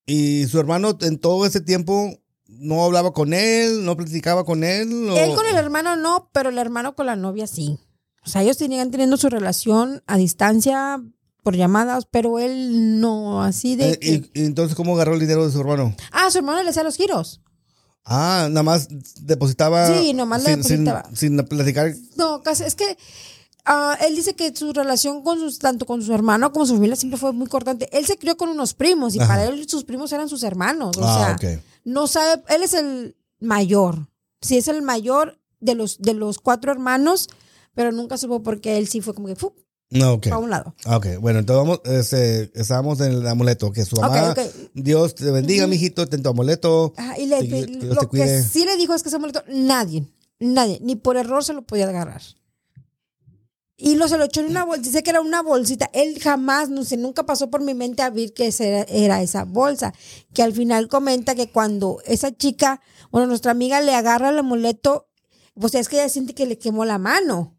¿Y 0.07 0.47
su 0.47 0.59
hermano 0.59 0.97
en 1.03 1.19
todo 1.19 1.45
ese 1.45 1.61
tiempo 1.61 2.19
no 2.59 2.85
hablaba 2.85 3.13
con 3.13 3.33
él, 3.33 3.85
no 3.85 3.97
platicaba 3.97 4.45
con 4.45 4.65
él? 4.65 5.09
o- 5.11 5.17
Él 5.17 5.35
con 5.35 5.47
el 5.47 5.57
hermano 5.57 5.97
no, 5.97 6.29
pero 6.33 6.51
el 6.51 6.59
hermano 6.59 6.95
con 6.95 7.07
la 7.07 7.17
novia 7.17 7.47
sí. 7.47 7.79
O 8.25 8.29
sea, 8.29 8.43
ellos 8.43 8.59
tenían 8.59 8.91
teniendo 8.91 9.17
su 9.17 9.29
relación 9.29 10.03
a 10.07 10.17
distancia 10.19 11.01
por 11.43 11.57
llamadas, 11.57 12.07
pero 12.11 12.39
él 12.39 13.01
no, 13.01 13.43
así 13.43 13.75
de... 13.77 13.93
Eh, 13.93 13.99
que- 13.99 14.31
y, 14.35 14.43
y 14.43 14.45
entonces 14.45 14.77
cómo 14.77 14.95
agarró 14.95 15.15
el 15.15 15.21
dinero 15.21 15.47
de 15.47 15.53
su 15.53 15.61
hermano? 15.61 15.95
Ah, 16.13 16.31
su 16.31 16.39
hermano 16.39 16.63
le 16.63 16.71
hacía 16.71 16.83
los 16.83 16.97
giros. 16.97 17.41
Ah, 18.05 18.49
nada 18.51 18.63
más 18.63 18.89
depositaba. 19.21 19.87
Sí, 19.99 20.15
nomás 20.15 20.43
le 20.45 20.55
sin, 20.55 20.65
sin- 20.65 20.85
depositaba. 20.85 21.17
Sin, 21.17 21.37
platicar. 21.45 21.95
No, 22.17 22.43
casi, 22.43 22.65
es 22.65 22.75
que 22.75 22.97
ah, 23.67 23.97
él 24.07 24.17
dice 24.17 24.35
que 24.35 24.55
su 24.55 24.73
relación 24.73 25.23
con 25.23 25.39
sus, 25.39 25.59
tanto 25.59 25.85
con 25.87 26.03
su 26.03 26.13
hermano 26.15 26.53
como 26.53 26.65
su 26.67 26.75
familia 26.75 26.97
siempre 26.97 27.19
fue 27.19 27.33
muy 27.33 27.47
cortante. 27.49 27.89
Él 27.97 28.07
se 28.07 28.17
crió 28.19 28.37
con 28.37 28.49
unos 28.49 28.75
primos 28.75 29.15
y 29.15 29.21
Ajá. 29.21 29.29
para 29.29 29.45
él 29.45 29.69
sus 29.69 29.85
primos 29.85 30.11
eran 30.13 30.29
sus 30.29 30.43
hermanos. 30.43 30.97
O 30.97 31.05
ah, 31.05 31.37
sea, 31.39 31.51
ok. 31.55 31.61
No 31.89 32.07
sabe, 32.07 32.43
él 32.49 32.63
es 32.63 32.75
el 32.75 33.17
mayor. 33.41 34.09
Sí, 34.41 34.57
es 34.59 34.69
el 34.69 34.83
mayor 34.83 35.39
de 35.61 35.75
los, 35.75 35.99
de 35.99 36.15
los 36.15 36.39
cuatro 36.39 36.71
hermanos, 36.71 37.29
pero 37.75 37.93
nunca 37.93 38.17
supo 38.17 38.43
porque 38.43 38.77
él 38.79 38.89
sí 38.89 39.01
fue 39.01 39.15
como 39.15 39.27
que 39.29 39.37
¡fu! 39.37 39.53
No, 39.91 40.13
ok. 40.15 40.27
a 40.27 40.39
un 40.39 40.51
lado. 40.51 40.75
Ah, 40.85 40.99
Ok, 40.99 41.07
bueno, 41.19 41.39
entonces 41.39 41.65
vamos, 41.67 41.81
este, 41.85 42.51
estábamos 42.61 43.01
en 43.01 43.13
el 43.13 43.27
amuleto, 43.27 43.73
que 43.73 43.85
su 43.87 43.97
mamá, 43.97 44.33
Ok, 44.33 44.39
ok. 44.39 44.71
Dios 44.75 45.15
te 45.15 45.31
bendiga, 45.31 45.67
mijito, 45.67 46.07
ten 46.07 46.23
tu 46.23 46.29
amuleto. 46.29 46.93
Ajá, 46.97 47.19
y 47.19 47.25
le- 47.27 47.43
lo 47.85 48.03
te 48.07 48.09
que 48.19 48.43
sí 48.43 48.67
le 48.67 48.77
dijo 48.77 48.95
es 48.95 49.03
que 49.03 49.09
ese 49.09 49.17
amuleto, 49.17 49.43
nadie, 49.49 50.05
nadie, 50.39 50.79
ni 50.83 50.95
por 50.97 51.17
error 51.17 51.43
se 51.43 51.55
lo 51.55 51.63
podía 51.63 51.89
agarrar. 51.89 52.21
Y 53.81 53.95
lo 53.95 54.09
se 54.09 54.19
lo 54.19 54.25
echó 54.25 54.41
en 54.41 54.49
una 54.49 54.65
bolsa, 54.65 54.83
dice 54.83 55.03
que 55.05 55.11
era 55.11 55.21
una 55.21 55.41
bolsita. 55.41 55.89
Él 55.93 56.19
jamás, 56.21 56.69
no 56.69 56.85
sé, 56.85 56.97
nunca 56.97 57.25
pasó 57.25 57.49
por 57.49 57.63
mi 57.63 57.75
mente 57.75 58.03
a 58.03 58.11
ver 58.11 58.33
que 58.33 58.49
ese 58.49 58.69
era, 58.69 58.83
era 58.89 59.23
esa 59.23 59.45
bolsa. 59.45 59.95
Que 60.35 60.43
al 60.43 60.53
final 60.53 60.89
comenta 60.89 61.37
que 61.37 61.49
cuando 61.49 62.01
esa 62.05 62.37
chica, 62.37 62.81
bueno, 63.13 63.29
nuestra 63.29 63.53
amiga 63.53 63.81
le 63.81 63.95
agarra 63.95 64.31
el 64.31 64.39
amuleto, 64.39 65.07
pues 65.55 65.77
es 65.77 65.89
que 65.89 65.97
ella 65.97 66.09
siente 66.09 66.35
que 66.35 66.47
le 66.47 66.59
quemó 66.59 66.85
la 66.85 66.99
mano. 66.99 67.57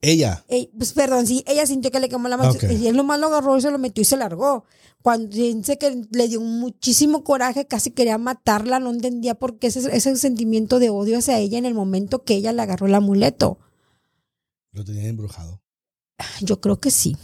Ella. 0.00 0.44
Eh, 0.48 0.68
pues 0.76 0.92
perdón, 0.92 1.28
sí, 1.28 1.44
ella 1.46 1.64
sintió 1.64 1.92
que 1.92 2.00
le 2.00 2.08
quemó 2.08 2.28
la 2.28 2.36
mano. 2.36 2.50
Ok. 2.50 2.64
Y 2.64 2.88
él 2.88 2.96
nomás 2.96 3.20
lo 3.20 3.28
agarró 3.28 3.56
y 3.56 3.60
se 3.60 3.70
lo 3.70 3.78
metió 3.78 4.02
y 4.02 4.04
se 4.04 4.16
largó. 4.16 4.64
Cuando 5.00 5.28
dice 5.28 5.78
que 5.78 6.06
le 6.10 6.28
dio 6.28 6.40
muchísimo 6.40 7.22
coraje, 7.22 7.66
casi 7.66 7.92
quería 7.92 8.18
matarla, 8.18 8.80
no 8.80 8.90
entendía 8.90 9.36
por 9.36 9.58
qué 9.60 9.68
ese, 9.68 9.96
ese 9.96 10.16
sentimiento 10.16 10.80
de 10.80 10.90
odio 10.90 11.18
hacia 11.18 11.38
ella 11.38 11.56
en 11.56 11.66
el 11.66 11.74
momento 11.74 12.24
que 12.24 12.34
ella 12.34 12.52
le 12.52 12.62
agarró 12.62 12.86
el 12.86 12.94
amuleto. 12.96 13.58
Lo 14.74 14.84
tenía 14.84 15.08
embrujado. 15.08 15.62
Yo 16.42 16.60
creo 16.60 16.78
que 16.78 16.90
sí. 16.90 17.16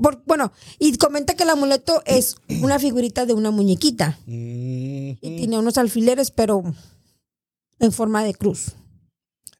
Por- 0.00 0.22
bueno, 0.24 0.52
y 0.78 0.96
comenta 0.96 1.34
que 1.34 1.42
el 1.42 1.50
amuleto 1.50 2.02
es 2.06 2.36
una 2.62 2.78
figurita 2.78 3.26
de 3.26 3.34
una 3.34 3.50
muñequita. 3.50 4.18
Mm, 4.26 5.10
Y 5.20 5.36
tiene 5.36 5.58
unos 5.58 5.76
alfileres, 5.76 6.30
pero 6.30 6.62
en 7.80 7.92
forma 7.92 8.24
de 8.24 8.34
cruz. 8.34 8.72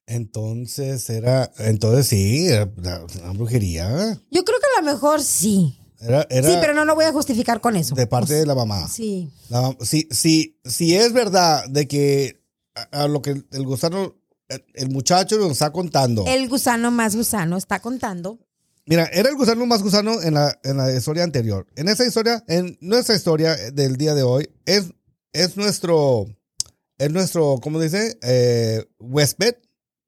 Entonces 0.06 1.08
era, 1.10 1.50
entonces 1.58 2.06
sí, 2.06 2.46
era 2.48 2.70
una 2.76 3.32
brujería. 3.34 4.20
Yo 4.30 4.44
creo 4.44 4.58
que 4.58 4.78
a 4.78 4.80
lo 4.82 4.92
mejor 4.92 5.22
sí. 5.22 5.78
Era, 6.00 6.26
era 6.30 6.48
Sí, 6.48 6.56
pero 6.60 6.74
no 6.74 6.84
lo 6.84 6.94
voy 6.96 7.04
a 7.04 7.12
justificar 7.12 7.60
con 7.60 7.76
eso. 7.76 7.94
de 7.94 8.06
parte 8.06 8.34
de 8.34 8.44
la 8.46 8.54
mamá. 8.54 8.88
Sí. 8.88 9.30
La 9.48 9.76
si, 9.80 10.08
si, 10.10 10.58
si 10.64 10.94
es 10.96 11.12
verdad 11.12 11.64
de 11.68 11.86
que 11.86 12.42
a, 12.74 13.04
a 13.04 13.08
lo 13.08 13.22
que 13.22 13.30
el 13.50 13.64
gusano, 13.64 14.16
el, 14.74 14.90
muchacho 14.90 15.36
nos 15.38 15.52
está 15.52 15.72
contando. 15.72 16.24
El 16.26 16.48
gusano 16.48 16.90
más 16.90 17.16
gusano 17.16 17.56
está 17.56 17.80
contando. 17.80 18.38
Mira, 18.84 19.08
era 19.12 19.28
el 19.28 19.36
gusano 19.36 19.64
más 19.66 19.82
gusano 19.82 20.20
en 20.22 20.34
la, 20.34 20.58
en 20.64 20.76
la 20.76 20.92
historia 20.92 21.22
anterior. 21.22 21.66
En 21.76 21.88
esa 21.88 22.04
historia, 22.04 22.42
en 22.48 22.76
nuestra 22.80 23.14
historia 23.14 23.54
del 23.72 23.96
día 23.96 24.14
de 24.14 24.24
hoy, 24.24 24.50
es, 24.66 24.92
es 25.32 25.56
nuestro, 25.56 26.26
es 26.98 27.10
nuestro, 27.10 27.60
¿cómo 27.62 27.80
dice? 27.80 28.18
Eh, 28.22 28.84
huésped. 28.98 29.54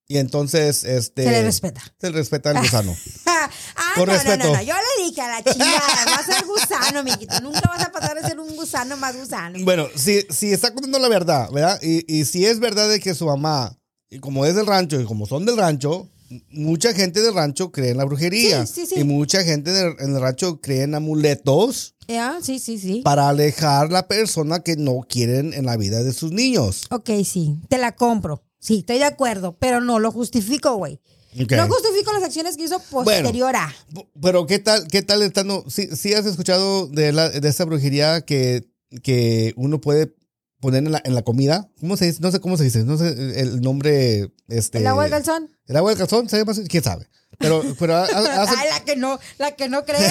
Y 0.06 0.18
entonces, 0.18 0.84
este. 0.84 1.24
Se 1.24 1.30
le 1.30 1.42
respeta. 1.42 1.82
Se 1.98 2.10
le 2.10 2.16
respeta 2.16 2.50
al 2.50 2.58
gusano. 2.58 2.94
ah, 3.26 3.48
Con 3.94 4.06
no, 4.06 4.12
respeto. 4.12 4.44
no, 4.44 4.52
no. 4.54 4.62
Yo 4.62 4.74
le 4.74 5.04
dije 5.04 5.20
a 5.22 5.28
la 5.28 5.42
chingada, 5.42 6.04
vas 6.06 6.28
a 6.28 6.34
ser 6.34 6.44
gusano, 6.44 6.98
amiguito. 6.98 7.40
Nunca 7.40 7.62
vas 7.68 7.86
a 7.86 7.90
pasar 7.90 8.18
a 8.18 8.28
ser 8.28 8.38
un 8.38 8.54
gusano 8.54 8.96
más 8.98 9.16
gusano. 9.16 9.58
Bueno, 9.64 9.88
si, 9.94 10.22
si 10.28 10.52
está 10.52 10.74
contando 10.74 10.98
la 10.98 11.08
verdad, 11.08 11.48
¿verdad? 11.52 11.80
Y, 11.80 12.04
y 12.12 12.26
si 12.26 12.44
es 12.44 12.60
verdad 12.60 12.88
de 12.88 13.00
que 13.00 13.14
su 13.14 13.24
mamá, 13.24 13.78
y 14.14 14.18
como 14.20 14.46
es 14.46 14.54
del 14.54 14.66
rancho 14.66 15.00
y 15.00 15.04
como 15.04 15.26
son 15.26 15.44
del 15.44 15.56
rancho, 15.56 16.08
mucha 16.50 16.92
gente 16.94 17.20
del 17.20 17.34
rancho 17.34 17.70
cree 17.72 17.90
en 17.90 17.98
la 17.98 18.04
brujería. 18.04 18.66
Sí, 18.66 18.82
sí, 18.86 18.94
sí. 18.94 19.00
Y 19.00 19.04
mucha 19.04 19.42
gente 19.44 19.70
del- 19.70 19.94
en 19.98 20.14
el 20.14 20.20
rancho 20.20 20.60
cree 20.60 20.82
en 20.82 20.94
amuletos 20.94 21.94
Ya, 22.08 22.38
sí, 22.42 22.58
sí, 22.58 22.78
sí. 22.78 23.00
para 23.04 23.28
alejar 23.28 23.90
la 23.92 24.06
persona 24.08 24.60
que 24.60 24.76
no 24.76 25.00
quieren 25.08 25.52
en 25.52 25.66
la 25.66 25.76
vida 25.76 26.02
de 26.02 26.12
sus 26.12 26.32
niños. 26.32 26.84
Ok, 26.90 27.10
sí. 27.24 27.56
Te 27.68 27.78
la 27.78 27.94
compro. 27.94 28.42
Sí, 28.58 28.78
estoy 28.78 28.98
de 28.98 29.04
acuerdo, 29.04 29.56
pero 29.58 29.80
no 29.80 29.98
lo 29.98 30.10
justifico, 30.10 30.74
güey. 30.76 31.00
No 31.34 31.66
justifico 31.66 32.12
las 32.12 32.22
acciones 32.22 32.56
que 32.56 32.62
hizo 32.64 32.78
posterior 32.90 33.54
a. 33.56 33.74
Pero 34.22 34.46
¿qué 34.46 34.60
tal, 34.60 34.86
qué 34.86 35.02
tal 35.02 35.20
estando? 35.22 35.64
Si 35.68 35.88
si 35.96 36.14
has 36.14 36.24
escuchado 36.26 36.86
de, 36.86 37.12
la, 37.12 37.28
de 37.28 37.48
esa 37.48 37.64
brujería 37.64 38.20
que, 38.20 38.68
que 39.02 39.52
uno 39.56 39.80
puede 39.80 40.14
poner 40.60 40.84
en 40.84 40.92
la, 40.92 41.02
en 41.04 41.14
la 41.14 41.22
comida. 41.22 41.68
¿Cómo 41.80 41.96
se 41.96 42.06
dice? 42.06 42.18
No 42.20 42.30
sé 42.30 42.40
cómo 42.40 42.56
se 42.56 42.64
dice. 42.64 42.84
No 42.84 42.96
sé 42.96 43.08
el, 43.40 43.60
nombre. 43.60 44.32
Este, 44.48 44.78
El 44.78 44.86
agua 44.86 45.02
del 45.04 45.12
calzón. 45.12 45.50
El 45.66 45.76
agua 45.76 45.90
del 45.94 45.98
calzón. 45.98 46.26
¿Quién 46.68 46.82
sabe? 46.82 47.08
Pero, 47.38 47.62
pero 47.78 47.96
ha- 47.96 48.04
ha- 48.04 48.06
hacen- 48.42 48.58
Ay, 48.58 48.68
la 48.70 48.84
que 48.84 48.96
no, 48.96 49.18
la 49.38 49.52
que 49.52 49.68
no 49.68 49.84
cree. 49.84 49.98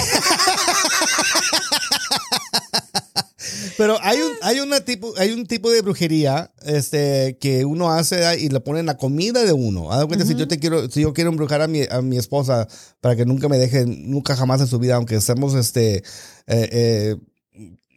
pero 3.76 3.96
hay 4.02 4.18
un, 4.20 4.32
hay 4.42 4.60
una 4.60 4.80
tipo, 4.80 5.12
hay 5.18 5.32
un 5.32 5.46
tipo 5.46 5.70
de 5.70 5.82
brujería, 5.82 6.52
este, 6.62 7.36
que 7.40 7.64
uno 7.64 7.90
hace 7.92 8.38
y 8.40 8.48
le 8.48 8.60
pone 8.60 8.80
en 8.80 8.86
la 8.86 8.96
comida 8.96 9.42
de 9.42 9.52
uno. 9.52 9.92
Haz 9.92 10.06
cuenta 10.06 10.24
si 10.26 10.34
yo 10.34 10.48
te 10.48 10.58
quiero, 10.58 10.88
si 10.90 11.00
yo 11.02 11.12
quiero 11.12 11.30
embrujar 11.30 11.60
a 11.62 11.66
mi, 11.68 11.82
a 11.90 12.00
mi 12.02 12.16
esposa 12.16 12.68
para 13.00 13.16
que 13.16 13.24
nunca 13.26 13.48
me 13.48 13.58
deje, 13.58 13.84
nunca 13.86 14.36
jamás 14.36 14.60
en 14.60 14.66
su 14.66 14.78
vida, 14.78 14.94
aunque 14.96 15.16
estemos, 15.16 15.54
este, 15.54 15.96
eh, 15.96 16.02
eh, 16.46 17.16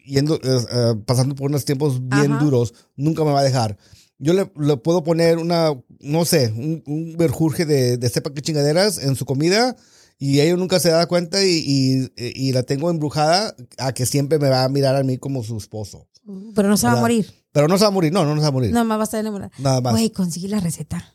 yendo, 0.08 0.39
eh, 0.41 0.95
pasando 1.05 1.36
por 1.36 1.49
unos 1.49 1.66
tiempos 1.66 1.99
bien 2.08 2.32
Ajá. 2.34 2.43
duros, 2.43 2.74
nunca 2.95 3.24
me 3.24 3.32
va 3.32 3.41
a 3.41 3.43
dejar. 3.43 3.78
Yo 4.20 4.34
le, 4.34 4.51
le 4.60 4.78
puedo 4.78 5.03
poner 5.03 5.38
una, 5.38 5.74
no 5.99 6.26
sé, 6.26 6.51
un, 6.55 6.82
un 6.88 7.16
verjurje 7.18 7.66
de, 7.66 7.97
de 7.97 8.10
sepa 8.10 8.34
qué 8.34 8.41
chingaderas 8.41 8.97
en 8.97 9.16
su 9.16 9.26
comida 9.26 9.76
y 10.18 10.39
ella 10.39 10.55
nunca 10.55 10.80
se 10.80 10.89
da 10.89 11.05
cuenta 11.05 11.43
y, 11.45 11.64
y, 11.66 12.12
y 12.18 12.51
la 12.51 12.64
tengo 12.64 12.89
embrujada 12.89 13.55
a 13.78 13.93
que 13.93 14.08
siempre 14.08 14.39
me 14.39 14.49
va 14.49 14.64
a 14.64 14.70
mirar 14.70 14.95
a 14.95 15.03
mí 15.03 15.18
como 15.20 15.43
su 15.43 15.58
esposo. 15.58 16.08
Pero 16.55 16.68
no 16.68 16.78
se 16.78 16.88
va 16.88 16.93
a 16.93 16.95
¿Verdad? 16.95 17.01
morir. 17.03 17.32
Pero 17.51 17.68
no 17.68 17.78
se 17.78 17.84
va 17.84 17.88
a 17.89 17.91
morir, 17.91 18.12
no, 18.12 18.24
no, 18.26 18.32
no 18.32 18.38
se 18.38 18.41
va 18.41 18.47
a 18.47 18.51
morir. 18.51 18.72
Nada 18.72 18.84
más 18.84 18.97
va 18.97 19.01
a 19.01 19.05
estar 19.05 19.20
enamorada. 19.20 19.51
Nada 19.60 19.82
más. 19.82 19.93
Güey, 19.93 20.10
conseguí 20.10 20.47
la 20.47 20.60
receta. 20.60 21.14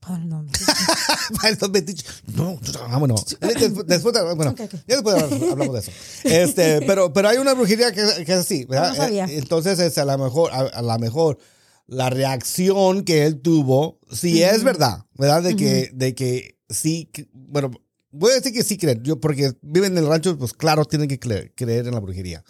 Para 0.00 0.16
el 0.22 0.28
nombre. 0.28 0.58
Estos 1.48 1.70
metiches. 1.70 2.06
No, 2.34 2.58
vámonos. 2.88 3.36
Después, 3.40 3.86
después 3.86 4.14
de- 4.14 4.34
bueno, 4.34 4.54
ya 4.56 4.66
después 4.96 5.22
hablamos 5.22 5.74
de 5.74 5.80
eso. 5.80 5.92
Este, 6.24 6.80
pero, 6.86 7.12
pero 7.12 7.28
hay 7.28 7.36
una 7.38 7.52
brujería 7.54 7.92
que, 7.92 8.02
que 8.24 8.32
es 8.32 8.38
así, 8.38 8.64
¿verdad? 8.64 8.90
No 8.90 8.96
sabía. 8.96 9.26
Eh, 9.26 9.38
Entonces, 9.38 9.78
es 9.78 9.98
a 9.98 10.04
lo 10.06 10.16
mejor, 10.16 10.50
a, 10.52 10.60
a 10.60 10.82
lo 10.82 10.98
mejor, 10.98 11.38
la 11.86 12.08
reacción 12.08 13.04
que 13.04 13.26
él 13.26 13.40
tuvo, 13.40 13.98
si 14.10 14.42
es 14.42 14.64
verdad, 14.64 15.04
¿verdad? 15.18 15.42
De 15.42 15.54
que, 15.56 15.90
de 15.92 16.14
que 16.14 16.58
sí, 16.70 17.10
bueno, 17.32 17.70
voy 18.10 18.32
a 18.32 18.36
decir 18.36 18.52
que 18.52 18.62
sí 18.64 18.78
creen, 18.78 19.02
yo 19.02 19.20
porque 19.20 19.52
viven 19.60 19.92
en 19.92 19.98
el 19.98 20.06
rancho, 20.08 20.38
pues 20.38 20.52
claro, 20.54 20.84
tienen 20.86 21.08
que 21.08 21.20
cre- 21.20 21.52
creer 21.54 21.86
en 21.86 21.94
la 21.94 22.00
brujería. 22.00 22.42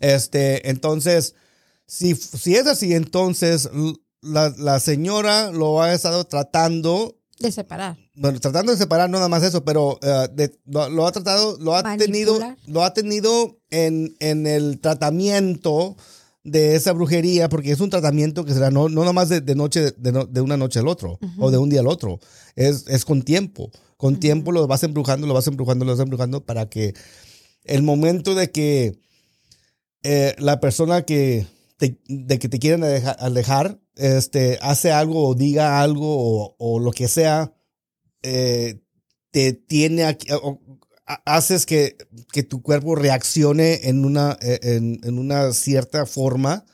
Este, 0.00 0.68
entonces, 0.70 1.34
si, 1.86 2.14
si 2.14 2.54
es 2.56 2.66
así, 2.66 2.94
entonces 2.94 3.68
la, 4.24 4.52
la 4.58 4.80
señora 4.80 5.50
lo 5.52 5.80
ha 5.82 5.92
estado 5.92 6.24
tratando, 6.24 7.16
De 7.38 7.52
separar. 7.52 7.96
bueno, 8.14 8.40
tratando 8.40 8.72
de 8.72 8.78
separar, 8.78 9.08
no 9.10 9.18
nada 9.18 9.28
más 9.28 9.42
eso, 9.42 9.64
pero 9.64 9.98
eh, 10.02 10.28
de- 10.34 10.58
lo, 10.66 10.88
lo 10.88 11.06
ha 11.06 11.12
tratado, 11.12 11.56
lo 11.60 11.74
ha 11.76 11.82
tenido, 11.96 12.38
lo 12.66 12.82
ha 12.84 12.92
tenido 12.94 13.58
en, 13.70 14.16
en 14.20 14.46
el 14.46 14.80
tratamiento 14.80 15.96
de 16.42 16.74
esa 16.76 16.92
brujería, 16.92 17.48
porque 17.48 17.70
es 17.72 17.80
un 17.80 17.88
tratamiento 17.90 18.44
que 18.44 18.52
será 18.52 18.70
no, 18.70 18.88
no 18.88 19.00
nada 19.00 19.12
más 19.14 19.28
de, 19.30 19.40
de 19.40 19.54
noche, 19.54 19.92
de, 19.96 20.12
no- 20.12 20.26
de 20.26 20.40
una 20.40 20.56
noche 20.56 20.78
al 20.78 20.88
otro, 20.88 21.18
o 21.38 21.50
de 21.50 21.58
un 21.58 21.68
día 21.70 21.80
al 21.80 21.86
otro, 21.88 22.20
es, 22.56 22.86
es 22.88 23.04
con 23.04 23.22
tiempo. 23.22 23.70
Con 23.96 24.18
tiempo 24.20 24.52
lo 24.52 24.66
vas 24.66 24.82
embrujando, 24.82 25.26
lo 25.26 25.32
vas 25.34 25.46
embrujando, 25.46 25.84
lo 25.84 25.92
vas 25.92 26.00
embrujando 26.00 26.44
para 26.44 26.68
que 26.68 26.92
el 27.64 27.82
momento 27.82 28.34
de 28.34 28.50
que 28.50 28.98
eh, 30.02 30.34
la 30.38 30.60
persona 30.60 31.02
que 31.02 31.46
te, 31.76 31.98
de 32.08 32.38
que 32.38 32.48
te 32.48 32.58
quieren 32.58 32.82
aleja- 32.84 33.12
alejar, 33.18 33.80
este, 33.96 34.58
hace 34.62 34.92
algo 34.92 35.28
o 35.28 35.34
diga 35.34 35.80
algo 35.80 36.06
o, 36.06 36.56
o 36.58 36.78
lo 36.80 36.90
que 36.92 37.08
sea, 37.08 37.52
eh, 38.22 38.80
te 39.30 39.52
tiene 39.52 40.04
aquí, 40.04 40.28
o- 40.32 40.60
ha- 41.06 41.22
haces 41.26 41.66
que, 41.66 41.96
que 42.32 42.42
tu 42.42 42.62
cuerpo 42.62 42.94
reaccione 42.94 43.88
en 43.88 44.04
una, 44.04 44.38
eh, 44.40 44.58
en, 44.62 45.00
en 45.04 45.18
una 45.18 45.52
cierta 45.52 46.06
forma 46.06 46.64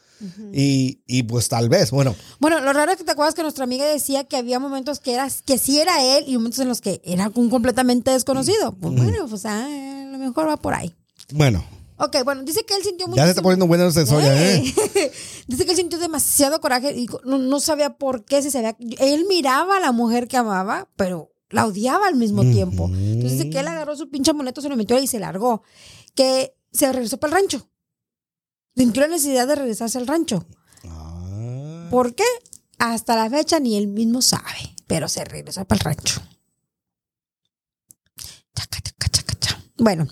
y, 0.53 1.01
y 1.07 1.22
pues 1.22 1.48
tal 1.48 1.70
vez, 1.70 1.90
bueno, 1.90 2.14
Bueno, 2.40 2.61
lo 2.61 2.74
raro 2.74 2.92
es 2.92 2.98
que 2.98 3.05
te 3.05 3.12
acuerdas 3.12 3.34
que 3.34 3.40
nuestra 3.40 3.64
amiga 3.64 3.86
decía 3.86 4.24
que 4.24 4.36
había 4.36 4.59
momentos 4.59 5.01
que 5.01 5.14
era, 5.14 5.26
que 5.46 5.57
sí 5.57 5.80
era 5.80 6.05
él 6.18 6.24
y 6.26 6.36
momentos 6.36 6.61
en 6.61 6.68
los 6.68 6.82
que 6.82 7.01
era 7.05 7.30
un 7.34 7.48
completamente 7.48 8.11
desconocido. 8.11 8.72
Pues 8.72 8.94
bueno, 8.94 9.26
pues 9.30 9.46
ah, 9.46 9.64
a 9.64 10.11
lo 10.12 10.18
mejor 10.18 10.46
va 10.46 10.59
por 10.59 10.74
ahí. 10.74 10.94
bueno, 11.32 11.64
Ok, 12.03 12.16
bueno, 12.24 12.42
dice 12.44 12.64
que 12.64 12.74
él 12.74 12.82
sintió 12.82 13.07
mucho. 13.07 13.18
ya 13.18 13.24
se 13.24 13.30
está 13.30 13.42
poniendo 13.42 13.66
bueno 13.66 13.84
el 13.84 13.92
sensoria, 13.92 14.32
¿eh? 14.34 14.62
Dice 15.46 15.64
que 15.66 15.72
él 15.72 15.76
sintió 15.76 15.98
demasiado 15.98 16.59
coraje 16.59 16.98
y 16.98 17.07
no, 17.24 17.36
no 17.36 17.61
sabía 17.61 17.98
por 17.98 18.24
qué, 18.24 18.40
si 18.40 18.51
sabía. 18.51 18.74
Él 18.98 19.26
miraba 19.28 19.76
a 19.76 19.80
la 19.80 19.92
mujer 19.92 20.26
que 20.26 20.38
amaba, 20.38 20.88
pero 20.96 21.34
la 21.51 21.66
odiaba 21.66 22.07
al 22.07 22.14
mismo 22.14 22.42
tiempo. 22.42 22.86
Entonces 22.86 23.32
dice 23.32 23.51
que 23.51 23.61
él 23.61 23.68
agarró 23.68 23.96
su 23.96 24.09
pinche 24.09 24.30
amuleto, 24.30 24.62
se 24.62 24.70
lo 24.70 24.76
metió 24.76 24.98
y 24.98 25.07
se 25.07 25.18
largó. 25.18 25.62
Que 26.14 26.55
se 26.72 26.90
regresó 26.90 27.18
para 27.18 27.34
el 27.34 27.42
rancho. 27.42 27.68
Sintió 28.74 29.03
la 29.03 29.09
necesidad 29.09 29.46
de 29.46 29.57
regresarse 29.57 29.98
al 29.98 30.07
rancho. 30.07 30.46
Ah. 30.88 31.88
¿Por 31.90 32.14
qué? 32.14 32.24
Hasta 32.78 33.14
la 33.14 33.28
fecha 33.28 33.61
ni 33.61 33.76
él 33.76 33.88
mismo 33.88 34.22
sabe, 34.22 34.74
pero 34.86 35.07
se 35.07 35.22
regresó 35.24 35.66
para 35.66 35.80
el 35.80 35.84
rancho. 35.84 36.22
Chaca, 38.55 38.80
chaca, 38.80 39.09
chaca, 39.11 39.34
chaca. 39.38 39.62
Bueno, 39.76 40.07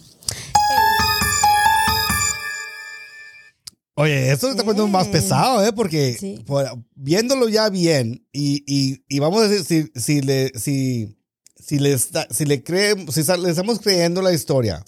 Oye, 4.01 4.31
esto 4.31 4.47
se 4.47 4.53
está 4.53 4.63
poniendo 4.65 4.87
más 4.89 5.09
Eh. 5.09 5.11
pesado, 5.11 5.65
¿eh? 5.67 5.73
Porque 5.73 6.17
Sí. 6.19 6.43
por- 6.47 6.67
viéndolo 6.95 7.49
ya 7.49 7.69
bien 7.69 8.25
y, 8.33 8.63
y, 8.67 9.03
y 9.09 9.19
vamos 9.19 9.43
a 9.43 9.49
decir, 9.49 9.91
si, 9.95 10.01
si 10.01 10.21
le, 10.21 10.53
si, 10.59 11.17
si 11.59 11.79
le, 11.81 11.93
está- 11.95 12.29
si 12.31 12.45
le 12.45 12.63
creemos, 12.63 13.15
si 13.15 13.23
le 13.25 13.51
estamos 13.51 13.81
creyendo 13.81 14.23
la 14.23 14.33
historia 14.33 14.85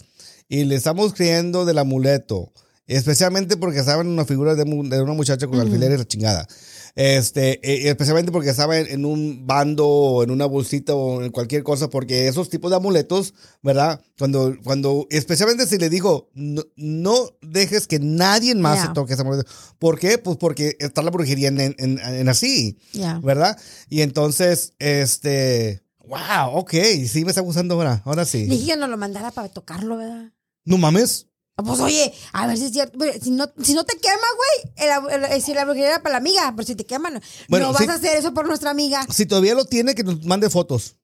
y 0.49 0.65
le 0.65 0.77
estamos 0.77 1.13
creyendo 1.13 1.65
del 1.65 1.79
amuleto, 1.79 2.53
especialmente 2.97 3.57
porque 3.57 3.79
estaba 3.81 4.03
en 4.03 4.09
una 4.09 4.25
figura 4.25 4.55
de, 4.55 4.65
de 4.65 5.03
una 5.03 5.13
muchacha 5.13 5.47
con 5.47 5.59
alfileres 5.61 5.99
la 5.99 6.05
chingada. 6.07 6.47
Este, 6.97 7.61
eh, 7.63 7.89
especialmente 7.89 8.33
porque 8.33 8.51
estaba 8.51 8.77
en, 8.79 8.89
en 8.89 9.05
un 9.05 9.47
bando 9.47 9.87
o 9.87 10.23
en 10.25 10.31
una 10.33 10.47
bolsita 10.47 10.93
o 10.95 11.23
en 11.23 11.31
cualquier 11.31 11.63
cosa, 11.63 11.89
porque 11.89 12.27
esos 12.27 12.51
tipos 12.51 12.71
de 12.71 12.77
amuletos, 12.79 13.33
¿verdad? 13.63 14.01
Cuando, 14.19 14.57
cuando, 14.65 15.07
especialmente 15.11 15.67
si 15.67 15.79
le 15.79 15.89
digo, 15.89 16.31
no, 16.35 16.63
no 16.77 17.29
dejes 17.43 17.87
que 17.87 18.01
nadie 18.01 18.55
más 18.57 18.79
Ya. 18.81 18.87
se 18.89 18.93
toque 18.93 19.13
ese 19.13 19.23
amuleto. 19.23 19.49
¿Por 19.79 19.99
qué? 20.01 20.19
Pues 20.19 20.37
porque 20.37 20.77
está 20.81 21.03
la 21.03 21.11
brujería 21.11 21.49
en, 21.49 21.61
en, 21.61 21.75
en- 21.79 22.29
así, 22.29 22.77
ya. 22.93 23.21
¿verdad? 23.23 23.57
Y 23.89 24.01
entonces, 24.03 24.73
este, 24.81 25.83
wow, 26.07 26.51
ok, 26.55 26.73
sí 27.07 27.25
me 27.25 27.31
está 27.31 27.41
gustando 27.41 27.75
ahora, 27.77 28.03
ahora 28.05 28.25
sí. 28.25 28.47
Dije 28.47 28.73
que 28.73 28.77
nos 28.77 28.91
lo 28.91 28.97
mandara 28.97 29.31
para 29.31 29.49
tocarlo, 29.49 29.97
¿verdad? 29.97 30.33
No 30.65 30.77
mames. 30.77 31.29
Ah, 31.61 31.67
Pues 31.67 31.81
oye, 31.81 32.13
a 32.33 32.47
ver 32.47 32.57
si 32.59 32.65
es 32.67 32.73
cierto. 32.73 32.99
Si 33.23 33.31
no, 33.31 33.47
si 33.63 33.75
no 33.75 33.85
te 33.85 33.97
quema, 33.99 34.27
güey, 34.37 35.15
el- 35.17 35.25
el- 35.33 35.43
si 35.43 35.55
la 35.55 35.65
brujería 35.65 35.89
era 35.89 36.03
para 36.03 36.15
la 36.15 36.19
amiga, 36.19 36.53
pero 36.57 36.67
si 36.67 36.75
te 36.75 36.85
quema, 36.85 37.11
no, 37.11 37.21
Bueno, 37.49 37.69
no 37.69 37.73
vas 37.73 37.89
a 37.89 37.95
hacer 37.95 38.17
eso 38.17 38.35
por 38.35 38.47
nuestra 38.47 38.71
amiga. 38.71 39.07
Si 39.13 39.27
todavía 39.27 39.55
lo 39.55 39.65
tiene, 39.65 39.95
que 39.95 40.03
nos 40.05 40.25
mande 40.25 40.51
fotos. 40.51 40.97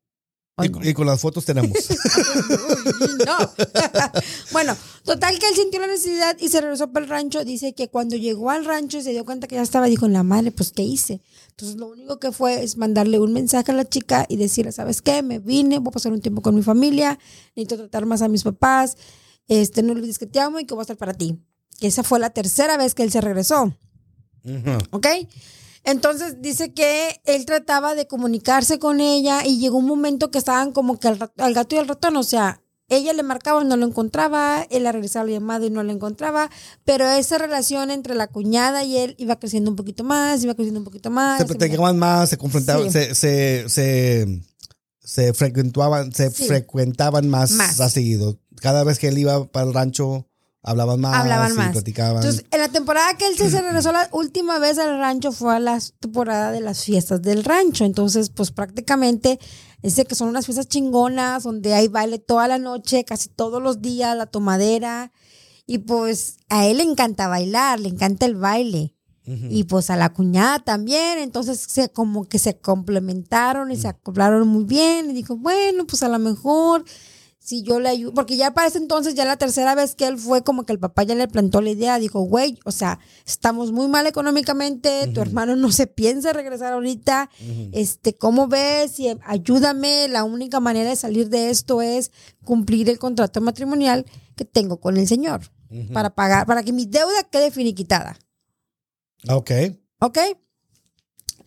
Ay, 0.58 0.68
Y, 0.68 0.70
no. 0.70 0.84
y 0.88 0.94
con 0.94 1.06
las 1.06 1.20
fotos 1.20 1.44
tenemos. 1.44 1.70
No. 3.26 3.36
bueno, 4.52 4.76
total 5.04 5.38
que 5.38 5.48
él 5.48 5.54
sintió 5.54 5.80
la 5.80 5.86
necesidad 5.86 6.36
y 6.40 6.48
se 6.48 6.60
regresó 6.60 6.90
para 6.92 7.04
el 7.04 7.10
rancho. 7.10 7.44
Dice 7.44 7.74
que 7.74 7.88
cuando 7.88 8.16
llegó 8.16 8.50
al 8.50 8.64
rancho 8.64 8.98
y 8.98 9.02
se 9.02 9.10
dio 9.10 9.24
cuenta 9.24 9.46
que 9.48 9.56
ya 9.56 9.62
estaba, 9.62 9.86
dijo, 9.86 10.08
la 10.08 10.22
madre, 10.22 10.50
pues, 10.52 10.72
¿qué 10.72 10.82
hice? 10.82 11.20
Entonces, 11.50 11.76
lo 11.76 11.88
único 11.88 12.18
que 12.18 12.32
fue 12.32 12.62
es 12.62 12.76
mandarle 12.76 13.18
un 13.18 13.32
mensaje 13.32 13.72
a 13.72 13.74
la 13.74 13.84
chica 13.88 14.26
y 14.28 14.36
decirle, 14.36 14.72
¿sabes 14.72 15.02
qué? 15.02 15.22
Me 15.22 15.38
vine, 15.38 15.78
voy 15.78 15.90
a 15.90 15.92
pasar 15.92 16.12
un 16.12 16.20
tiempo 16.20 16.42
con 16.42 16.54
mi 16.54 16.62
familia, 16.62 17.18
necesito 17.54 17.76
tratar 17.76 18.06
más 18.06 18.22
a 18.22 18.28
mis 18.28 18.42
papás, 18.42 18.96
este, 19.48 19.82
no 19.82 19.92
olvides 19.92 20.18
que 20.18 20.26
te 20.26 20.40
amo 20.40 20.58
y 20.60 20.64
que 20.66 20.74
voy 20.74 20.82
a 20.82 20.84
estar 20.84 20.96
para 20.96 21.14
ti. 21.14 21.38
Que 21.78 21.86
esa 21.88 22.02
fue 22.02 22.18
la 22.18 22.30
tercera 22.30 22.76
vez 22.76 22.94
que 22.94 23.02
él 23.02 23.10
se 23.12 23.20
regresó. 23.20 23.64
Ujú. 24.44 24.78
¿Ok? 24.92 25.06
Entonces 25.84 26.40
dice 26.42 26.72
que 26.72 27.20
él 27.24 27.46
trataba 27.46 27.94
de 27.94 28.06
comunicarse 28.06 28.78
con 28.78 29.00
ella 29.00 29.44
y 29.46 29.58
llegó 29.58 29.78
un 29.78 29.86
momento 29.86 30.30
que 30.30 30.38
estaban 30.38 30.72
como 30.72 30.98
que 30.98 31.08
al, 31.08 31.30
al 31.36 31.54
gato 31.54 31.76
y 31.76 31.78
al 31.78 31.86
ratón, 31.86 32.16
o 32.16 32.24
sea, 32.24 32.60
ella 32.88 33.12
le 33.12 33.22
marcaba 33.22 33.62
y 33.62 33.66
no 33.66 33.76
lo 33.76 33.86
encontraba, 33.86 34.66
él 34.70 34.84
le 34.84 34.92
regresaba 34.92 35.26
la 35.26 35.32
llamada 35.32 35.66
y 35.66 35.70
no 35.70 35.82
lo 35.82 35.92
encontraba, 35.92 36.50
pero 36.84 37.08
esa 37.08 37.38
relación 37.38 37.90
entre 37.90 38.14
la 38.14 38.26
cuñada 38.28 38.82
y 38.84 38.96
él 38.96 39.14
iba 39.18 39.38
creciendo 39.38 39.70
un 39.70 39.76
poquito 39.76 40.02
más, 40.04 40.42
iba 40.42 40.54
creciendo 40.54 40.80
un 40.80 40.84
poquito 40.84 41.10
más. 41.10 41.38
se 41.38 41.44
platicaban 41.46 41.98
más, 41.98 42.30
se 42.30 42.36
confrontaban, 42.38 42.84
Sí. 42.86 42.90
se, 42.92 43.14
se, 43.14 43.68
se, 43.68 44.42
se 45.00 45.34
frecuentaban, 45.34 46.12
se 46.12 46.30
Sí. 46.30 46.46
frecuentaban 46.46 47.28
más, 47.28 47.52
Más. 47.52 47.80
a 47.80 47.88
seguido. 47.90 48.38
Cada 48.60 48.84
vez 48.84 48.98
que 48.98 49.08
él 49.08 49.18
iba 49.18 49.44
para 49.46 49.66
el 49.66 49.74
rancho, 49.74 50.26
hablaban 50.62 51.00
más, 51.00 51.14
Hablaban 51.14 51.52
y 51.52 51.56
más. 51.56 51.72
platicaban. 51.72 52.16
Entonces, 52.16 52.44
en 52.50 52.60
la 52.60 52.68
temporada 52.68 53.16
que 53.16 53.26
él 53.26 53.36
se 53.36 53.50
se 53.50 53.62
regresó 53.62 53.92
la 53.92 54.08
última 54.12 54.58
vez 54.58 54.78
al 54.78 54.98
rancho 54.98 55.30
fue 55.32 55.54
a 55.54 55.60
la 55.60 55.78
temporada 56.00 56.50
de 56.50 56.60
las 56.60 56.84
fiestas 56.84 57.22
del 57.22 57.44
rancho. 57.44 57.84
Entonces, 57.84 58.30
pues 58.30 58.50
prácticamente 58.50 59.38
dice 59.82 60.04
que 60.04 60.14
son 60.16 60.28
unas 60.28 60.44
fiestas 60.46 60.68
chingonas 60.68 61.44
donde 61.44 61.74
hay 61.74 61.86
baile 61.88 62.18
toda 62.18 62.48
la 62.48 62.58
noche, 62.58 63.04
casi 63.04 63.28
todos 63.28 63.62
los 63.62 63.80
días, 63.80 64.16
la 64.16 64.26
tomadera. 64.26 65.12
Y 65.66 65.78
pues 65.78 66.38
a 66.48 66.66
él 66.66 66.78
le 66.78 66.84
encanta 66.84 67.28
bailar, 67.28 67.78
le 67.80 67.88
encanta 67.88 68.26
el 68.26 68.36
baile. 68.36 68.92
Y 69.28 69.64
pues 69.64 69.90
a 69.90 69.96
la 69.96 70.12
cuñada 70.12 70.60
también. 70.60 71.18
Entonces, 71.18 71.58
se, 71.58 71.88
como 71.88 72.28
que 72.28 72.38
se 72.38 72.58
complementaron 72.60 73.72
y 73.72 73.76
se 73.76 73.88
acoplaron 73.88 74.46
muy 74.46 74.62
bien. 74.62 75.10
Y 75.10 75.14
dijo, 75.14 75.36
bueno, 75.36 75.84
pues 75.84 76.04
a 76.04 76.08
lo 76.08 76.20
mejor 76.20 76.84
si 77.46 77.62
yo 77.62 77.78
le 77.78 77.88
ayudo, 77.88 78.12
porque 78.12 78.36
ya 78.36 78.52
para 78.52 78.66
ese 78.66 78.78
entonces, 78.78 79.14
ya 79.14 79.24
la 79.24 79.36
tercera 79.36 79.76
vez 79.76 79.94
que 79.94 80.08
él 80.08 80.18
fue, 80.18 80.42
como 80.42 80.66
que 80.66 80.72
el 80.72 80.80
papá 80.80 81.04
ya 81.04 81.14
le 81.14 81.28
plantó 81.28 81.60
la 81.60 81.70
idea, 81.70 81.96
dijo, 82.00 82.22
güey, 82.22 82.58
o 82.64 82.72
sea, 82.72 82.98
estamos 83.24 83.70
muy 83.70 83.86
mal 83.86 84.08
económicamente, 84.08 85.06
tu 85.14 85.20
hermano 85.20 85.54
no 85.54 85.70
se 85.70 85.86
piensa 85.86 86.32
regresar 86.32 86.72
ahorita, 86.72 87.30
este, 87.70 88.16
¿cómo 88.16 88.48
ves? 88.48 88.98
Y 88.98 89.16
ayúdame, 89.24 90.08
la 90.08 90.24
única 90.24 90.58
manera 90.58 90.90
de 90.90 90.96
salir 90.96 91.28
de 91.28 91.50
esto 91.50 91.82
es 91.82 92.10
cumplir 92.44 92.90
el 92.90 92.98
contrato 92.98 93.40
matrimonial 93.40 94.06
que 94.34 94.44
tengo 94.44 94.80
con 94.80 94.96
el 94.96 95.06
señor, 95.06 95.42
para 95.92 96.16
pagar, 96.16 96.46
para 96.46 96.64
que 96.64 96.72
mi 96.72 96.84
deuda 96.84 97.22
quede 97.30 97.52
finiquitada. 97.52 98.18
Ok. 99.28 99.52
¿Ok? 100.00 100.18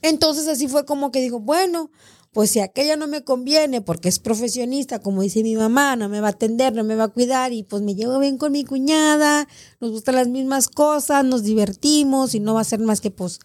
Entonces 0.01 0.47
así 0.47 0.69
fue 0.69 0.85
como 0.85 1.11
que 1.11 1.19
dijo, 1.19 1.41
bueno, 1.41 1.91
pues 2.31 2.51
si 2.51 2.59
aquella 2.59 2.95
no 2.95 3.07
me 3.07 3.23
conviene 3.23 3.81
porque 3.81 4.09
es 4.09 4.19
profesionista, 4.19 4.99
como 4.99 5.21
dice 5.21 5.43
mi 5.43 5.55
mamá, 5.55 5.95
no 5.95 6.09
me 6.09 6.21
va 6.21 6.27
a 6.27 6.31
atender, 6.31 6.73
no 6.73 6.83
me 6.83 6.95
va 6.95 7.05
a 7.05 7.07
cuidar 7.09 7.53
y 7.53 7.63
pues 7.63 7.81
me 7.81 7.95
llevo 7.95 8.19
bien 8.19 8.37
con 8.37 8.51
mi 8.51 8.63
cuñada, 8.63 9.47
nos 9.79 9.91
gustan 9.91 10.15
las 10.15 10.27
mismas 10.27 10.67
cosas, 10.67 11.25
nos 11.25 11.43
divertimos 11.43 12.35
y 12.35 12.39
no 12.39 12.53
va 12.53 12.61
a 12.61 12.65
ser 12.65 12.79
más 12.79 13.01
que 13.01 13.11
pues 13.11 13.39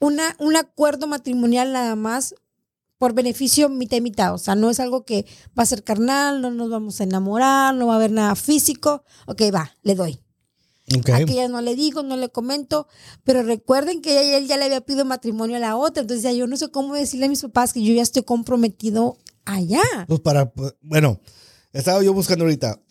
una, 0.00 0.36
un 0.40 0.56
acuerdo 0.56 1.06
matrimonial 1.06 1.72
nada 1.72 1.94
más 1.96 2.34
por 2.98 3.12
beneficio 3.12 3.68
mitad 3.68 3.98
y 3.98 4.00
mitad, 4.00 4.34
o 4.34 4.38
sea, 4.38 4.54
no 4.54 4.70
es 4.70 4.80
algo 4.80 5.04
que 5.04 5.26
va 5.58 5.62
a 5.62 5.66
ser 5.66 5.84
carnal, 5.84 6.40
no 6.40 6.50
nos 6.50 6.70
vamos 6.70 7.00
a 7.00 7.04
enamorar, 7.04 7.74
no 7.74 7.86
va 7.86 7.94
a 7.94 7.96
haber 7.96 8.10
nada 8.10 8.34
físico, 8.36 9.04
ok, 9.26 9.42
va, 9.54 9.72
le 9.82 9.94
doy. 9.94 10.25
Ok. 10.96 11.08
Aquella 11.10 11.48
no 11.48 11.60
le 11.62 11.74
digo, 11.74 12.02
no 12.02 12.16
le 12.16 12.28
comento, 12.28 12.86
pero 13.24 13.42
recuerden 13.42 14.02
que 14.02 14.20
ella, 14.20 14.38
él 14.38 14.46
ya 14.46 14.56
le 14.56 14.64
había 14.66 14.80
pedido 14.82 15.04
matrimonio 15.04 15.56
a 15.56 15.60
la 15.60 15.76
otra, 15.76 16.02
entonces 16.02 16.22
ya 16.22 16.32
yo 16.32 16.46
no 16.46 16.56
sé 16.56 16.68
cómo 16.68 16.94
decirle 16.94 17.26
a 17.26 17.28
mis 17.28 17.42
papás 17.42 17.72
que 17.72 17.82
yo 17.82 17.92
ya 17.94 18.02
estoy 18.02 18.22
comprometido 18.22 19.16
allá. 19.44 19.82
Pues 20.06 20.20
para, 20.20 20.52
bueno, 20.82 21.20
estaba 21.72 22.02
yo 22.02 22.12
buscando 22.12 22.44
ahorita. 22.44 22.80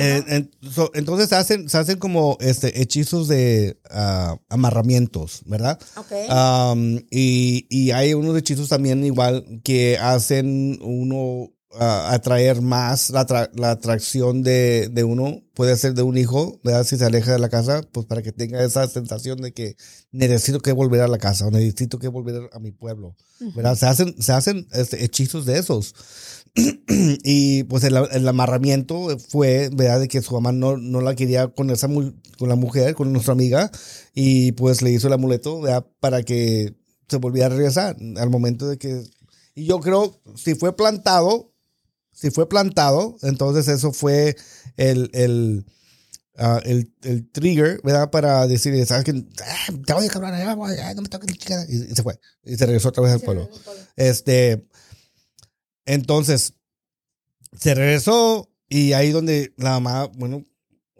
Eh, 0.00 0.22
en- 0.28 0.50
so- 0.70 0.92
entonces 0.94 1.28
se 1.28 1.34
hacen, 1.34 1.68
se 1.68 1.76
hacen 1.76 1.98
como 1.98 2.36
este, 2.40 2.80
hechizos 2.80 3.26
de 3.26 3.80
ah, 3.90 4.38
amarramientos, 4.48 5.42
¿verdad? 5.46 5.78
Ok. 5.96 6.12
Um, 6.30 6.98
y, 7.10 7.66
y 7.68 7.90
hay 7.90 8.14
unos 8.14 8.36
hechizos 8.38 8.68
también 8.68 9.04
igual 9.04 9.44
que 9.64 9.98
hacen 9.98 10.78
uno 10.82 11.50
ah, 11.72 12.10
atraer 12.12 12.60
más 12.62 13.10
la, 13.10 13.26
atra- 13.26 13.50
la 13.54 13.72
atracción 13.72 14.42
de, 14.42 14.88
de 14.90 15.04
uno, 15.04 15.42
puede 15.54 15.76
ser 15.76 15.94
de 15.94 16.02
un 16.02 16.16
hijo, 16.16 16.60
¿verdad? 16.64 16.84
Si 16.84 16.96
se 16.96 17.04
aleja 17.04 17.32
de 17.32 17.38
la 17.38 17.48
casa, 17.48 17.82
pues 17.92 18.06
para 18.06 18.22
que 18.22 18.32
tenga 18.32 18.62
esa 18.64 18.86
sensación 18.88 19.40
de 19.40 19.52
que 19.52 19.76
necesito 20.12 20.60
que 20.60 20.72
volver 20.72 21.00
a 21.02 21.08
la 21.08 21.18
casa 21.18 21.46
o 21.46 21.50
necesito 21.50 21.98
que 21.98 22.08
volver 22.08 22.48
a 22.52 22.58
mi 22.58 22.72
pueblo, 22.72 23.16
¿verdad? 23.54 23.76
Se 23.76 23.86
hacen, 23.86 24.14
se 24.20 24.32
hacen 24.32 24.66
este, 24.72 25.04
hechizos 25.04 25.46
de 25.46 25.58
esos. 25.58 25.94
y 27.24 27.64
pues 27.64 27.84
el, 27.84 27.96
el 28.12 28.26
amarramiento 28.28 29.18
fue, 29.28 29.70
¿verdad? 29.72 30.00
De 30.00 30.08
que 30.08 30.22
su 30.22 30.34
mamá 30.34 30.52
no, 30.52 30.76
no 30.76 31.00
la 31.00 31.14
quería 31.14 31.48
con 31.48 31.70
esa 31.70 31.88
con 31.88 32.48
la 32.48 32.56
mujer, 32.56 32.94
con 32.94 33.12
nuestra 33.12 33.32
amiga, 33.32 33.70
y 34.14 34.52
pues 34.52 34.82
le 34.82 34.90
hizo 34.92 35.08
el 35.08 35.12
amuleto, 35.12 35.60
¿verdad? 35.60 35.86
Para 36.00 36.22
que 36.22 36.74
se 37.08 37.16
volviera 37.16 37.46
a 37.46 37.50
regresar 37.50 37.96
al 38.16 38.30
momento 38.30 38.68
de 38.68 38.78
que... 38.78 39.02
Y 39.54 39.64
yo 39.64 39.80
creo, 39.80 40.20
si 40.36 40.54
fue 40.54 40.76
plantado, 40.76 41.52
si 42.18 42.30
fue 42.30 42.48
plantado, 42.48 43.16
entonces 43.22 43.68
eso 43.68 43.92
fue 43.92 44.36
el, 44.76 45.08
el, 45.12 45.64
ah, 46.36 46.60
el, 46.64 46.92
el 47.02 47.30
trigger, 47.30 47.80
¿verdad? 47.84 48.10
Para 48.10 48.48
decirle, 48.48 48.84
¿sabes 48.86 49.04
qué? 49.04 49.24
Ah, 49.44 49.72
Te 49.86 49.92
voy 49.92 50.06
a 50.06 50.08
cabrón, 50.08 50.76
ya, 50.76 50.94
no 50.94 51.02
me 51.02 51.08
toques. 51.08 51.36
Y, 51.68 51.92
y 51.92 51.94
se 51.94 52.02
fue. 52.02 52.18
Y 52.42 52.56
se 52.56 52.66
regresó 52.66 52.88
otra 52.88 53.04
vez 53.04 53.12
al 53.12 53.20
pueblo. 53.20 53.48
Este, 53.94 54.66
entonces, 55.86 56.54
se 57.56 57.74
regresó 57.74 58.50
y 58.68 58.94
ahí 58.94 59.12
donde 59.12 59.54
la 59.56 59.78
mamá, 59.78 60.10
bueno, 60.16 60.44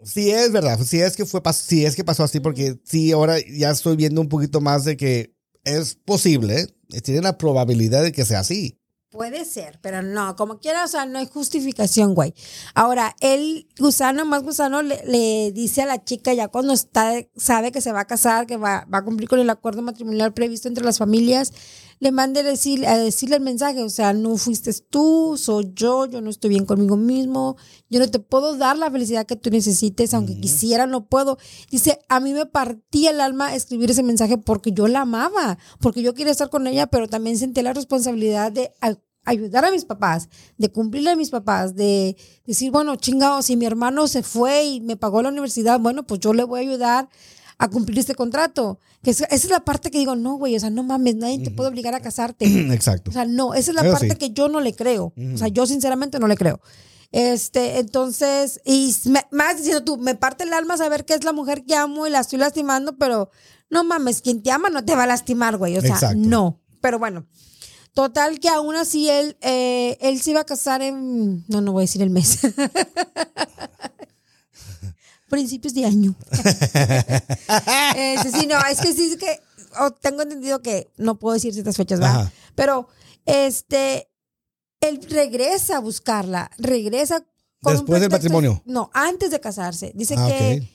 sí 0.03 0.31
es 0.31 0.53
verdad, 0.53 0.79
sí 0.85 1.01
es 1.01 1.17
que 1.17 1.25
fue, 1.25 1.41
sí 1.53 1.85
es 1.85 1.97
que 1.97 2.05
pasó 2.05 2.23
así, 2.23 2.39
porque 2.39 2.79
sí, 2.85 3.11
ahora 3.11 3.35
ya 3.39 3.71
estoy 3.71 3.97
viendo 3.97 4.21
un 4.21 4.29
poquito 4.29 4.61
más 4.61 4.85
de 4.85 4.95
que 4.95 5.35
es 5.65 5.95
posible, 5.95 6.73
tiene 7.03 7.21
la 7.21 7.37
probabilidad 7.37 8.03
de 8.03 8.13
que 8.13 8.23
sea 8.23 8.39
así. 8.39 8.78
Puede 9.11 9.43
ser, 9.43 9.79
pero 9.81 10.03
no, 10.03 10.35
como 10.35 10.59
quiera, 10.59 10.83
o 10.83 10.87
sea, 10.87 11.07
no 11.07 11.17
hay 11.17 11.25
justificación, 11.25 12.13
güey. 12.13 12.35
Ahora, 12.75 13.15
el 13.21 13.67
gusano, 13.79 14.23
más 14.23 14.43
gusano, 14.43 14.83
le, 14.83 15.01
le 15.03 15.51
dice 15.51 15.81
a 15.81 15.87
la 15.87 16.03
chica 16.03 16.31
ya 16.35 16.47
cuando 16.47 16.73
está, 16.73 17.13
sabe 17.35 17.71
que 17.71 17.81
se 17.81 17.91
va 17.91 18.01
a 18.01 18.05
casar, 18.05 18.45
que 18.45 18.57
va, 18.57 18.85
va 18.93 18.99
a 18.99 19.03
cumplir 19.03 19.27
con 19.27 19.39
el 19.39 19.49
acuerdo 19.49 19.81
matrimonial 19.81 20.31
previsto 20.31 20.67
entre 20.67 20.85
las 20.85 20.99
familias, 20.99 21.53
le 21.99 22.11
mande 22.11 22.43
decir, 22.43 22.87
a 22.87 22.97
decirle 22.97 23.35
el 23.35 23.41
mensaje, 23.41 23.83
o 23.83 23.89
sea, 23.89 24.13
no 24.13 24.37
fuiste 24.37 24.71
tú, 24.89 25.35
soy 25.37 25.71
yo, 25.75 26.05
yo 26.05 26.21
no 26.21 26.29
estoy 26.29 26.49
bien 26.51 26.65
conmigo 26.65 26.95
mismo, 26.95 27.57
yo 27.89 27.99
no 27.99 28.07
te 28.09 28.19
puedo 28.19 28.55
dar 28.57 28.77
la 28.77 28.89
felicidad 28.89 29.25
que 29.25 29.35
tú 29.35 29.49
necesites, 29.49 30.13
aunque 30.13 30.39
quisiera, 30.39 30.87
no 30.87 31.07
puedo. 31.07 31.37
Dice, 31.69 31.99
a 32.07 32.19
mí 32.21 32.33
me 32.33 32.45
partía 32.45 33.11
el 33.11 33.19
alma 33.19 33.53
escribir 33.53 33.91
ese 33.91 34.03
mensaje 34.03 34.37
porque 34.37 34.71
yo 34.71 34.87
la 34.87 35.01
amaba, 35.01 35.57
porque 35.81 36.01
yo 36.01 36.13
quería 36.13 36.31
estar 36.31 36.49
con 36.49 36.67
ella, 36.67 36.87
pero 36.87 37.07
también 37.09 37.37
sentí 37.37 37.61
la 37.61 37.73
responsabilidad 37.73 38.51
de 38.51 38.71
a- 38.81 38.95
ayudar 39.25 39.65
a 39.65 39.71
mis 39.71 39.83
papás, 39.85 40.29
de 40.57 40.71
cumplirle 40.71 41.09
a 41.11 41.15
mis 41.17 41.29
papás, 41.29 41.75
de 41.75 42.15
decir, 42.45 42.71
bueno, 42.71 42.95
chingado, 42.95 43.41
si 43.41 43.57
mi 43.57 43.65
hermano 43.65 44.07
se 44.07 44.23
fue 44.23 44.63
y 44.63 44.81
me 44.81 44.95
pagó 44.95 45.21
la 45.21 45.29
universidad, 45.29 45.79
bueno, 45.79 46.07
pues 46.07 46.21
yo 46.21 46.33
le 46.33 46.45
voy 46.45 46.59
a 46.59 46.63
ayudar 46.63 47.09
a 47.59 47.67
cumplir 47.67 47.99
este 47.99 48.15
contrato. 48.15 48.79
Que 49.03 49.11
es- 49.11 49.21
esa 49.21 49.33
es 49.35 49.49
la 49.49 49.59
parte 49.63 49.91
que 49.91 49.99
digo, 49.99 50.15
no, 50.15 50.35
güey, 50.37 50.55
o 50.55 50.59
sea, 50.59 50.69
no 50.71 50.81
mames, 50.83 51.15
nadie 51.15 51.39
te 51.43 51.51
puede 51.51 51.69
obligar 51.69 51.93
a 51.93 51.99
casarte. 52.01 52.45
Exacto. 52.73 53.11
O 53.11 53.13
sea, 53.13 53.25
no, 53.25 53.53
esa 53.53 53.71
es 53.71 53.75
la 53.75 53.83
parte 53.91 54.09
sí. 54.11 54.15
que 54.17 54.31
yo 54.31 54.47
no 54.49 54.59
le 54.61 54.73
creo. 54.73 55.13
O 55.33 55.37
sea, 55.37 55.47
yo 55.49 55.65
sinceramente 55.67 56.17
no 56.19 56.27
le 56.27 56.35
creo. 56.35 56.59
Este, 57.11 57.79
entonces, 57.79 58.61
y 58.65 58.93
me- 59.05 59.25
más 59.31 59.57
diciendo 59.57 59.83
tú, 59.83 59.97
me 59.97 60.15
parte 60.15 60.43
el 60.43 60.53
alma 60.53 60.77
saber 60.77 61.05
que 61.05 61.13
es 61.15 61.23
la 61.23 61.33
mujer 61.33 61.63
que 61.65 61.75
amo 61.75 62.05
y 62.07 62.09
la 62.11 62.19
estoy 62.19 62.39
lastimando, 62.39 62.97
pero 62.97 63.29
no 63.69 63.83
mames, 63.83 64.21
quien 64.21 64.41
te 64.43 64.51
ama 64.51 64.69
no 64.69 64.85
te 64.85 64.95
va 64.95 65.03
a 65.03 65.07
lastimar, 65.07 65.57
güey. 65.57 65.77
O 65.77 65.81
sea, 65.81 65.89
Exacto. 65.91 66.17
no. 66.17 66.61
Pero 66.81 66.99
bueno, 66.99 67.25
total 67.93 68.39
que 68.39 68.47
aún 68.49 68.75
así 68.75 69.09
él, 69.09 69.37
eh, 69.41 69.97
él 70.01 70.21
se 70.21 70.31
iba 70.31 70.41
a 70.41 70.45
casar 70.45 70.81
en, 70.81 71.43
no, 71.47 71.61
no 71.61 71.71
voy 71.73 71.81
a 71.81 71.85
decir 71.85 72.01
el 72.03 72.09
mes. 72.11 72.39
Principios 75.29 75.73
de 75.73 75.85
año. 75.85 76.15
Este, 77.95 78.31
sí, 78.31 78.47
no, 78.47 78.57
es 78.65 78.79
que 78.79 78.93
sí, 78.93 79.11
es 79.11 79.17
que 79.17 79.39
oh, 79.79 79.91
tengo 79.91 80.21
entendido 80.21 80.61
que 80.61 80.87
no 80.97 81.17
puedo 81.19 81.33
decir 81.33 81.53
ciertas 81.53 81.77
fechas, 81.77 81.99
¿verdad? 81.99 82.21
Ajá. 82.21 82.31
Pero, 82.55 82.87
este, 83.25 84.09
él 84.81 84.99
regresa 85.09 85.77
a 85.77 85.79
buscarla, 85.79 86.49
regresa 86.57 87.23
con 87.61 87.73
Después 87.73 88.01
del 88.01 88.09
matrimonio. 88.09 88.61
No, 88.65 88.89
antes 88.93 89.31
de 89.31 89.39
casarse. 89.39 89.91
Dice 89.93 90.15
Ah, 90.17 90.27
que 90.27 90.69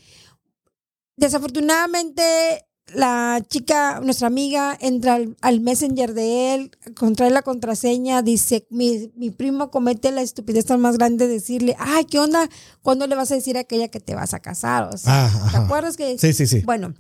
desafortunadamente 1.17 2.67
la 2.93 3.43
chica, 3.49 4.01
nuestra 4.01 4.27
amiga, 4.27 4.77
entra 4.81 5.15
al, 5.15 5.37
al 5.41 5.61
messenger 5.61 6.13
de 6.15 6.55
él, 6.55 6.71
contrae 6.95 7.31
la 7.31 7.43
contraseña, 7.43 8.23
dice, 8.23 8.67
mi, 8.71 9.11
mi 9.17 9.31
primo 9.31 9.71
comete 9.71 10.13
la 10.13 10.23
estupidez 10.23 10.67
tan 10.67 10.81
más 10.81 10.99
grande 10.99 11.27
de 11.27 11.35
decirle, 11.35 11.75
ay, 11.79 12.05
¿qué 12.05 12.19
onda? 12.19 12.49
¿Cuándo 12.83 13.07
le 13.07 13.17
vas 13.17 13.31
a 13.33 13.35
decir 13.37 13.57
a 13.57 13.61
aquella 13.61 13.89
que 13.89 14.01
te 14.01 14.15
vas 14.15 14.35
a 14.35 14.41
casar? 14.41 14.91
O 14.95 14.99
sea, 14.99 15.27
Ah, 15.27 15.49
¿te 15.51 15.57
acuerdas 15.57 15.97
que 15.97 16.19
Sí, 16.19 16.33
sí, 16.35 16.47
sí. 16.47 16.61
bueno, 16.61 16.95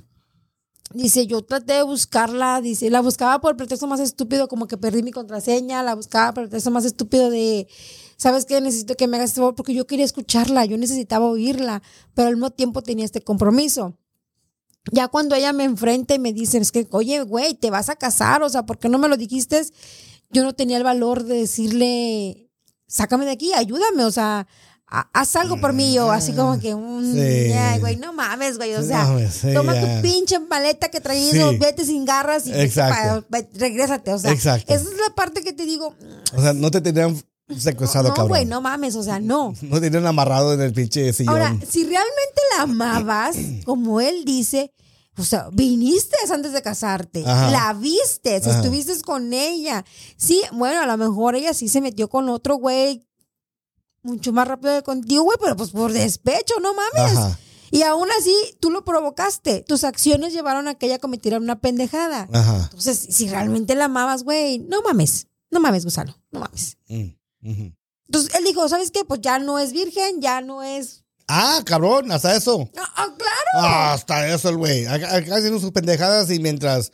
dice, 0.95 1.27
yo 1.27 1.43
traté 1.43 1.75
de 1.75 1.83
buscarla, 1.83 2.61
dice, 2.61 2.89
la 2.91 3.01
buscaba 3.03 3.41
por 3.41 3.51
el 3.53 3.57
pretexto 3.57 3.87
más 3.87 4.01
estúpido, 4.01 4.49
como 4.49 4.67
que 4.67 4.79
perdí 4.79 5.03
mi 5.03 5.11
contraseña, 5.13 5.83
la 5.83 5.95
buscaba 5.95 6.33
por 6.33 6.45
el 6.45 6.49
pretexto 6.49 6.71
más 6.71 6.85
estúpido 6.87 7.29
de, 7.31 7.69
¿sabes 8.17 8.47
qué? 8.47 8.61
Necesito 8.61 8.95
que 8.97 9.07
me 9.07 9.17
hagas 9.19 9.31
este 9.31 9.41
favor 9.41 9.55
porque 9.55 9.75
yo 9.75 9.87
quería 9.87 10.07
escucharla, 10.07 10.65
yo 10.65 10.79
necesitaba 10.79 11.27
oírla, 11.27 11.83
pero 12.15 12.29
al 12.29 12.35
mismo 12.37 12.51
tiempo 12.51 12.83
tenía 12.83 13.05
este 13.05 13.21
compromiso. 13.21 13.99
Ya 14.93 15.09
cuando 15.09 15.35
ella 15.35 15.53
me 15.53 15.65
enfrenta 15.65 16.15
y 16.15 16.19
me 16.19 16.33
dice, 16.33 16.59
es 16.59 16.71
que, 16.73 16.87
oye, 16.91 17.23
güey, 17.23 17.55
te 17.55 17.71
vas 17.71 17.89
a 17.89 17.97
casar, 17.97 18.43
o 18.43 18.49
sea, 18.49 18.65
¿por 18.67 18.79
qué 18.79 18.89
no 18.89 18.99
me 18.99 19.09
lo 19.09 19.17
dijiste? 19.17 19.63
Yo 20.31 20.43
no 20.45 20.53
tenía 20.53 20.77
el 20.77 20.85
valor 20.85 21.25
de 21.25 21.37
decirle, 21.37 22.51
sácame 22.87 23.25
de 23.25 23.33
aquí, 23.33 23.53
ayúdame, 23.55 24.05
o 24.05 24.11
sea, 24.11 24.47
ha- 24.87 25.09
haz 25.15 25.37
algo 25.37 25.59
por 25.61 25.73
mí, 25.73 25.99
o 25.99 26.11
así 26.11 26.33
como 26.35 26.61
que, 26.61 26.75
un, 26.75 27.15
Sí. 27.15 27.19
ay, 27.53 27.81
güey, 27.81 27.97
no 27.97 28.13
mames, 28.13 28.59
güey, 28.59 28.75
o 28.75 28.83
sea, 28.83 29.05
No, 29.07 29.19
sí, 29.31 29.55
toma 29.55 29.75
tu 29.81 30.03
pinche 30.03 30.39
maleta 30.39 30.91
que 30.91 31.01
traído, 31.01 31.51
Sí. 31.51 31.57
vete 31.59 31.85
sin 31.87 32.05
garras 32.05 32.47
y 32.47 32.53
Exacto. 32.53 33.23
pa- 33.23 33.27
ve- 33.39 33.49
regrésate, 33.55 34.13
o 34.13 34.19
sea, 34.19 34.33
Exacto. 34.33 34.73
esa 34.73 34.83
es 34.85 34.97
la 34.99 35.15
parte 35.15 35.41
que 35.43 35.53
te 35.55 35.65
digo, 35.65 35.95
O 36.37 36.43
sea, 36.43 36.53
no 36.53 36.71
te 36.71 36.81
tenían 36.83 37.17
secuestrado, 37.59 38.15
no, 38.17 38.29
güey, 38.29 38.45
no 38.47 38.61
mames, 38.61 38.97
o 38.97 39.03
sea, 39.03 39.21
no. 39.21 39.55
No 39.63 39.81
te 39.81 39.91
tenían 39.91 40.07
amarrado 40.07 40.55
en 40.55 40.61
el 40.61 40.73
pinche 40.73 41.13
sillón. 41.13 41.35
Ahora, 41.35 41.57
si 41.69 41.83
realmente 41.85 42.41
la 42.57 42.63
amabas, 42.63 43.37
como 43.65 44.01
él 44.01 44.25
dice, 44.25 44.73
o 45.17 45.23
sea, 45.25 45.49
viniste 45.53 46.17
antes 46.33 46.53
de 46.53 46.63
casarte, 46.63 47.23
Ajá. 47.27 47.51
la 47.51 47.73
viste, 47.75 48.37
Ajá. 48.37 48.57
estuviste 48.61 49.01
con 49.03 49.33
ella. 49.33 49.85
Sí, 50.17 50.43
bueno, 50.53 50.83
a 50.83 50.87
lo 50.87 50.97
mejor 50.97 51.35
ella 51.35 51.55
sí 51.55 51.69
se 51.69 51.81
metió 51.81 52.09
con 52.09 52.29
otro 52.29 52.57
güey 52.57 53.07
mucho 54.03 54.33
más 54.33 54.47
rápido 54.47 54.75
que 54.75 54.83
contigo, 54.83 55.25
güey, 55.25 55.39
pero 55.41 55.57
pues 55.57 55.71
por 55.71 55.93
despecho, 55.93 56.55
no 56.61 56.75
mames. 56.75 57.17
Ajá. 57.17 57.39
Y 57.71 57.83
aún 57.83 58.09
así, 58.17 58.33
tú 58.61 58.71
lo 58.71 58.85
provocaste. 58.85 59.65
Tus 59.67 59.83
acciones 59.83 60.33
llevaron 60.33 60.69
a 60.69 60.75
que 60.77 60.87
ella 60.87 61.01
cometiera 61.01 61.39
una 61.39 61.61
pendejada. 61.61 62.29
Ajá. 62.33 62.61
Entonces, 62.65 63.07
si 63.11 63.29
realmente 63.29 63.75
la 63.75 63.87
amabas, 63.87 64.23
güey, 64.23 64.61
no 64.61 64.81
mames. 64.83 65.27
No 65.51 65.59
mames, 65.59 65.85
gusano. 65.85 66.17
No 66.31 66.39
mames. 66.41 66.77
Mm, 66.89 67.09
Entonces, 67.45 68.35
él 68.35 68.45
dijo, 68.45 68.69
¿sabes 68.69 68.91
qué? 68.91 69.05
Pues 69.05 69.21
ya 69.21 69.39
no 69.39 69.59
es 69.59 69.73
virgen, 69.73 70.21
ya 70.21 70.41
no 70.41 70.63
es... 70.63 71.05
Ah, 71.29 71.63
cabrón, 71.65 72.13
hasta 72.13 72.37
eso. 72.37 72.69
Ah, 72.77 72.93
ah, 72.97 73.15
claro. 73.17 73.67
Ah, 73.67 73.93
hasta 73.95 74.29
eso 74.29 74.51
el 74.51 74.57
güey. 74.59 74.87
Acá, 74.87 75.15
acá 75.15 75.37
haciendo 75.37 75.59
sus 75.59 75.71
pendejadas 75.71 76.31
y 76.31 76.39
mientras. 76.39 76.93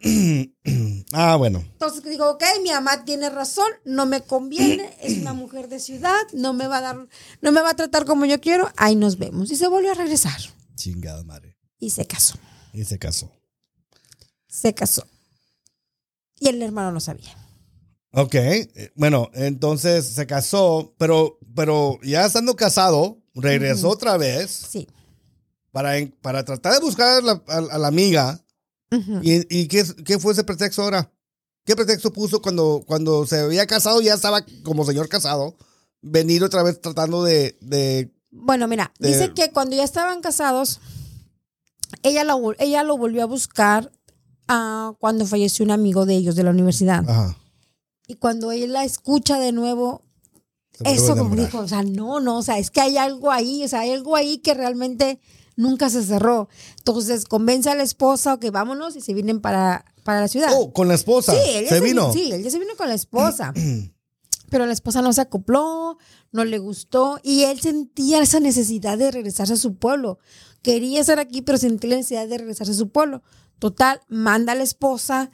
ah, 1.12 1.36
bueno. 1.36 1.58
Entonces 1.72 2.02
digo, 2.04 2.30
ok, 2.30 2.42
mi 2.62 2.70
mamá 2.70 3.04
tiene 3.04 3.28
razón, 3.28 3.70
no 3.84 4.06
me 4.06 4.22
conviene, 4.22 4.96
es 5.02 5.18
una 5.18 5.34
mujer 5.34 5.68
de 5.68 5.78
ciudad, 5.78 6.20
no 6.32 6.54
me 6.54 6.68
va 6.68 6.78
a 6.78 6.80
dar, 6.80 7.08
no 7.42 7.52
me 7.52 7.60
va 7.60 7.70
a 7.70 7.76
tratar 7.76 8.06
como 8.06 8.24
yo 8.24 8.40
quiero, 8.40 8.70
ahí 8.76 8.96
nos 8.96 9.18
vemos. 9.18 9.50
Y 9.50 9.56
se 9.56 9.68
volvió 9.68 9.92
a 9.92 9.94
regresar. 9.94 10.40
Chingada 10.74 11.22
madre. 11.24 11.58
Y 11.78 11.90
se 11.90 12.06
casó. 12.06 12.38
Y 12.72 12.84
se 12.84 12.98
casó. 12.98 13.30
Se 14.48 14.72
casó. 14.72 15.06
Y 16.38 16.48
el 16.48 16.62
hermano 16.62 16.92
no 16.92 17.00
sabía. 17.00 17.36
Ok. 18.12 18.34
eh, 18.34 18.92
Bueno, 18.96 19.30
entonces 19.34 20.06
se 20.06 20.26
casó, 20.26 20.94
pero, 20.98 21.38
pero 21.54 21.98
ya 22.02 22.26
estando 22.26 22.56
casado, 22.56 23.18
regresó 23.34 23.88
otra 23.90 24.16
vez 24.16 24.50
Sí. 24.50 24.88
para, 25.72 25.92
para 26.20 26.44
tratar 26.44 26.74
de 26.74 26.80
buscar 26.80 27.18
a 27.18 27.20
la, 27.20 27.42
a- 27.46 27.74
a 27.74 27.78
la 27.78 27.88
amiga. 27.88 28.44
¿Y, 29.22 29.56
y 29.56 29.68
qué, 29.68 29.84
qué 30.04 30.18
fue 30.18 30.32
ese 30.32 30.42
pretexto 30.42 30.82
ahora? 30.82 31.12
¿Qué 31.64 31.76
pretexto 31.76 32.12
puso 32.12 32.42
cuando, 32.42 32.82
cuando 32.84 33.24
se 33.26 33.38
había 33.38 33.64
casado, 33.66 34.00
ya 34.00 34.14
estaba 34.14 34.44
como 34.64 34.84
señor 34.84 35.08
casado, 35.08 35.54
venir 36.02 36.42
otra 36.42 36.64
vez 36.64 36.80
tratando 36.80 37.22
de... 37.22 37.56
de 37.60 38.12
Bueno, 38.32 38.66
mira, 38.66 38.92
De- 38.98 39.08
dice 39.08 39.32
que 39.32 39.52
cuando 39.52 39.76
ya 39.76 39.84
estaban 39.84 40.20
casados, 40.20 40.80
ella 42.02 42.24
lo, 42.24 42.54
ella 42.58 42.82
lo 42.82 42.96
volvió 42.98 43.22
a 43.22 43.26
buscar 43.26 43.92
ah, 44.48 44.94
cuando 44.98 45.24
falleció 45.26 45.64
un 45.64 45.70
amigo 45.70 46.04
de 46.06 46.16
ellos 46.16 46.34
de 46.34 46.42
la 46.42 46.50
universidad. 46.50 47.08
ajá. 47.08 47.36
Y 48.10 48.16
cuando 48.16 48.50
él 48.50 48.72
la 48.72 48.82
escucha 48.82 49.38
de 49.38 49.52
nuevo, 49.52 50.02
se 50.72 50.90
Eso 50.90 51.16
como 51.16 51.36
dijo, 51.36 51.60
o 51.60 51.68
sea, 51.68 51.84
no, 51.84 52.18
no, 52.18 52.38
o 52.38 52.42
sea, 52.42 52.58
es 52.58 52.72
que 52.72 52.80
hay 52.80 52.96
algo 52.96 53.30
ahí, 53.30 53.62
o 53.62 53.68
sea, 53.68 53.80
hay 53.80 53.92
algo 53.92 54.16
ahí 54.16 54.38
que 54.38 54.52
realmente 54.52 55.20
nunca 55.54 55.88
se 55.90 56.02
cerró. 56.02 56.48
Entonces 56.78 57.24
convence 57.24 57.70
a 57.70 57.76
la 57.76 57.84
esposa 57.84 58.40
que 58.40 58.50
vámonos 58.50 58.96
y 58.96 59.00
se 59.00 59.14
vienen 59.14 59.40
para, 59.40 59.84
para 60.02 60.22
la 60.22 60.26
ciudad. 60.26 60.50
Oh, 60.56 60.72
con 60.72 60.88
la 60.88 60.94
esposa. 60.94 61.34
sí, 61.34 61.50
él 61.54 61.66
ya 61.66 61.70
se 61.70 61.80
vino. 61.80 62.12
Sí, 62.12 62.32
él 62.32 62.42
ya 62.42 62.50
se 62.50 62.58
vino 62.58 62.72
con 62.76 62.88
la 62.88 62.94
esposa. 62.94 63.54
Pero 64.50 64.66
la 64.66 64.72
esposa 64.72 65.02
no 65.02 65.12
se 65.12 65.20
acopló, 65.20 65.96
no 66.32 66.44
le 66.44 66.58
gustó 66.58 67.20
y 67.22 67.44
él 67.44 67.60
sentía 67.60 68.20
esa 68.20 68.40
necesidad 68.40 68.98
de 68.98 69.12
regresarse 69.12 69.52
a 69.52 69.56
su 69.56 69.76
pueblo. 69.76 70.18
Quería 70.62 71.00
estar 71.00 71.20
aquí, 71.20 71.42
pero 71.42 71.58
sentía 71.58 71.90
la 71.90 71.96
necesidad 71.98 72.26
de 72.26 72.38
regresarse 72.38 72.72
a 72.72 72.76
su 72.76 72.88
pueblo. 72.88 73.22
Total, 73.60 74.00
manda 74.08 74.54
a 74.54 74.56
la 74.56 74.64
esposa 74.64 75.30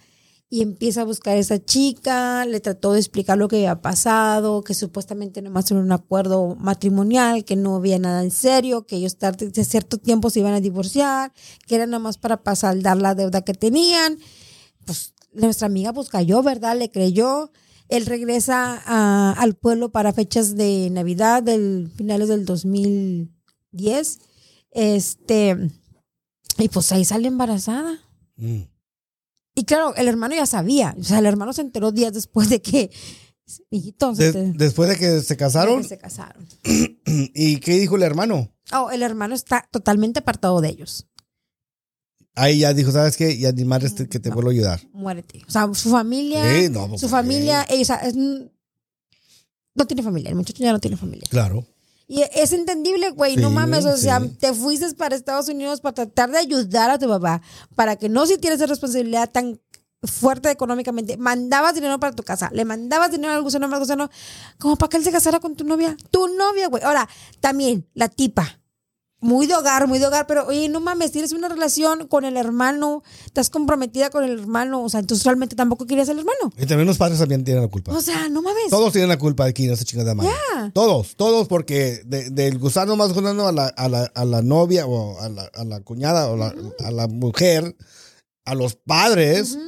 y 0.48 0.62
empieza 0.62 1.00
a 1.00 1.04
buscar 1.04 1.34
a 1.34 1.38
esa 1.38 1.64
chica, 1.64 2.46
le 2.46 2.60
trató 2.60 2.92
de 2.92 3.00
explicar 3.00 3.36
lo 3.36 3.48
que 3.48 3.56
había 3.56 3.82
pasado, 3.82 4.62
que 4.62 4.74
supuestamente 4.74 5.42
nomás 5.42 5.70
era 5.70 5.80
un 5.80 5.90
acuerdo 5.90 6.54
matrimonial, 6.56 7.44
que 7.44 7.56
no 7.56 7.76
había 7.76 7.98
nada 7.98 8.22
en 8.22 8.30
serio, 8.30 8.86
que 8.86 8.96
ellos 8.96 9.16
tarde 9.18 9.50
de 9.50 9.64
cierto 9.64 9.98
tiempo 9.98 10.30
se 10.30 10.40
iban 10.40 10.54
a 10.54 10.60
divorciar, 10.60 11.32
que 11.66 11.74
era 11.74 11.86
nomás 11.86 12.18
para 12.18 12.44
pasar 12.44 12.76
la 12.76 13.14
deuda 13.16 13.42
que 13.42 13.54
tenían. 13.54 14.18
Pues 14.84 15.14
nuestra 15.32 15.66
amiga 15.66 15.92
pues 15.92 16.08
cayó, 16.08 16.42
¿verdad? 16.42 16.78
Le 16.78 16.90
creyó. 16.92 17.50
Él 17.88 18.06
regresa 18.06 19.32
al 19.32 19.54
pueblo 19.54 19.90
para 19.90 20.12
fechas 20.12 20.56
de 20.56 20.90
Navidad 20.90 21.42
del 21.42 21.90
finales 21.96 22.28
del 22.28 22.44
2010. 22.44 24.18
Este, 24.70 25.70
y 26.58 26.68
pues 26.68 26.92
ahí 26.92 27.04
sale 27.04 27.28
embarazada. 27.28 27.98
Mm. 28.36 28.75
Y 29.58 29.64
claro, 29.64 29.94
el 29.96 30.06
hermano 30.06 30.34
ya 30.36 30.44
sabía. 30.46 30.94
O 31.00 31.02
sea, 31.02 31.18
el 31.18 31.26
hermano 31.26 31.52
se 31.54 31.62
enteró 31.62 31.90
días 31.90 32.12
después 32.12 32.50
de 32.50 32.60
que, 32.60 32.90
hijito, 33.70 34.12
De- 34.12 34.52
después 34.52 34.88
de 34.90 34.96
que 34.96 35.20
se 35.22 35.36
casaron, 35.36 35.80
que 35.82 35.88
se 35.88 35.98
casaron. 35.98 36.46
¿y 37.34 37.56
qué 37.58 37.72
dijo 37.80 37.96
el 37.96 38.02
hermano? 38.02 38.52
Oh, 38.72 38.90
el 38.90 39.02
hermano 39.02 39.34
está 39.34 39.66
totalmente 39.72 40.20
apartado 40.20 40.60
de 40.60 40.68
ellos. 40.68 41.06
Ahí 42.34 42.58
ya 42.58 42.74
dijo, 42.74 42.92
¿sabes 42.92 43.16
qué? 43.16 43.38
Ya 43.38 43.50
ni 43.52 43.64
madre 43.64 43.86
este 43.86 44.08
que 44.10 44.20
te 44.20 44.28
vuelvo 44.30 44.50
a 44.50 44.52
ayudar. 44.52 44.80
Muérete. 44.92 45.42
O 45.48 45.50
sea, 45.50 45.72
su 45.72 45.88
familia, 45.90 46.42
Sí, 46.60 46.68
no, 46.68 46.86
pues, 46.88 47.00
su 47.00 47.08
familia, 47.08 47.64
ella, 47.70 47.80
o 47.80 47.84
sea, 47.86 47.96
es- 47.96 48.14
no 48.14 49.86
tiene 49.86 50.02
familia. 50.02 50.28
El 50.28 50.36
muchacho 50.36 50.62
ya 50.62 50.72
no 50.72 50.78
tiene 50.80 50.98
familia. 50.98 51.26
Claro. 51.30 51.66
Y 52.08 52.22
es 52.22 52.52
entendible, 52.52 53.10
güey, 53.10 53.36
no 53.36 53.50
mames, 53.50 53.84
o 53.84 53.96
sea, 53.96 54.20
te 54.38 54.54
fuiste 54.54 54.94
para 54.94 55.16
Estados 55.16 55.48
Unidos 55.48 55.80
para 55.80 55.94
tratar 55.94 56.30
de 56.30 56.38
ayudar 56.38 56.88
a 56.88 56.98
tu 56.98 57.08
papá, 57.08 57.42
para 57.74 57.96
que 57.96 58.08
no 58.08 58.26
sintieras 58.26 58.60
esa 58.60 58.66
responsabilidad 58.66 59.28
tan 59.30 59.60
fuerte 60.04 60.50
económicamente. 60.50 61.16
Mandabas 61.16 61.74
dinero 61.74 61.98
para 61.98 62.14
tu 62.14 62.22
casa, 62.22 62.48
le 62.52 62.64
mandabas 62.64 63.10
dinero 63.10 63.32
al 63.32 63.42
gusano, 63.42 63.66
al 63.66 63.80
gusano, 63.80 64.08
como 64.58 64.76
para 64.76 64.88
que 64.88 64.98
él 64.98 65.04
se 65.04 65.10
casara 65.10 65.40
con 65.40 65.56
tu 65.56 65.64
novia. 65.64 65.96
Tu 66.10 66.28
novia, 66.28 66.68
güey. 66.68 66.84
Ahora, 66.84 67.08
también, 67.40 67.88
la 67.94 68.08
tipa. 68.08 68.60
Muy 69.20 69.46
de 69.46 69.54
hogar, 69.54 69.88
muy 69.88 69.98
de 69.98 70.06
hogar, 70.06 70.26
pero 70.26 70.46
oye, 70.46 70.68
no 70.68 70.78
mames, 70.80 71.10
tienes 71.10 71.32
una 71.32 71.48
relación 71.48 72.06
con 72.06 72.26
el 72.26 72.36
hermano, 72.36 73.02
estás 73.24 73.48
comprometida 73.48 74.10
con 74.10 74.22
el 74.24 74.38
hermano, 74.38 74.82
o 74.82 74.90
sea, 74.90 75.00
entonces 75.00 75.24
realmente 75.24 75.56
tampoco 75.56 75.86
querías 75.86 76.08
al 76.10 76.18
hermano. 76.18 76.52
Y 76.58 76.66
también 76.66 76.86
los 76.86 76.98
padres 76.98 77.18
también 77.18 77.42
tienen 77.42 77.62
la 77.62 77.68
culpa. 77.70 77.92
O 77.92 78.00
sea, 78.02 78.28
no 78.28 78.42
mames. 78.42 78.68
Todos 78.68 78.92
tienen 78.92 79.08
la 79.08 79.18
culpa 79.18 79.46
aquí 79.46 79.64
en 79.64 79.72
esa 79.72 79.84
chingada 79.84 80.14
madre. 80.14 80.30
Ya. 80.54 80.70
Todos, 80.74 81.16
todos, 81.16 81.48
porque 81.48 82.02
de- 82.04 82.28
del 82.28 82.58
gusano 82.58 82.94
más 82.94 83.14
gusano 83.14 83.48
a 83.48 83.52
la, 83.52 83.66
a 83.68 83.88
la, 83.88 84.04
a 84.14 84.24
la 84.26 84.42
novia 84.42 84.86
o 84.86 85.18
a 85.18 85.30
la, 85.30 85.44
a 85.54 85.64
la 85.64 85.80
cuñada 85.80 86.28
o 86.30 86.36
la- 86.36 86.54
a 86.84 86.90
la 86.90 87.08
mujer, 87.08 87.74
a 88.44 88.54
los 88.54 88.76
padres, 88.76 89.58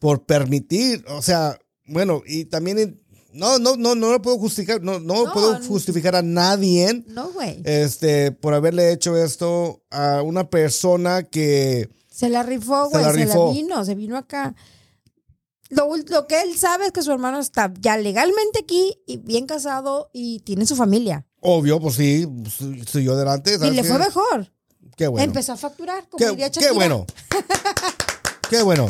por 0.00 0.24
permitir, 0.26 1.04
o 1.08 1.22
sea, 1.22 1.56
bueno, 1.86 2.22
y 2.26 2.46
también, 2.46 3.00
no, 3.38 3.58
no, 3.58 3.76
no, 3.76 3.94
no 3.94 4.12
lo 4.12 4.20
puedo 4.20 4.36
justificar, 4.38 4.82
no, 4.82 4.98
no, 5.00 5.24
No, 5.24 5.32
puedo 5.32 5.62
justificar 5.62 6.14
a 6.16 6.22
nadie, 6.22 7.04
No, 7.06 7.30
güey. 7.32 7.62
este, 7.64 8.32
por 8.32 8.52
haberle 8.54 8.92
hecho 8.92 9.16
esto 9.16 9.82
a 9.90 10.22
una 10.22 10.50
persona 10.50 11.22
que, 11.22 11.88
Se 12.10 12.28
la 12.28 12.42
rifó, 12.42 12.90
güey. 12.90 13.04
Se 13.04 13.26
la, 13.26 13.50
vino, 13.50 13.84
se 13.84 13.94
vino 13.94 14.16
acá. 14.16 14.54
Lo, 15.70 15.88
lo 15.96 16.26
que 16.26 16.40
él 16.42 16.56
sabe 16.58 16.86
es 16.86 16.92
que 16.92 17.02
su 17.02 17.12
hermano 17.12 17.38
está 17.38 17.72
ya 17.80 17.96
legalmente 17.96 18.60
aquí 18.62 19.00
y 19.06 19.18
bien 19.18 19.46
casado 19.46 20.10
y 20.12 20.40
tiene 20.40 20.66
su 20.66 20.76
familia. 20.76 21.26
obvio, 21.40 21.78
pues 21.78 21.94
sí, 21.96 22.26
pues, 22.26 22.88
siguió 22.90 23.12
adelante. 23.12 23.54
Y 23.54 23.58
¿sabes 23.58 23.74
le 23.74 23.82
qué? 23.82 23.88
fue 23.88 23.98
mejor. 23.98 24.52
Qué 24.96 25.06
bueno. 25.06 25.24
Empezó 25.24 25.52
a 25.52 25.56
facturar, 25.56 26.08
como 26.08 26.18
Qué, 26.18 26.30
diría 26.30 26.50
qué 26.50 26.70
bueno. 26.72 27.06
qué 28.50 28.62
bueno. 28.62 28.88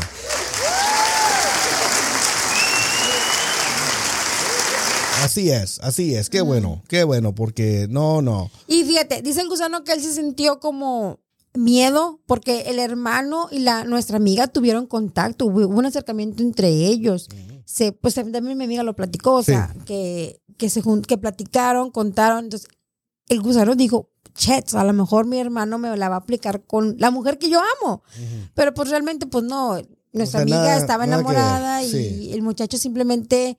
Así 5.23 5.51
es, 5.51 5.79
así 5.83 6.15
es. 6.15 6.31
Qué 6.31 6.41
bueno, 6.41 6.83
qué 6.89 7.05
bueno, 7.05 7.35
porque 7.35 7.87
no, 7.91 8.23
no. 8.23 8.51
Y 8.67 8.85
fíjate, 8.85 9.23
dice 9.23 9.41
el 9.41 9.49
gusano 9.49 9.85
que 9.85 9.93
él 9.93 10.01
se 10.03 10.13
sintió 10.13 10.61
como 10.61 11.19
miedo 11.55 12.21
porque 12.27 12.63
el 12.69 12.79
hermano 12.79 13.49
y 13.51 13.61
la 13.61 13.85
nuestra 13.85 14.17
amiga 14.17 14.47
tuvieron 14.47 14.87
contacto, 14.87 15.47
hubo 15.47 15.67
un 15.67 15.87
acercamiento 15.87 16.43
entre 16.43 16.69
ellos. 16.69 17.29
Se, 17.65 17.93
pues 17.93 18.15
también 18.15 18.57
mi 18.57 18.65
amiga 18.65 18.83
lo 18.83 18.95
platicó, 18.95 19.35
o 19.35 19.43
Sí. 19.43 19.53
sea, 19.53 19.75
que, 19.85 20.41
que 20.57 20.71
se 20.71 20.83
que 21.07 21.19
platicaron, 21.19 21.91
contaron. 21.91 22.45
Entonces, 22.45 22.69
el 23.29 23.43
gusano 23.43 23.75
dijo, 23.75 24.09
chet, 24.35 24.73
a 24.75 24.85
lo 24.85 24.93
mejor 24.93 25.27
mi 25.27 25.39
hermano 25.39 25.79
me 25.79 25.95
la 25.97 26.09
va 26.09 26.15
a 26.17 26.19
aplicar 26.21 26.65
con 26.65 26.97
la 26.99 27.11
mujer 27.11 27.39
que 27.39 27.51
yo 27.51 27.61
amo. 27.83 28.03
Pero 28.55 28.73
pues 28.73 28.89
realmente, 28.89 29.27
pues 29.27 29.45
no, 29.45 29.77
nuestra 30.13 30.39
sea, 30.39 30.43
amiga 30.43 30.59
nada- 30.63 30.79
estaba 30.79 31.05
que 31.05 31.11
enamorada 31.11 31.83
y 31.83 32.33
el 32.33 32.41
muchacho 32.43 32.79
simplemente 32.79 33.59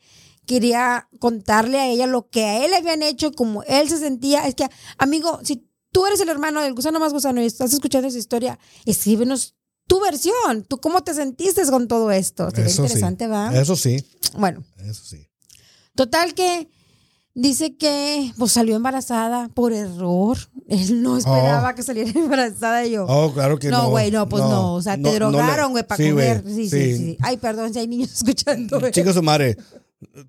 quería 0.49 1.07
contarle 1.19 1.77
a 1.79 1.87
ella 1.87 2.07
lo 2.07 2.27
que 2.27 2.43
a 2.43 2.65
él 2.65 2.71
le 2.71 2.77
habían 2.77 3.03
hecho, 3.03 3.31
como 3.33 3.61
él 3.63 3.87
se 3.87 3.99
sentía. 3.99 4.47
Es 4.47 4.55
que, 4.55 4.67
amigo, 4.97 5.39
si 5.43 5.69
tú 5.91 6.07
eres 6.07 6.19
el 6.21 6.29
hermano 6.29 6.59
del 6.63 6.73
gusano 6.73 6.99
más 6.99 7.13
gusano 7.13 7.39
y 7.39 7.45
estás 7.45 7.71
escuchando 7.71 8.07
esa 8.07 8.17
historia, 8.17 8.57
escríbenos 8.83 9.53
tu 9.85 10.01
versión. 10.01 10.63
¿Tú 10.67 10.79
cómo 10.79 11.03
te 11.03 11.13
sentiste 11.13 11.61
con 11.69 11.87
todo 11.87 12.09
esto? 12.09 12.49
Sería 12.49 12.65
Eso 12.65 12.81
interesante, 12.81 13.25
sí. 13.25 13.29
¿va? 13.31 13.53
Eso 13.53 13.75
sí, 13.75 14.03
Bueno, 14.39 14.63
eso 14.77 15.03
sí. 15.03 15.27
total 15.93 16.33
que 16.33 16.67
dice 17.35 17.77
que 17.77 18.33
pues 18.39 18.51
salió 18.51 18.75
embarazada 18.75 19.49
por 19.49 19.71
error. 19.71 20.35
Él 20.67 21.03
no 21.03 21.15
esperaba 21.15 21.75
que 21.75 21.83
saliera 21.83 22.09
embarazada 22.19 22.87
yo. 22.87 23.05
Oh, 23.07 23.31
claro 23.33 23.59
que 23.59 23.69
no. 23.69 23.83
no, 23.83 23.89
güey, 23.91 24.09
no, 24.09 24.27
pues 24.27 24.43
no, 24.43 24.73
O 24.73 24.81
sea, 24.81 24.97
no, 24.97 25.11
te 25.11 25.19
no 25.19 25.29
le- 25.29 25.37
drogaron, 25.37 25.71
güey, 25.73 25.85
para 25.85 26.03
sí, 26.03 26.09
comer. 26.09 26.41
güey, 26.41 26.55
Sí, 26.55 26.69
sí, 26.69 26.97
sí, 26.97 27.17
Ay, 27.21 27.37
perdón 27.37 27.71
si 27.71 27.77
hay 27.79 27.87
niños 27.87 28.11
escuchando. 28.17 28.89
Chica 28.89 29.13
su 29.13 29.21
madre. 29.21 29.55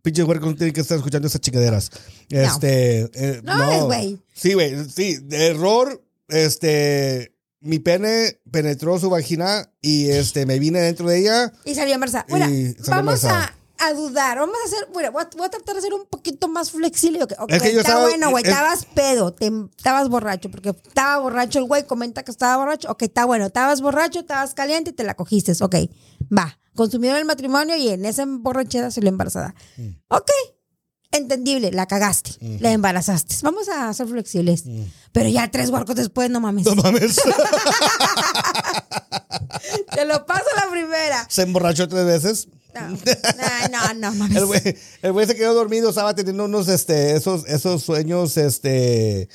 Pinche 0.02 0.22
güey, 0.24 0.38
no 0.40 0.54
tiene 0.54 0.72
que 0.72 0.80
estar 0.80 0.96
escuchando 0.96 1.28
esas 1.28 1.40
chingaderas. 1.40 1.90
Este. 2.28 3.02
eh, 3.14 3.40
No, 3.44 3.56
no, 3.56 3.70
es 3.72 3.82
güey. 3.84 4.18
Sí, 4.34 4.54
güey. 4.54 4.84
Sí, 4.90 5.16
de 5.22 5.46
error. 5.48 6.02
Este. 6.28 7.36
Mi 7.62 7.78
pene 7.78 8.40
penetró 8.50 8.98
su 8.98 9.10
vagina 9.10 9.70
y 9.82 10.08
este 10.08 10.46
me 10.46 10.58
vine 10.58 10.80
dentro 10.80 11.06
de 11.08 11.18
ella. 11.18 11.52
Y 11.66 11.74
salió 11.74 11.92
embarazada. 11.94 12.24
Bueno, 12.28 12.46
salió 12.46 12.74
vamos 12.88 13.22
embarazada. 13.22 13.54
a, 13.78 13.86
a 13.88 13.92
dudar. 13.92 14.38
Vamos 14.38 14.56
a 14.64 14.66
hacer. 14.66 14.88
Bueno, 14.94 15.12
voy 15.12 15.22
a, 15.24 15.30
voy 15.36 15.46
a 15.46 15.50
tratar 15.50 15.74
de 15.74 15.82
ser 15.82 15.92
un 15.92 16.06
poquito 16.06 16.48
más 16.48 16.70
flexible. 16.70 17.22
Ok, 17.22 17.34
ok, 17.38 17.52
Es 17.52 17.62
que 17.62 17.72
yo 17.74 17.80
está 17.80 17.90
estaba- 17.92 18.08
bueno, 18.08 18.30
güey. 18.30 18.42
es- 18.44 18.48
Estabas 18.48 18.86
pedo. 18.86 19.34
Te, 19.34 19.50
estabas 19.76 20.08
borracho. 20.08 20.50
Porque 20.50 20.70
estaba 20.70 21.18
borracho 21.18 21.58
el 21.58 21.66
güey. 21.66 21.84
Comenta 21.86 22.22
que 22.22 22.30
estaba 22.30 22.56
borracho. 22.56 22.90
Ok, 22.90 23.02
está 23.02 23.26
bueno. 23.26 23.44
Estabas 23.46 23.82
borracho, 23.82 24.20
estabas 24.20 24.54
caliente 24.54 24.90
y 24.90 24.92
te 24.94 25.04
la 25.04 25.14
cogiste. 25.14 25.52
Ok, 25.62 25.74
va. 26.36 26.58
Consumieron 26.74 27.18
el 27.18 27.24
matrimonio 27.24 27.76
y 27.76 27.88
en 27.88 28.04
esa 28.04 28.24
borrachera 28.26 28.90
salió 28.90 29.08
embarazada. 29.08 29.54
Mm. 29.76 29.88
Ok. 30.08 30.30
Entendible, 31.12 31.72
la 31.72 31.86
cagaste, 31.86 32.36
la 32.60 32.70
embarazaste. 32.70 33.34
Vamos 33.42 33.68
a 33.68 33.92
ser 33.92 34.06
flexibles. 34.06 34.62
Pero 35.10 35.28
ya 35.28 35.50
tres 35.50 35.70
huarcos 35.70 35.96
después, 35.96 36.30
no 36.30 36.38
mames. 36.38 36.66
Mm. 36.66 36.68
No 36.68 36.82
mames. 36.82 37.16
Te 39.92 40.04
lo 40.04 40.24
paso 40.24 40.44
la 40.54 40.70
primera. 40.70 41.26
Se 41.28 41.42
emborrachó 41.42 41.88
tres 41.88 42.06
veces. 42.06 42.46
No, 42.74 42.90
no, 42.90 42.96
no, 43.94 43.94
no 43.94 44.12
mames. 44.14 44.36
El 44.36 44.46
güey, 44.46 44.60
el 45.02 45.12
güey 45.12 45.26
se 45.26 45.34
quedó 45.34 45.52
dormido, 45.52 45.88
estaba 45.88 46.14
teniendo 46.14 46.44
unos, 46.44 46.68
este, 46.68 47.16
esos, 47.16 47.44
esos 47.48 47.82
sueños, 47.82 48.36
este, 48.36 49.28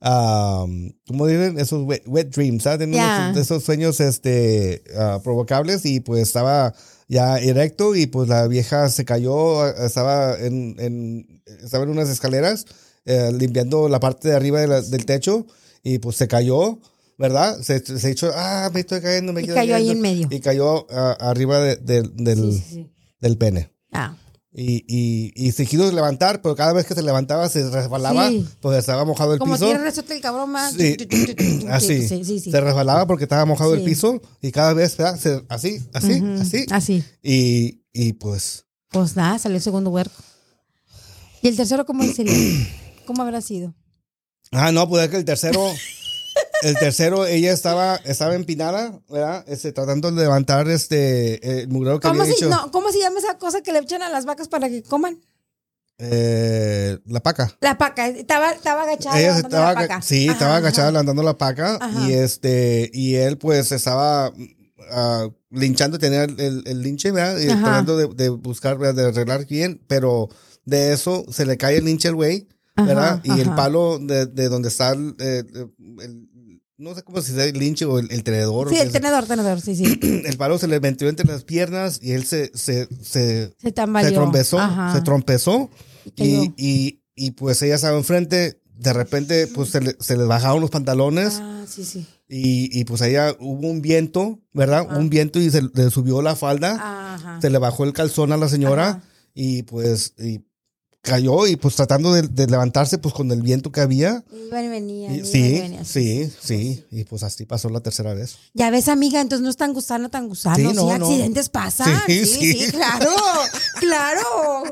um, 0.00 0.90
¿cómo 1.06 1.26
dicen? 1.26 1.58
Esos 1.58 1.84
wet, 1.84 2.02
wet 2.06 2.28
dreams, 2.34 2.62
¿sabes? 2.62 2.78
Teniendo 2.80 2.98
Ya. 3.06 3.30
esos, 3.30 3.42
esos 3.42 3.64
sueños, 3.64 4.00
este, 4.00 4.82
ah, 4.96 5.20
provocables 5.22 5.84
y 5.86 6.00
pues 6.00 6.22
estaba 6.22 6.74
ya 7.08 7.38
erecto 7.38 7.94
y 7.94 8.06
pues 8.06 8.28
la 8.28 8.46
vieja 8.48 8.88
se 8.90 9.04
cayó, 9.04 9.62
ah, 9.62 9.74
estaba 9.86 10.38
en, 10.38 10.76
en, 10.78 11.42
estaba 11.62 11.84
en 11.84 11.90
unas 11.90 12.08
escaleras 12.08 12.66
eh, 13.04 13.32
limpiando 13.32 13.88
la 13.88 14.00
parte 14.00 14.28
de 14.28 14.34
arriba 14.36 14.60
de 14.60 14.66
la- 14.68 14.82
del 14.82 15.06
techo 15.06 15.46
y 15.82 15.98
pues 15.98 16.16
se 16.16 16.28
cayó. 16.28 16.78
¿Verdad? 17.20 17.58
Se, 17.62 17.80
se 17.80 18.10
echó, 18.12 18.30
ah, 18.32 18.70
me 18.72 18.78
estoy 18.78 19.00
cayendo, 19.00 19.32
me 19.32 19.42
Y 19.42 19.46
cayó 19.48 19.60
ahí 19.60 19.68
cayendo". 19.70 19.92
en 19.94 20.00
medio. 20.00 20.28
Y 20.30 20.38
cayó 20.38 20.86
ah, 20.88 21.16
arriba 21.18 21.58
de- 21.58 21.74
de- 21.74 22.08
del, 22.14 22.52
Sí, 22.52 22.58
sí, 22.60 22.74
sí. 22.74 22.90
del 23.20 23.36
pene. 23.36 23.72
Ah. 23.90 24.16
Y, 24.50 24.82
y, 24.88 25.32
y 25.36 25.52
se 25.52 25.66
quiso 25.66 25.92
levantar, 25.92 26.40
pero 26.40 26.56
cada 26.56 26.72
vez 26.72 26.86
que 26.86 26.94
se 26.94 27.02
levantaba 27.02 27.48
se 27.50 27.68
resbalaba, 27.68 28.30
Sí. 28.30 28.46
pues 28.60 28.78
estaba 28.78 29.04
mojado 29.04 29.34
el 29.34 29.38
Como 29.38 29.52
piso. 29.54 29.66
tiene 29.66 29.80
resuelto 29.80 30.12
el 30.14 30.20
cabrón 30.22 30.50
más. 30.50 30.72
Sí. 30.72 30.96
así. 31.68 32.24
Sí. 32.24 32.40
Se 32.50 32.60
resbalaba 32.60 33.06
porque 33.06 33.24
estaba 33.24 33.44
mojado 33.44 33.74
el 33.74 33.82
piso 33.84 34.20
y 34.40 34.50
cada 34.50 34.72
vez. 34.72 34.92
Se- 34.92 35.04
así, 35.48 35.80
así, 35.92 36.22
así. 36.40 36.66
Así. 36.70 37.04
Y, 37.22 37.82
y 37.92 38.14
pues, 38.14 38.64
Pues 38.90 39.16
nada, 39.16 39.38
salió 39.38 39.56
el 39.56 39.62
segundo 39.62 39.90
huerco. 39.90 40.16
¿Y 41.42 41.48
el 41.48 41.56
tercero 41.56 41.84
cómo 41.84 42.02
sería? 42.04 42.34
¿Cómo 43.06 43.22
habrá 43.22 43.40
sido? 43.42 43.74
ah, 44.52 44.72
no, 44.72 44.88
pues 44.88 45.04
es 45.04 45.10
que 45.10 45.16
el 45.18 45.24
tercero, 45.26 45.62
el 46.62 46.76
tercero, 46.78 47.26
ella 47.26 47.52
estaba, 47.52 47.96
estaba 48.04 48.34
empinada, 48.34 49.00
¿verdad? 49.08 49.44
Este, 49.48 49.72
tratando 49.72 50.10
de 50.10 50.22
levantar 50.22 50.68
este, 50.68 51.60
el 51.62 51.68
que 51.68 51.72
¿Cómo 51.74 52.22
había 52.22 52.24
se, 52.24 52.30
hecho. 52.32 52.48
no, 52.48 52.70
¿Cómo 52.70 52.90
se 52.92 52.98
llama 52.98 53.18
esa 53.18 53.38
cosa 53.38 53.62
que 53.62 53.72
le 53.72 53.78
echan 53.80 54.02
a 54.02 54.08
las 54.08 54.24
vacas 54.26 54.48
para 54.48 54.68
que 54.68 54.82
coman? 54.82 55.20
Eh, 56.00 56.98
la 57.06 57.20
paca. 57.20 57.52
La 57.60 57.76
paca, 57.76 58.06
estaba, 58.08 58.52
estaba 58.52 58.82
agachada. 58.82 59.18
Ella 59.18 59.36
estaba, 59.38 59.72
la 59.74 59.80
paca. 59.80 60.02
sí, 60.02 60.24
Ajá, 60.26 60.32
estaba 60.32 60.56
agachada 60.56 60.90
levantando 60.92 61.22
la 61.24 61.36
paca 61.36 61.76
Ajá. 61.80 62.06
y 62.08 62.12
este 62.12 62.88
y 62.94 63.16
él 63.16 63.36
pues 63.36 63.72
estaba 63.72 64.32
ah, 64.92 65.28
linchando, 65.50 65.98
tenía 65.98 66.22
el, 66.24 66.38
el- 66.40 66.62
el 66.66 66.82
linche, 66.82 67.10
¿verdad? 67.10 67.38
Y 67.40 67.48
Ajá. 67.50 67.62
tratando 67.64 67.96
de, 67.96 68.06
de 68.14 68.28
buscar, 68.28 68.78
¿verdad? 68.78 68.94
de 69.02 69.08
arreglar 69.08 69.44
bien, 69.46 69.80
pero 69.88 70.28
de 70.64 70.92
eso 70.92 71.24
se 71.30 71.44
le 71.46 71.56
cae 71.56 71.78
el 71.78 71.84
linche 71.86 72.06
al 72.08 72.14
güey, 72.14 72.46
¿verdad? 72.76 73.14
Ajá, 73.14 73.22
y 73.24 73.40
el 73.40 73.52
palo 73.56 73.98
de, 73.98 74.26
de 74.26 74.48
donde 74.48 74.68
está 74.68 74.90
el, 74.90 75.16
el- 75.18 76.28
no 76.78 76.94
sé 76.94 77.02
cómo 77.02 77.20
se 77.20 77.32
dice, 77.32 77.48
el 77.50 77.58
linche 77.58 77.84
o 77.84 77.98
el, 77.98 78.10
el 78.10 78.22
tenedor. 78.22 78.70
Sí, 78.70 78.76
el 78.76 78.90
tenedor, 78.92 79.26
tenedor, 79.26 79.60
sí, 79.60 79.74
sí. 79.76 79.98
el 80.24 80.36
palo 80.36 80.58
se 80.58 80.68
le 80.68 80.80
metió 80.80 81.08
entre 81.08 81.26
las 81.26 81.44
piernas 81.44 81.98
y 82.02 82.12
él 82.12 82.24
se, 82.24 82.50
se, 82.54 82.88
se, 83.02 83.52
Se 83.60 83.72
tambaleó. 83.72 84.10
se 84.10 84.14
trompezó, 84.16 84.58
Ajá. 84.58 84.94
se 84.94 85.02
trompezó 85.02 85.70
Y 86.16 86.52
y, 86.56 87.02
y, 87.14 87.30
pues 87.32 87.60
ella 87.62 87.74
estaba 87.74 87.98
enfrente, 87.98 88.60
de 88.76 88.92
repente 88.92 89.46
pues 89.48 89.70
se 89.70 89.80
le, 89.80 89.96
se 89.98 90.16
le 90.16 90.24
bajaron 90.24 90.60
los 90.60 90.70
pantalones 90.70 91.38
Ah, 91.42 91.64
sí, 91.68 91.84
sí. 91.84 92.06
y, 92.28 92.70
y 92.78 92.84
pues 92.84 93.00
ella 93.02 93.34
hubo 93.40 93.68
un 93.68 93.82
viento, 93.82 94.40
¿verdad? 94.52 94.86
Ajá. 94.88 94.98
Un 94.98 95.10
viento 95.10 95.40
y 95.40 95.50
se 95.50 95.62
le 95.62 95.90
subió 95.90 96.22
la 96.22 96.36
falda, 96.36 97.14
Ajá. 97.14 97.40
se 97.40 97.50
le 97.50 97.58
bajó 97.58 97.82
el 97.84 97.92
calzón 97.92 98.30
a 98.32 98.36
la 98.36 98.48
señora 98.48 99.02
y 99.34 99.64
pues 99.64 100.14
y 100.18 100.40
cayó 101.02 101.46
y 101.46 101.56
pues 101.56 101.74
tratando 101.76 102.12
de, 102.12 102.22
de 102.22 102.46
levantarse 102.46 102.98
pues 102.98 103.14
con 103.14 103.30
el 103.30 103.40
viento 103.42 103.72
que 103.72 103.80
había. 103.80 104.24
Iban 104.48 104.64
y 104.64 104.68
venían. 104.68 105.12
Y- 105.14 105.16
iban 105.18 105.26
y 105.26 105.30
sí, 105.32 105.52
venían, 105.60 105.84
sí, 105.86 106.32
sí, 106.40 106.84
y 106.90 107.04
pues 107.04 107.22
así 107.22 107.46
pasó 107.46 107.68
la 107.70 107.80
tercera 107.80 108.14
vez. 108.14 108.36
Ya 108.54 108.70
ves, 108.70 108.88
amiga, 108.88 109.20
entonces 109.20 109.42
no 109.42 109.50
están 109.50 109.72
gusano 109.72 110.10
tan 110.10 110.28
gusano. 110.28 110.56
Sí, 110.56 110.66
Sí, 110.66 110.72
no, 110.74 110.98
no. 110.98 111.06
accidentes 111.06 111.48
pasan. 111.48 112.02
Sí, 112.06 112.24
Sí, 112.26 112.52
sí, 112.54 112.60
sí. 112.66 112.70
claro. 112.72 113.10
claro. 113.80 114.62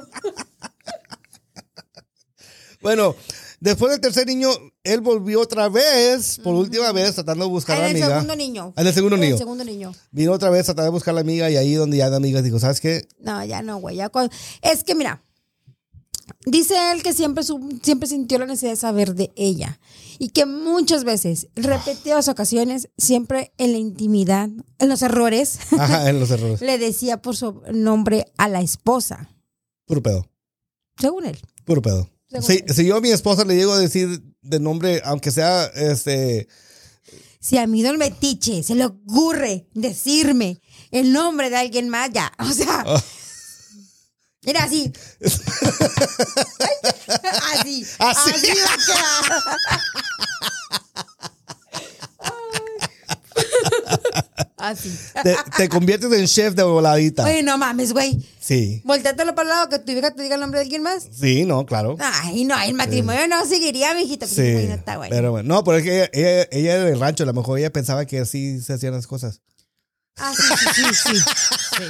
Bueno, 2.83 3.16
después 3.59 3.91
del 3.91 4.01
tercer 4.01 4.27
niño, 4.27 4.51
él 4.85 5.01
volvió 5.01 5.41
otra 5.41 5.68
vez, 5.68 6.39
por 6.45 6.55
última 6.55 6.93
vez, 6.93 7.14
tratando 7.14 7.45
de 7.47 7.51
buscar 7.51 7.77
a 7.79 7.81
la 7.81 7.91
En 7.91 7.97
el 7.97 8.03
amiga. 8.03 8.14
segundo 8.20 8.37
niño. 8.37 8.74
En 8.77 8.87
el 8.87 8.95
segundo 8.95 9.14
En 9.16 9.20
niño. 9.22 9.33
El 9.35 9.39
segundo 9.39 9.64
niño. 9.64 9.95
Vino 10.12 10.33
otra 10.33 10.51
vez 10.51 10.62
a 10.62 10.64
tratar 10.74 10.85
de 10.85 10.91
buscar 10.91 11.12
a 11.12 11.14
la 11.16 11.20
amiga 11.22 11.51
y 11.51 11.57
ahí 11.57 11.74
donde 11.74 11.97
ya 11.97 12.09
la 12.11 12.16
amiga 12.18 12.43
dijo, 12.43 12.59
¿sabes 12.61 12.81
qué? 12.81 13.09
No, 13.18 13.45
ya 13.45 13.62
no, 13.62 13.79
güey. 13.79 13.97
Ya 13.97 14.11
Es 14.62 14.85
que 14.85 14.95
mira, 14.95 15.22
dice 16.45 16.74
él 16.93 17.03
que 17.03 17.12
siempre, 17.12 17.45
su- 17.45 17.79
siempre 17.83 18.09
sintió 18.09 18.39
la 18.39 18.47
necesidad 18.47 18.70
de 18.72 18.77
saber 18.77 19.14
de 19.14 19.33
ella 19.37 19.79
y 20.18 20.29
que 20.31 20.47
muchas 20.47 21.05
veces, 21.05 21.49
repetidas 21.57 22.29
ocasiones, 22.29 22.89
siempre 22.97 23.53
en 23.59 23.72
la 23.72 23.79
intimidad, 23.79 24.49
en 24.79 24.89
los 24.89 25.03
errores, 25.03 25.59
Ajá, 25.79 26.09
en 26.09 26.18
los 26.20 26.31
errores. 26.31 26.61
le 26.61 26.79
decía 26.79 27.20
por 27.20 27.37
su 27.37 27.62
nombre 27.72 28.27
a 28.39 28.49
la 28.49 28.61
esposa, 28.61 29.29
Puro 29.87 30.03
pedo. 30.03 30.29
según 30.99 31.27
él. 31.27 31.39
Puro 31.64 31.83
pedo. 31.83 32.09
Si, 32.41 32.59
si 32.68 32.85
yo 32.87 32.97
a 32.97 33.01
mi 33.01 33.11
esposa 33.11 33.45
le 33.45 33.55
llego 33.57 33.72
a 33.72 33.79
decir 33.79 34.20
de 34.43 34.59
nombre, 34.61 35.01
aunque 35.05 35.31
sea 35.31 35.64
este. 35.66 36.49
Si 37.39 37.57
a 37.57 37.66
mí 37.68 37.83
don 37.83 37.97
Metiche 37.99 38.64
se 38.64 38.74
le 38.74 38.85
ocurre 38.87 39.68
decirme 39.74 40.61
el 40.91 41.12
nombre 41.12 41.49
de 41.51 41.57
alguien 41.57 41.89
más, 41.89 42.11
ya, 42.12 42.33
o 42.41 42.47
sea, 42.53 42.83
Ah. 42.85 43.03
Mira 44.47 44.62
así. 44.64 44.92
así. 47.53 47.86
Así. 47.99 48.30
Así 48.32 48.53
va 48.53 48.72
a 48.72 48.76
quedar. 48.86 49.42
Así. 54.57 54.90
Te, 55.22 55.36
te 55.57 55.68
conviertes 55.68 56.11
en 56.12 56.26
chef 56.26 56.55
de 56.55 56.62
voladita. 56.62 57.24
Oye, 57.24 57.42
no 57.42 57.59
mames, 57.59 57.92
güey. 57.92 58.26
Sí. 58.40 58.80
Volteátelo 58.84 59.34
para 59.34 59.42
el 59.42 59.55
lado 59.55 59.68
que 59.68 59.78
tu 59.78 59.92
hija 59.92 60.12
te 60.12 60.22
diga 60.22 60.34
el 60.36 60.40
nombre 60.40 60.59
de 60.59 60.64
alguien 60.64 60.82
más. 60.82 61.07
Sí, 61.12 61.44
no, 61.44 61.66
claro. 61.66 61.97
Ay, 62.01 62.44
no, 62.44 62.61
el 62.61 62.74
matrimonio 62.74 63.28
no 63.28 63.44
seguiría, 63.47 63.94
mijito. 63.94 64.26
Sí. 64.26 64.53
Güey, 64.53 64.66
no 64.68 64.74
está 64.74 64.97
bueno. 64.97 65.14
Pero 65.14 65.30
bueno, 65.30 65.55
no, 65.55 65.62
pero 65.62 65.78
es 65.78 65.84
que 65.84 65.97
ella, 65.97 66.09
ella, 66.12 66.49
ella 66.51 66.74
era 66.74 66.84
del 66.84 66.99
rancho, 66.99 67.22
a 67.22 67.26
lo 67.26 67.34
mejor 67.34 67.59
ella 67.59 67.70
pensaba 67.72 68.07
que 68.07 68.18
así 68.20 68.61
se 68.61 68.72
hacían 68.72 68.94
las 68.94 69.07
cosas. 69.07 69.40
Ah, 70.16 70.32
sí, 70.34 70.42
sí, 70.74 70.82
sí, 70.94 70.94
sí. 70.94 71.20
Sí. 71.79 71.85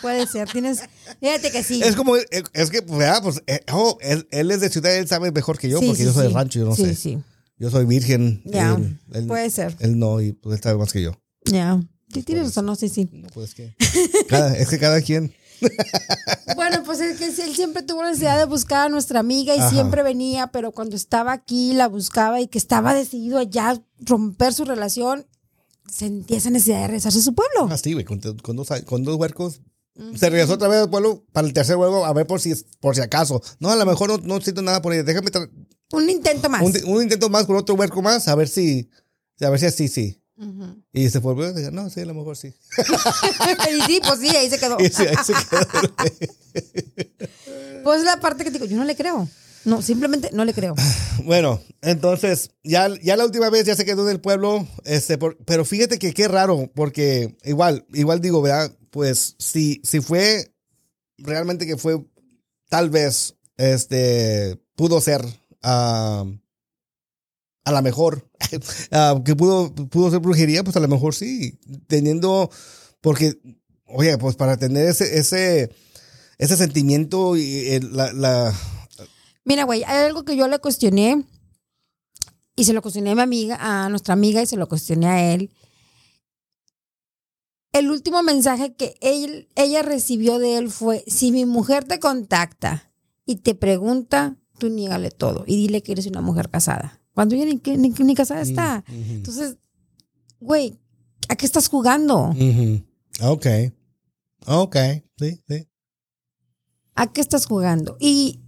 Puede 0.00 0.26
ser. 0.26 0.48
Tienes. 0.50 0.80
Fíjate 1.20 1.50
que 1.50 1.62
sí. 1.62 1.82
Es 1.82 1.94
como, 1.96 2.16
eh, 2.16 2.26
es 2.52 2.70
que, 2.70 2.80
¿verdad? 2.80 3.22
Pues, 3.22 3.42
eh, 3.46 3.60
oh, 3.72 3.98
él, 4.00 4.26
él 4.30 4.50
es 4.50 4.60
de 4.60 4.70
ciudad, 4.70 4.94
él 4.96 5.06
sabe 5.06 5.30
mejor 5.32 5.58
que 5.58 5.68
yo, 5.68 5.78
Sí, 5.78 5.86
porque 5.86 5.98
sí, 6.00 6.04
yo 6.06 6.12
soy 6.12 6.22
sí. 6.22 6.26
del 6.28 6.34
rancho, 6.34 6.58
yo 6.58 6.64
no 6.66 6.74
sí, 6.74 6.84
sé. 6.86 6.94
Sí, 6.96 7.18
Yo 7.58 7.70
soy 7.70 7.84
virgen. 7.84 8.42
Ya, 8.44 8.74
él, 8.74 8.98
él- 9.12 9.26
puede 9.26 9.50
ser. 9.50 9.76
Él 9.80 9.98
no, 9.98 10.20
y 10.20 10.32
pues 10.32 10.56
él 10.56 10.62
sabe 10.62 10.78
más 10.78 10.92
que 10.92 11.02
yo. 11.02 11.12
Ya. 11.44 11.80
Sí, 12.12 12.22
tienes 12.22 12.44
razón, 12.46 12.66
no, 12.66 12.74
sí, 12.76 12.88
sí. 12.88 13.08
No, 13.12 13.28
pues 13.32 13.54
que. 13.54 13.74
Cada, 14.28 14.54
es 14.56 14.68
que 14.68 14.78
cada 14.78 15.00
quien. 15.00 15.34
Bueno, 16.56 16.82
pues 16.84 17.00
es 17.00 17.18
que 17.18 17.26
él 17.26 17.54
siempre 17.54 17.82
tuvo 17.82 18.02
la 18.02 18.08
necesidad 18.10 18.36
de 18.38 18.44
buscar 18.44 18.86
a 18.86 18.88
nuestra 18.88 19.20
amiga 19.20 19.54
y 19.54 19.58
Ajá. 19.58 19.70
siempre 19.70 20.02
venía, 20.02 20.48
pero 20.48 20.72
cuando 20.72 20.96
estaba 20.96 21.32
aquí 21.32 21.72
la 21.72 21.88
buscaba 21.88 22.40
y 22.40 22.46
que 22.48 22.58
estaba 22.58 22.94
decidido 22.94 23.38
a 23.38 23.44
ya 23.44 23.80
romper 24.00 24.52
su 24.52 24.64
relación, 24.64 25.26
sentía 25.90 26.38
esa 26.38 26.50
necesidad 26.50 26.80
de 26.80 26.86
regresarse 26.88 27.18
a 27.18 27.22
su 27.22 27.34
pueblo. 27.34 27.68
Así, 27.72 27.92
güey, 27.92 28.04
con, 28.04 28.20
con 28.20 28.56
dos, 28.56 28.68
con 28.84 29.04
dos 29.04 29.16
huercos. 29.16 29.60
Se 30.16 30.30
regresó 30.30 30.54
otra 30.54 30.68
vez 30.68 30.80
al 30.80 30.90
pueblo 30.90 31.22
para 31.32 31.46
el 31.46 31.52
tercer 31.52 31.76
huevo 31.76 32.06
a 32.06 32.12
ver 32.14 32.26
por 32.26 32.40
si, 32.40 32.54
por 32.80 32.94
si 32.94 33.02
acaso. 33.02 33.42
No, 33.60 33.70
a 33.70 33.76
lo 33.76 33.84
mejor 33.84 34.08
no, 34.08 34.18
no 34.18 34.40
siento 34.40 34.62
nada 34.62 34.80
por 34.80 34.94
ella. 34.94 35.02
Déjame 35.02 35.30
Un 35.92 36.08
intento 36.08 36.48
más. 36.48 36.62
un, 36.62 36.74
un 36.86 37.02
intento 37.02 37.28
más 37.28 37.44
con 37.44 37.56
otro 37.56 37.74
huerco 37.74 38.00
más, 38.00 38.26
a 38.28 38.34
ver 38.34 38.48
si, 38.48 38.88
a 39.40 39.50
ver 39.50 39.60
si 39.60 39.66
así, 39.66 39.88
sí. 39.88 40.18
Y 40.92 41.08
se 41.08 41.20
fue, 41.20 41.34
pues, 41.36 41.72
no, 41.72 41.88
sí, 41.90 42.00
a 42.00 42.06
lo 42.06 42.14
mejor 42.14 42.36
sí. 42.36 42.48
y 43.76 43.80
sí, 43.82 44.00
pues 44.04 44.18
sí, 44.20 44.28
ahí 44.34 44.48
se 44.50 44.58
quedó. 44.58 44.76
Y 44.80 44.88
sí, 44.88 45.04
ahí 45.06 45.16
se 45.24 45.34
quedó. 45.34 45.66
Pues 47.84 48.04
la 48.04 48.20
parte 48.20 48.44
que 48.44 48.52
digo, 48.52 48.64
yo 48.64 48.76
no 48.76 48.84
le 48.84 48.94
creo. 48.94 49.28
No, 49.64 49.80
simplemente 49.82 50.30
no 50.32 50.44
le 50.44 50.52
creo. 50.54 50.74
Bueno, 51.24 51.60
entonces, 51.82 52.50
ya, 52.64 52.88
ya 53.00 53.16
la 53.16 53.24
última 53.24 53.48
vez 53.48 53.64
ya 53.64 53.76
se 53.76 53.84
quedó 53.84 54.02
en 54.04 54.10
el 54.12 54.20
pueblo, 54.20 54.66
este, 54.84 55.18
por- 55.18 55.36
pero 55.44 55.64
fíjate 55.64 55.98
que 56.00 56.12
qué 56.14 56.26
raro, 56.26 56.68
porque 56.74 57.36
igual, 57.44 57.86
igual 57.92 58.20
digo, 58.20 58.42
¿verdad? 58.42 58.72
Pues 58.90 59.36
si, 59.38 59.80
si 59.84 60.00
fue 60.00 60.52
realmente 61.18 61.64
que 61.66 61.76
fue, 61.76 62.04
tal 62.68 62.90
vez, 62.90 63.36
este, 63.56 64.58
pudo 64.74 65.00
ser, 65.00 65.22
a 65.62 66.24
lo 67.70 67.82
mejor, 67.82 68.28
que 69.24 69.36
pudo, 69.36 69.72
pudo 69.74 70.10
ser 70.10 70.18
brujería, 70.20 70.64
pues 70.64 70.76
a 70.76 70.80
lo 70.80 70.88
mejor 70.88 71.14
sí, 71.14 71.60
teniendo, 71.86 72.50
porque, 73.00 73.38
oye, 73.86 74.18
pues 74.18 74.34
para 74.34 74.56
tener 74.56 74.88
ese, 74.88 75.18
ese, 75.18 75.70
ese 76.38 76.56
sentimiento 76.56 77.36
y 77.36 77.78
la, 77.80 78.12
la, 78.12 78.54
Mira, 79.44 79.64
güey, 79.64 79.82
hay 79.84 80.06
algo 80.06 80.24
que 80.24 80.36
yo 80.36 80.46
le 80.48 80.58
cuestioné 80.58 81.24
y 82.54 82.64
se 82.64 82.72
lo 82.72 82.82
cuestioné 82.82 83.10
a 83.10 83.14
mi 83.14 83.22
amiga, 83.22 83.58
a 83.60 83.88
nuestra 83.88 84.14
amiga 84.14 84.42
y 84.42 84.46
se 84.46 84.56
lo 84.56 84.68
cuestioné 84.68 85.06
a 85.06 85.32
él. 85.34 85.50
El 87.72 87.90
último 87.90 88.22
mensaje 88.22 88.74
que 88.74 88.94
él, 89.00 89.48
ella 89.56 89.82
recibió 89.82 90.38
de 90.38 90.58
él 90.58 90.70
fue, 90.70 91.04
si 91.06 91.32
mi 91.32 91.46
mujer 91.46 91.84
te 91.84 91.98
contacta 91.98 92.92
y 93.24 93.36
te 93.36 93.54
pregunta, 93.54 94.36
tú 94.58 94.68
niégale 94.68 95.10
todo 95.10 95.44
y 95.46 95.56
dile 95.56 95.82
que 95.82 95.92
eres 95.92 96.06
una 96.06 96.20
mujer 96.20 96.50
casada. 96.50 97.00
Cuando 97.14 97.34
ella 97.34 97.46
ni, 97.46 97.76
ni, 97.76 97.88
ni 97.88 98.14
casada 98.14 98.42
está. 98.42 98.84
Entonces, 98.88 99.56
güey, 100.40 100.78
¿a 101.28 101.36
qué 101.36 101.46
estás 101.46 101.68
jugando? 101.68 102.30
Ujú. 102.30 102.82
Ok. 103.22 103.46
Ok. 104.46 104.76
Sí, 105.18 105.40
sí. 105.48 105.68
¿A 106.94 107.10
qué 107.10 107.22
estás 107.22 107.46
jugando? 107.46 107.96
Y 108.00 108.41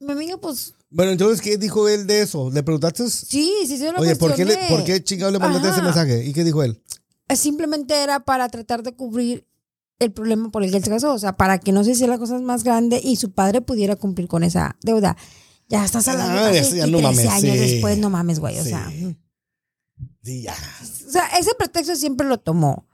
mi 0.00 0.12
amiga, 0.12 0.36
pues, 0.38 0.74
Bueno, 0.90 1.12
entonces, 1.12 1.40
¿qué 1.40 1.56
dijo 1.58 1.88
él 1.88 2.06
de 2.06 2.22
eso? 2.22 2.50
¿Le 2.50 2.62
preguntaste? 2.62 3.08
sí, 3.10 3.52
sí 3.66 3.76
se 3.78 3.92
lo 3.92 3.98
Oye, 4.00 4.16
¿por 4.16 4.34
qué, 4.34 4.44
le. 4.44 4.56
¿por 4.68 4.84
qué 4.84 5.02
chingado 5.02 5.30
le 5.32 5.38
mandaste 5.38 5.68
ese 5.70 5.82
mensaje? 5.82 6.24
¿Y 6.24 6.32
qué 6.32 6.44
dijo 6.44 6.62
él? 6.62 6.80
simplemente 7.34 7.94
era 7.94 8.20
para 8.20 8.48
tratar 8.48 8.82
de 8.82 8.92
cubrir 8.92 9.46
el 9.98 10.12
problema 10.12 10.50
por 10.50 10.62
el 10.64 10.70
que 10.70 10.78
él 10.78 10.84
se 10.84 10.88
casó, 10.90 11.12
o 11.12 11.18
sea, 11.18 11.36
para 11.36 11.58
que 11.58 11.72
no 11.72 11.84
se 11.84 11.90
hiciera 11.90 12.16
cosas 12.18 12.40
más 12.40 12.64
grandes 12.64 13.04
y 13.04 13.16
su 13.16 13.32
padre 13.32 13.60
pudiera 13.60 13.96
cumplir 13.96 14.28
con 14.28 14.44
esa 14.44 14.76
deuda. 14.82 15.16
Ya 15.68 15.84
estás 15.84 16.08
hablando 16.08 16.38
Ah, 16.38 16.48
de 16.48 16.58
eso 16.60 16.74
ya 16.76 16.86
no 16.86 16.98
13 16.98 17.02
mames, 17.02 17.26
años 17.26 17.56
sí. 17.56 17.60
después, 17.72 17.98
no 17.98 18.08
mames, 18.08 18.38
güey, 18.38 18.58
o 18.58 18.64
sea, 18.64 18.88
mm. 18.88 19.14
Sí, 20.22 20.42
ya. 20.42 20.54
o 21.06 21.10
sea, 21.10 21.26
ese 21.38 21.54
pretexto 21.58 21.94
siempre 21.96 22.26
lo 22.26 22.38
tomó. 22.38 22.87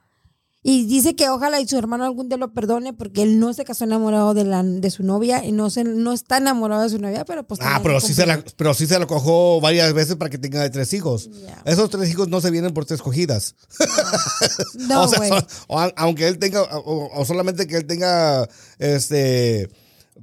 Y 0.67 0.87
dice 0.87 1.15
que 1.15 1.29
ojalá 1.29 1.59
y 1.61 1.67
su 1.67 1.77
hermano 1.77 2.05
algún 2.05 2.27
día 2.27 2.39
lo 2.39 2.51
perdone 2.51 2.91
porque 2.91 3.21
él 3.21 3.39
no 3.39 3.53
se 3.53 3.63
casó 3.65 3.83
enamorado 3.83 4.33
de, 4.33 4.45
la, 4.45 4.63
de 4.63 4.89
su 4.89 5.03
novia 5.03 5.45
y 5.45 5.51
no, 5.51 5.69
se, 5.69 5.83
no 5.83 6.11
está 6.11 6.37
enamorado 6.37 6.81
de 6.81 6.89
su 6.89 6.97
novia, 6.97 7.23
pero 7.23 7.45
pues... 7.45 7.59
Ah, 7.61 7.81
pero 7.83 7.99
sí, 8.01 8.15
se 8.15 8.25
la, 8.25 8.43
pero 8.57 8.73
sí 8.73 8.87
se 8.87 8.97
lo 8.97 9.05
cojó 9.05 9.61
varias 9.61 9.93
veces 9.93 10.15
para 10.15 10.31
que 10.31 10.39
tenga 10.39 10.67
tres 10.71 10.91
hijos. 10.95 11.29
Esos 11.65 11.91
tres 11.91 12.09
hijos 12.09 12.29
no 12.29 12.41
se 12.41 12.49
vienen 12.49 12.73
por 12.73 12.85
tres 12.85 13.03
cogidas. 13.03 13.53
No, 14.89 15.03
o 15.03 15.07
sea, 15.07 15.19
güey. 15.19 15.29
son- 15.29 15.45
o 15.67 15.79
aunque 15.97 16.27
él 16.27 16.39
tenga, 16.39 16.63
o, 16.63 17.09
o 17.13 17.25
solamente 17.25 17.67
que 17.67 17.77
él 17.77 17.85
tenga, 17.85 18.47
este, 18.79 19.69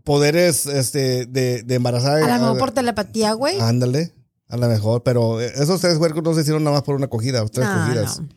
poderes, 0.04 0.66
este, 0.66 1.26
de, 1.26 1.62
de 1.62 1.74
embarazar. 1.76 2.20
A 2.22 2.38
lo 2.38 2.42
mejor 2.44 2.58
por 2.58 2.70
telepatía, 2.72 3.32
güey. 3.34 3.60
Ándale, 3.60 4.12
a 4.48 4.56
lo 4.56 4.68
mejor, 4.68 5.02
pero 5.04 5.40
esos 5.40 5.80
tres 5.80 5.98
huercos 5.98 6.22
no 6.24 6.34
se 6.34 6.40
hicieron 6.40 6.64
nada 6.64 6.76
más 6.78 6.82
por 6.84 6.96
una 6.96 7.06
cogida, 7.08 7.46
tres 7.46 7.66
No, 7.66 7.84
cogidas. 7.86 8.20
no. 8.20 8.28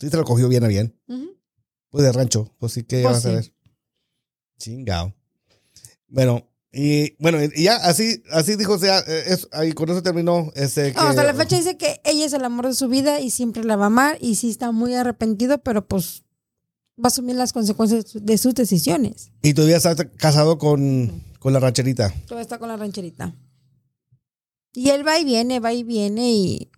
Sí 0.00 0.10
se 0.10 0.16
lo 0.16 0.24
cogió 0.24 0.48
bien 0.48 0.64
a 0.64 0.68
bien. 0.68 0.94
Ujú. 1.08 1.35
Pues 1.90 2.04
de 2.04 2.12
rancho, 2.12 2.54
pues 2.58 2.72
sí 2.72 2.84
que 2.84 3.02
ya 3.02 3.08
Pues 3.08 3.24
vas 3.24 3.26
a 3.26 3.34
ver. 3.36 3.54
Chingao. 4.58 5.14
Bueno, 6.08 6.48
Y 6.78 7.16
bueno, 7.22 7.38
y 7.42 7.62
ya 7.62 7.76
así, 7.76 8.22
así 8.30 8.54
dijo, 8.56 8.74
o 8.74 8.78
sea, 8.78 8.98
eh, 9.00 9.24
es, 9.28 9.48
ahí 9.52 9.72
con 9.72 9.88
eso 9.88 10.02
terminó. 10.02 10.52
Este, 10.54 10.92
que, 10.92 11.00
No, 11.00 11.08
hasta 11.08 11.24
la 11.24 11.32
fecha 11.32 11.56
dice 11.56 11.78
que 11.78 12.02
ella 12.04 12.26
es 12.26 12.34
el 12.34 12.44
amor 12.44 12.66
de 12.66 12.74
su 12.74 12.88
vida 12.88 13.18
y 13.20 13.30
siempre 13.30 13.64
la 13.64 13.76
va 13.76 13.84
a 13.84 13.86
amar 13.86 14.18
y 14.20 14.34
sí 14.34 14.50
está 14.50 14.72
muy 14.72 14.94
arrepentido, 14.94 15.56
pero 15.58 15.88
pues 15.88 16.24
va 16.98 17.04
a 17.04 17.08
asumir 17.08 17.36
las 17.36 17.54
consecuencias 17.54 18.12
de 18.12 18.36
sus 18.36 18.54
decisiones. 18.54 19.30
Y 19.42 19.54
todavía 19.54 19.78
está 19.78 19.94
casado 20.10 20.58
con, 20.58 21.22
con 21.38 21.54
la 21.54 21.60
rancherita. 21.60 22.12
Todavía 22.26 22.42
está 22.42 22.58
con 22.58 22.68
la 22.68 22.76
rancherita. 22.76 23.34
Y 24.74 24.90
él 24.90 25.06
va 25.06 25.18
y 25.18 25.24
viene, 25.24 25.60
va 25.60 25.72
y 25.72 25.82
viene 25.82 26.30
y... 26.30 26.70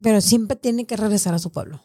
Pero 0.00 0.22
siempre 0.22 0.56
tiene 0.56 0.86
que 0.86 0.96
regresar 0.96 1.34
a 1.34 1.38
su 1.38 1.50
pueblo. 1.50 1.82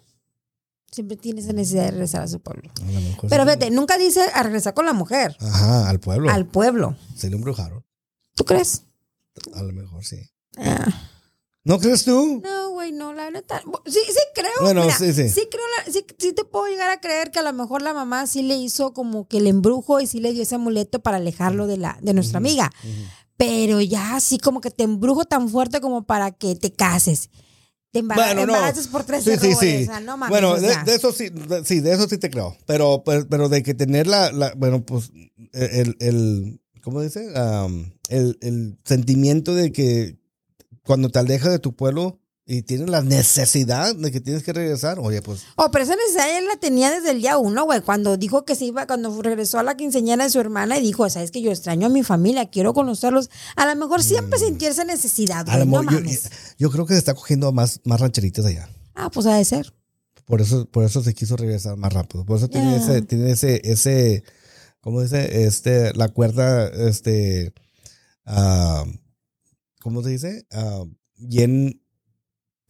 Siempre 0.93 1.17
tiene 1.17 1.41
esa 1.41 1.51
necesidad 1.53 1.85
de 1.85 1.91
regresar 1.91 2.21
a 2.21 2.27
su 2.27 2.39
pueblo. 2.39 2.69
A 2.81 2.85
lo 2.91 2.99
mejor 3.01 3.29
Pero 3.29 3.43
sí. 3.43 3.49
fíjate, 3.49 3.71
nunca 3.71 3.97
dice 3.97 4.21
a 4.33 4.43
regresar 4.43 4.73
con 4.75 4.85
la 4.85 4.93
mujer, 4.93 5.35
Ajá, 5.39 5.89
al 5.89 5.99
pueblo. 5.99 6.29
al 6.29 6.45
pueblo. 6.45 6.95
Se 7.15 7.29
le 7.29 7.35
embrujaron. 7.35 7.83
¿Tú 8.35 8.45
crees? 8.45 8.83
A 9.55 9.63
lo 9.63 9.73
mejor 9.73 10.05
sí. 10.05 10.17
Ah. 10.57 10.85
¿No 11.65 11.79
crees 11.79 12.03
tú? 12.03 12.41
No, 12.43 12.71
güey, 12.71 12.91
no, 12.91 13.13
la 13.13 13.31
neta. 13.31 13.61
Sí, 13.85 13.99
sí 14.07 14.19
creo. 14.35 14.51
Bueno, 14.61 14.81
mira, 14.83 14.97
sí, 14.97 15.13
sí. 15.13 15.47
creo, 15.49 15.63
la- 15.77 15.91
sí, 15.91 16.05
sí 16.19 16.33
te 16.33 16.43
puedo 16.43 16.67
llegar 16.67 16.91
a 16.91 16.99
creer 16.99 17.31
que 17.31 17.39
a 17.39 17.43
lo 17.43 17.53
mejor 17.53 17.81
la 17.81 17.93
mamá 17.93 18.27
sí 18.27 18.43
le 18.43 18.55
hizo 18.57 18.93
como 18.93 19.27
que 19.27 19.37
el 19.37 19.47
embrujo 19.47 19.99
y 20.01 20.05
sí 20.07 20.19
le 20.19 20.33
dio 20.33 20.43
ese 20.43 20.55
amuleto 20.55 21.01
para 21.01 21.17
alejarlo 21.17 21.65
de 21.65 21.77
la 21.77 21.97
de 22.01 22.13
nuestra 22.13 22.37
amiga. 22.37 22.69
Pero 23.37 23.81
ya 23.81 24.15
así 24.15 24.37
como 24.37 24.61
que 24.61 24.71
te 24.71 24.83
embrujo 24.83 25.25
tan 25.25 25.49
fuerte 25.49 25.79
como 25.81 26.03
para 26.03 26.31
que 26.31 26.55
te 26.55 26.71
cases. 26.73 27.29
Te 27.93 27.99
embara- 27.99 28.33
Bueno, 28.33 28.45
no. 28.47 28.55
embaraces 28.55 28.87
por 28.87 29.03
tres 29.05 29.23
Sí, 29.23 29.29
sí, 29.39 29.47
errores. 29.51 29.57
sí. 29.59 29.83
o 29.83 29.85
sea, 29.85 29.99
no 30.01 30.17
mames, 30.17 30.29
bueno, 30.31 30.49
o 30.51 30.59
de, 30.59 30.67
sea. 30.73 30.83
de 30.83 30.95
eso 30.95 31.11
sí, 31.13 31.29
de, 31.29 31.63
sí, 31.63 31.79
de 31.79 31.93
eso 31.93 32.09
sí 32.09 32.17
te 32.17 32.29
creo. 32.29 32.57
Pero, 32.65 33.03
pero, 33.05 33.25
pero 33.29 33.49
de 33.49 33.63
que 33.63 33.73
tener 33.75 34.07
la, 34.07 34.31
la- 34.31 34.53
bueno, 34.57 34.83
pues, 34.83 35.11
el, 35.53 35.95
el 35.99 36.59
¿cómo 36.81 37.01
dice? 37.01 37.25
El, 38.09 38.37
el 38.41 38.77
sentimiento 38.83 39.53
de 39.55 39.71
que 39.71 40.17
cuando 40.83 41.09
te 41.09 41.19
alejas 41.19 41.51
de 41.51 41.59
tu 41.59 41.75
pueblo 41.75 42.19
y 42.45 42.61
tienes 42.63 42.89
la 42.89 43.01
necesidad 43.01 43.95
de 43.95 44.11
que 44.11 44.19
tienes 44.19 44.43
que 44.43 44.51
regresar, 44.51 44.99
oye, 44.99 45.21
pues, 45.21 45.43
Oh, 45.55 45.71
pero 45.71 45.85
esa 45.85 45.95
necesidad 45.95 46.37
él 46.37 46.45
la 46.47 46.57
tenía 46.57 46.91
desde 46.91 47.11
el 47.11 47.19
día 47.21 47.37
uno, 47.37 47.63
güey. 47.63 47.79
Cuando 47.81 48.17
dijo 48.17 48.43
que 48.43 48.55
se 48.55 48.65
iba, 48.65 48.85
cuando 48.85 49.21
regresó 49.21 49.59
a 49.59 49.63
la 49.63 49.77
quinceañera 49.77 50.25
de 50.25 50.29
su 50.29 50.39
hermana 50.41 50.77
y 50.77 50.81
dijo, 50.81 51.09
sabes 51.09 51.31
que 51.31 51.41
yo 51.41 51.51
extraño 51.51 51.87
a 51.87 51.89
mi 51.89 52.03
familia, 52.03 52.49
quiero 52.49 52.73
conocerlos. 52.73 53.29
A 53.55 53.65
lo 53.65 53.75
mejor 53.79 54.03
siempre 54.03 54.37
sintió 54.39 54.67
esa 54.69 54.83
necesidad, 54.83 55.45
Mm. 55.45 55.49
güey. 55.51 55.65
No 55.67 55.83
yo, 55.83 55.97
mames. 55.99 56.29
yo 56.59 56.69
creo 56.69 56.85
que 56.85 56.93
se 56.93 56.99
está 56.99 57.13
cogiendo 57.13 57.51
más, 57.53 57.79
más 57.85 58.01
rancheritas 58.01 58.45
allá. 58.45 58.69
Ah, 58.95 59.09
pues 59.09 59.25
ha 59.25 59.35
de 59.35 59.45
ser. 59.45 59.73
Por 60.25 60.41
eso, 60.41 60.65
por 60.69 60.83
eso 60.83 61.01
se 61.01 61.13
quiso 61.13 61.35
regresar 61.37 61.77
más 61.77 61.93
rápido. 61.93 62.25
Por 62.25 62.37
eso 62.37 62.49
tiene 62.49 62.71
Ya. 62.71 62.77
ese, 62.77 63.01
tiene 63.03 63.31
ese, 63.31 63.61
ese, 63.63 64.23
¿cómo 64.81 65.01
dice? 65.01 65.45
Este, 65.45 65.93
la 65.95 66.09
cuerda, 66.09 66.67
este, 66.67 67.53
ah, 68.25 68.85
¿cómo 69.81 70.03
se 70.03 70.09
dice? 70.09 70.45
Ah, 70.51 70.83
bien, 71.17 71.81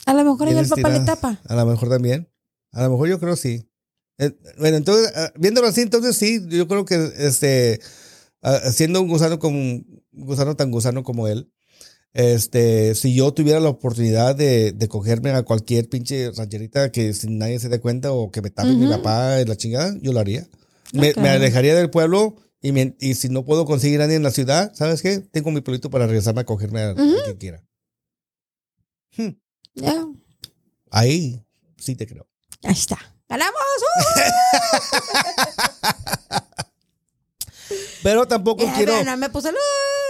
A 0.06 0.14
lo 0.14 0.24
mejor 0.24 0.48
ella 0.48 0.60
el 0.62 0.68
papá 0.70 0.90
le 0.90 1.00
tapa. 1.06 1.40
A 1.46 1.56
lo 1.56 1.66
mejor 1.66 1.90
también. 1.90 2.30
A 2.72 2.84
lo 2.84 2.92
mejor 2.92 3.08
yo 3.10 3.20
creo 3.20 3.36
sí. 3.36 3.70
Eh, 4.18 4.32
bueno, 4.60 4.78
entonces, 4.78 5.12
ah, 5.16 5.32
viéndolo 5.38 5.68
así, 5.68 5.82
entonces 5.82 6.16
sí, 6.16 6.42
yo 6.50 6.68
creo 6.68 6.86
que, 6.86 7.12
este, 7.18 7.80
ah, 8.42 8.60
siendo 8.72 9.02
un 9.02 9.08
gusano 9.08 9.40
como, 9.40 9.58
un 9.58 10.04
gusano 10.12 10.56
tan 10.56 10.72
gusano 10.72 11.04
como 11.04 11.28
él, 11.28 11.52
este, 12.14 12.94
si 12.94 13.16
yo 13.16 13.34
tuviera 13.34 13.60
la 13.60 13.70
oportunidad 13.70 14.36
de, 14.36 14.72
de 14.72 14.88
cogerme 14.88 15.32
a 15.32 15.42
cualquier 15.44 15.90
pinche 15.90 16.30
rancherita 16.32 16.92
que 16.92 17.14
sin 17.14 17.40
nadie 17.40 17.60
se 17.60 17.70
dé 17.70 17.80
cuenta 17.80 18.12
o 18.12 18.30
que 18.30 18.42
me 18.44 18.52
tape 18.52 18.70
mi 18.74 18.86
papá 18.88 19.40
en 19.42 19.50
la 19.50 19.56
chingada, 19.56 19.96
yo 20.02 20.14
lo 20.14 20.20
haría. 20.20 20.48
Me, 20.94 21.12
alejaría 21.30 21.74
del 21.76 21.90
pueblo 21.90 22.36
y, 22.62 22.72
me- 22.72 22.96
y 23.00 23.16
si 23.16 23.30
no 23.30 23.46
puedo 23.46 23.66
conseguir 23.66 24.00
a 24.02 24.06
nadie 24.06 24.18
en 24.18 24.24
la 24.24 24.30
ciudad, 24.32 24.72
¿sabes 24.76 25.02
qué? 25.02 25.20
Tengo 25.20 25.50
mi 25.50 25.62
pueblito 25.62 25.90
para 25.90 26.06
regresarme 26.06 26.42
a 26.42 26.46
cogerme 26.46 26.82
a, 26.82 26.90
a 26.92 26.96
quien 27.24 27.38
quiera. 27.38 27.64
Hmm, 29.18 29.30
Ya. 29.76 30.06
Ahí 30.92 31.44
sí 31.78 31.96
te 31.96 32.06
creo. 32.08 32.28
Ahí 32.64 32.74
está. 32.74 32.98
¡Ganamos! 33.28 33.58
Pero 38.04 38.28
tampoco 38.28 38.66
¡Uh! 38.66 38.74
Quiero. 38.76 38.94
pero 38.94 39.06
no 39.12 39.18
me 39.18 39.30
puse 39.30 39.52
luz. 39.52 39.60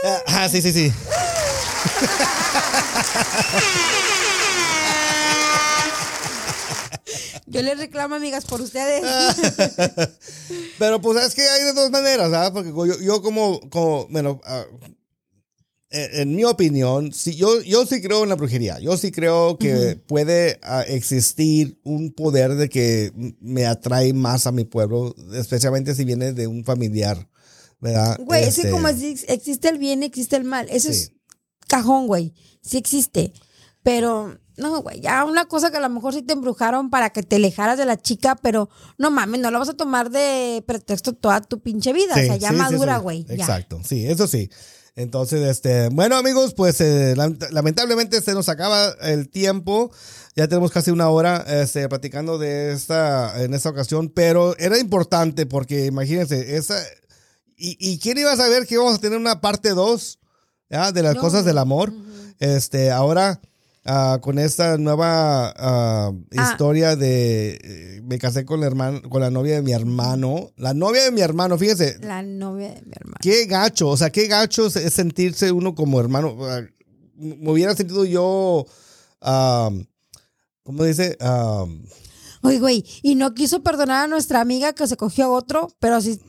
Ah, 0.03 0.22
ah, 0.28 0.49
sí, 0.49 0.61
sí, 0.61 0.74
sí. 0.74 0.91
Yo 7.45 7.61
les 7.61 7.78
reclamo, 7.78 8.16
amigas, 8.16 8.45
por 8.45 8.61
ustedes. 8.61 9.03
Pero 10.80 11.01
pues 11.01 11.24
es 11.24 11.36
que 11.36 11.47
hay 11.47 11.64
de 11.64 11.74
dos 11.74 11.91
maneras, 11.91 12.32
¿verdad? 12.32 12.51
Porque 12.51 12.70
yo, 12.70 12.99
yo 12.99 13.22
como, 13.22 13.59
como, 13.70 14.07
bueno, 14.07 14.41
ah, 14.45 14.64
en, 15.94 16.20
en 16.22 16.36
mi 16.36 16.44
opinión, 16.44 17.14
sí, 17.14 17.36
yo, 17.36 17.62
yo 17.62 17.86
sí 17.86 18.02
creo 18.02 18.24
en 18.24 18.30
la 18.30 18.36
brujería. 18.36 18.80
Yo 18.80 18.98
sí 18.98 19.12
creo 19.12 19.58
que 19.58 19.96
puede 19.96 20.60
ah, 20.64 20.84
existir 20.88 21.80
un 21.84 22.12
poder 22.12 22.56
de 22.56 22.68
que 22.68 23.12
me 23.39 23.66
atrae 23.66 24.12
más 24.14 24.46
a 24.48 24.52
mi 24.52 24.66
pueblo, 24.66 25.16
especialmente 25.34 25.96
si 25.96 26.04
viene 26.04 26.34
de 26.34 26.48
un 26.48 26.64
familiar, 26.66 27.30
¿verdad? 27.80 28.18
Güey, 28.20 28.44
es 28.44 28.56
que 28.56 28.62
Este, 28.62 28.72
como 28.72 28.88
exi- 28.89 29.24
existe 29.28 29.70
el 29.70 29.78
bien, 29.78 30.04
existe 30.04 30.36
el 30.36 30.44
mal. 30.44 30.68
Eso 30.70 30.91
Sí. 30.91 30.96
es 30.96 31.12
cajón, 31.68 32.08
güey. 32.08 32.34
Sí 32.62 32.78
existe. 32.78 33.32
Pero, 33.84 34.39
no, 34.58 34.82
güey, 34.82 35.02
ya 35.02 35.26
una 35.26 35.46
cosa 35.46 35.70
que 35.70 35.78
a 35.78 35.82
lo 35.82 35.89
mejor 35.89 36.14
sí 36.14 36.22
te 36.22 36.34
embrujaron 36.34 36.89
para 36.89 37.10
que 37.12 37.22
te 37.24 37.36
alejaras 37.36 37.78
de 37.78 37.86
la 37.86 37.98
chica, 38.02 38.36
pero 38.41 38.70
no 38.98 39.12
mames, 39.12 39.41
no 39.41 39.52
lo 39.52 39.60
vas 39.60 39.70
a 39.70 39.74
tomar 39.74 40.10
de 40.10 40.64
pretexto 40.66 41.14
toda 41.14 41.41
tu 41.41 41.60
pinche 41.62 41.91
vida. 41.91 42.14
o 42.16 42.18
Sí, 42.20 42.26
sea, 42.28 42.38
ya 42.38 42.50
sí, 42.50 42.56
madura, 42.56 42.98
güey. 43.00 43.26
ya. 43.26 43.34
Exacto, 43.36 43.82
sí, 43.84 44.06
eso 44.08 44.26
sí. 44.28 44.50
Entonces, 44.96 45.41
este, 45.48 45.89
bueno, 45.89 46.16
amigos, 46.18 46.54
pues 46.54 46.80
eh, 46.80 47.16
lam- 47.18 47.38
lamentablemente 47.50 48.22
se 48.22 48.34
nos 48.34 48.48
acaba 48.48 48.89
el 49.02 49.28
tiempo. 49.30 49.91
Ya 50.36 50.48
tenemos 50.48 50.72
casi 50.72 50.91
una 50.91 51.10
hora 51.10 51.44
este, 51.48 51.89
platicando 51.89 52.38
de 52.38 52.74
esta, 52.74 53.41
en 53.44 53.54
esta 53.56 53.70
ocasión, 53.70 54.10
pero 54.10 54.56
era 54.60 54.78
importante 54.78 55.46
porque 55.48 55.86
imagínense, 55.88 56.58
esa, 56.58 56.80
y, 57.58 57.76
y 57.80 57.98
quién 58.00 58.20
iba 58.20 58.32
a 58.32 58.38
saber 58.38 58.68
que 58.68 58.76
íbamos 58.76 58.96
a 58.96 59.02
tener 59.02 59.18
una 59.18 59.41
parte 59.41 59.70
2 59.70 60.20
de 60.94 61.02
las 61.04 61.16
No. 61.16 61.22
cosas 61.22 61.44
del 61.46 61.58
amor. 61.58 61.91
Este, 62.39 62.91
ahora, 62.91 63.39
ah, 63.86 64.19
con 64.21 64.39
esta 64.39 64.77
nueva 64.77 65.53
Ah. 65.57 66.11
historia 66.31 66.95
de 66.95 67.59
eh, 67.63 68.01
me 68.03 68.17
casé 68.19 68.45
con 68.45 68.59
la 68.61 68.67
hermana, 68.67 69.01
con 69.09 69.21
la 69.21 69.29
novia 69.29 69.55
de 69.55 69.61
mi 69.61 69.71
hermano. 69.71 70.51
La 70.57 70.73
novia 70.73 71.03
de 71.03 71.11
mi 71.11 71.21
hermano, 71.21 71.57
fíjense, 71.57 71.97
La 72.01 72.21
novia 72.21 72.69
de 72.73 72.81
mi 72.81 72.93
hermano. 72.95 73.17
Qué 73.21 73.45
gacho, 73.45 73.89
o 73.89 73.97
sea, 73.97 74.09
qué 74.11 74.27
gacho 74.27 74.67
es- 74.67 74.93
sentirse 74.93 75.51
uno 75.51 75.73
como 75.75 75.99
hermano. 75.99 76.36
Me 77.15 77.51
hubiera 77.51 77.75
sentido 77.75 78.05
yo, 78.05 78.65
¿cómo 80.63 80.84
dice? 80.84 81.17
Oye, 82.41 82.59
güey, 82.59 82.84
y 83.01 83.15
no 83.15 83.34
quiso 83.34 83.63
perdonar 83.63 84.03
a 84.03 84.07
nuestra 84.07 84.41
amiga 84.41 84.73
que 84.73 84.86
se 84.88 84.97
cogió 84.97 85.25
a 85.25 85.29
otro, 85.29 85.69
pero 85.79 86.01
si, 86.01 86.19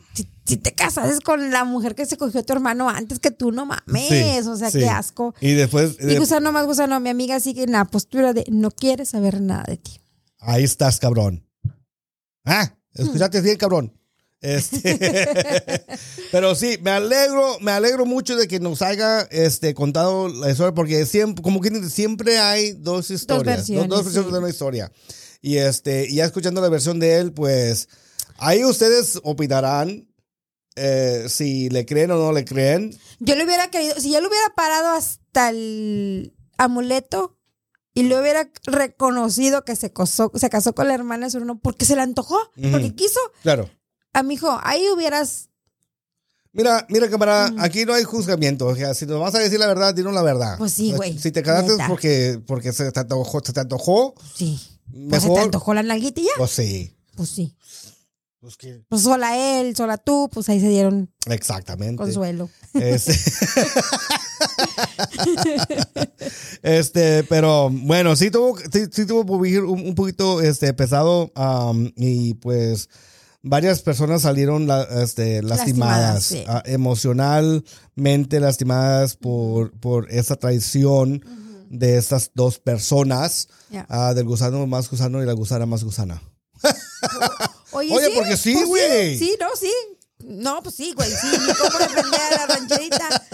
si, 0.44 0.56
te 0.56 0.74
casases 0.74 1.20
con 1.20 1.50
la 1.50 1.64
mujer 1.64 1.94
que 1.94 2.06
se 2.06 2.16
cogió 2.16 2.40
a 2.40 2.42
tu 2.42 2.52
hermano 2.52 2.88
antes 2.88 3.18
que 3.18 3.30
tú, 3.30 3.52
no 3.52 3.66
mames. 3.66 4.08
sí, 4.08 4.48
o 4.48 4.56
sea, 4.56 4.70
sí. 4.70 4.78
qué 4.78 4.88
asco. 4.88 5.34
Y 5.40 5.52
después, 5.52 5.96
Y 6.00 6.06
de- 6.06 6.18
gusano 6.18 6.52
más 6.52 6.66
gusano, 6.66 6.98
mi 7.00 7.10
amiga 7.10 7.40
sigue 7.40 7.62
en 7.62 7.72
la 7.72 7.84
postura 7.84 8.32
de 8.32 8.44
no 8.50 8.70
quiere 8.70 9.04
saber 9.04 9.40
nada 9.40 9.64
de 9.66 9.76
ti. 9.78 10.00
ahí 10.40 10.64
estás, 10.64 10.98
cabrón. 11.00 11.46
Ah, 12.44 12.74
escuchaste 12.92 13.40
bien, 13.40 13.56
cabrón. 13.56 13.92
Este, 14.44 14.98
pero 16.32 16.54
sí, 16.54 16.78
me 16.82 16.90
alegro, 16.90 17.58
me 17.60 17.70
alegro 17.70 18.04
mucho 18.04 18.36
de 18.36 18.46
que 18.46 18.60
nos 18.60 18.82
haya 18.82 19.22
este, 19.30 19.72
contado 19.72 20.28
la 20.28 20.50
historia, 20.50 20.74
porque 20.74 21.06
siempre, 21.06 21.42
como 21.42 21.62
que 21.62 21.70
siempre 21.88 22.38
hay 22.38 22.72
dos 22.72 23.10
historias, 23.10 23.56
versiones, 23.56 23.88
dos, 23.88 24.04
versiones 24.04 24.28
sí. 24.28 24.32
de 24.32 24.38
una 24.38 24.50
historia. 24.50 24.92
Y 25.40 25.56
este, 25.56 26.06
y 26.08 26.16
ya 26.16 26.26
escuchando 26.26 26.60
la 26.60 26.68
versión 26.68 27.00
de 27.00 27.16
él, 27.16 27.32
pues 27.32 27.88
ahí 28.36 28.64
ustedes 28.64 29.18
opinarán 29.22 30.06
eh, 30.76 31.26
si 31.28 31.68
le 31.70 31.86
creen 31.86 32.10
o 32.10 32.16
no 32.16 32.32
le 32.32 32.44
creen. 32.44 32.96
Yo 33.20 33.34
le 33.36 33.44
hubiera 33.44 33.70
querido, 33.70 33.94
si 34.00 34.10
yo 34.12 34.20
le 34.20 34.28
hubiera 34.28 34.54
parado 34.56 34.88
hasta 34.90 35.50
el 35.50 36.34
amuleto 36.58 37.36
y 37.94 38.04
le 38.04 38.18
hubiera 38.20 38.50
reconocido 38.66 39.64
que 39.64 39.76
se 39.76 39.92
casó, 39.92 40.32
se 40.34 40.50
casó 40.50 40.74
con 40.74 40.88
la 40.88 40.94
hermana 40.94 41.26
de 41.26 41.30
su 41.30 41.38
hermano 41.38 41.60
porque 41.62 41.84
se 41.84 41.94
le 41.96 42.02
antojó, 42.02 42.38
porque 42.72 42.94
quiso, 42.94 43.20
Claro. 43.42 43.70
a 44.12 44.22
mi 44.22 44.34
hijo, 44.34 44.58
ahí 44.62 44.88
hubieras, 44.90 45.48
Mira, 46.56 46.86
mira, 46.88 47.10
camarada, 47.10 47.52
aquí 47.58 47.84
no 47.84 47.94
hay 47.94 48.04
juzgamiento. 48.04 48.66
O 48.68 48.76
sea, 48.76 48.94
si 48.94 49.06
nos 49.06 49.18
vas 49.18 49.34
a 49.34 49.40
decir 49.40 49.58
la 49.58 49.66
verdad, 49.66 49.92
dinos 49.92 50.14
la 50.14 50.22
verdad. 50.22 50.56
Pues 50.56 50.70
sí, 50.72 50.92
güey, 50.92 51.18
Si 51.18 51.32
te 51.32 51.42
casaste 51.42 51.72
neta. 51.72 51.88
porque, 51.88 52.40
porque 52.46 52.72
se 52.72 52.92
te 52.92 53.00
antojó, 53.00 53.40
se 53.44 53.52
te 53.52 53.58
antojó, 53.58 54.14
sí. 54.36 54.60
Pues 55.10 55.22
se 55.22 55.28
te 55.28 55.32
mejor. 55.32 55.40
antojó 55.46 55.74
la 55.74 55.82
nalguita 55.82 56.20
y 56.20 56.24
ya. 56.24 56.30
Pues 56.36 56.52
sí. 56.52 56.96
Pues 57.16 57.28
sí. 57.30 57.56
Pues 58.44 58.56
que- 58.58 58.82
Pues 58.90 59.00
sola 59.00 59.38
él, 59.58 59.74
sola 59.74 59.96
tú, 59.96 60.28
pues 60.30 60.50
ahí 60.50 60.60
se 60.60 60.68
dieron 60.68 61.10
Exactamente. 61.30 61.96
consuelo. 61.96 62.50
Este, 62.74 63.14
Este, 66.62 67.24
pero 67.24 67.70
bueno, 67.70 68.14
sí 68.16 68.30
tuvo, 68.30 68.58
sí, 68.70 68.84
sí 68.92 69.06
tuvo 69.06 69.22
un, 69.36 69.86
un 69.88 69.94
poquito 69.94 70.42
este, 70.42 70.74
pesado 70.74 71.32
am, 71.34 71.90
y 71.96 72.34
pues 72.34 72.88
varias 73.42 73.80
personas 73.80 74.20
salieron 74.22 74.66
la- 74.66 74.82
este, 75.02 75.42
lastimadas, 75.42 76.14
Lastimadas, 76.14 76.24
sí. 76.24 76.44
ah, 76.46 76.62
emocionalmente 76.66 78.40
lastimadas 78.40 79.16
por, 79.16 79.72
por 79.80 80.10
esa 80.10 80.36
traición 80.36 81.24
de 81.70 81.96
estas 81.96 82.30
dos 82.34 82.58
personas, 82.58 83.48
ah, 83.88 84.12
del 84.14 84.24
gusano 84.26 84.66
más 84.66 84.90
gusano 84.90 85.22
y 85.22 85.26
la 85.26 85.32
gusana 85.32 85.64
más 85.66 85.82
gusana. 85.82 86.20
Oye, 87.74 87.92
Oye, 87.94 88.10
porque 88.14 88.36
sí, 88.36 88.54
pues 88.54 88.66
güey. 88.66 89.18
Sí, 89.18 89.36
no, 89.40 89.46
sí. 89.58 89.70
No, 90.26 90.62
pues 90.62 90.74
sí, 90.76 90.92
güey, 90.96 91.10
sí, 91.10 91.26
ni 91.26 91.52
cómo 91.54 91.78
defender 91.78 92.20
a 92.20 92.36
la 92.36 92.46
rancherita. 92.46 93.26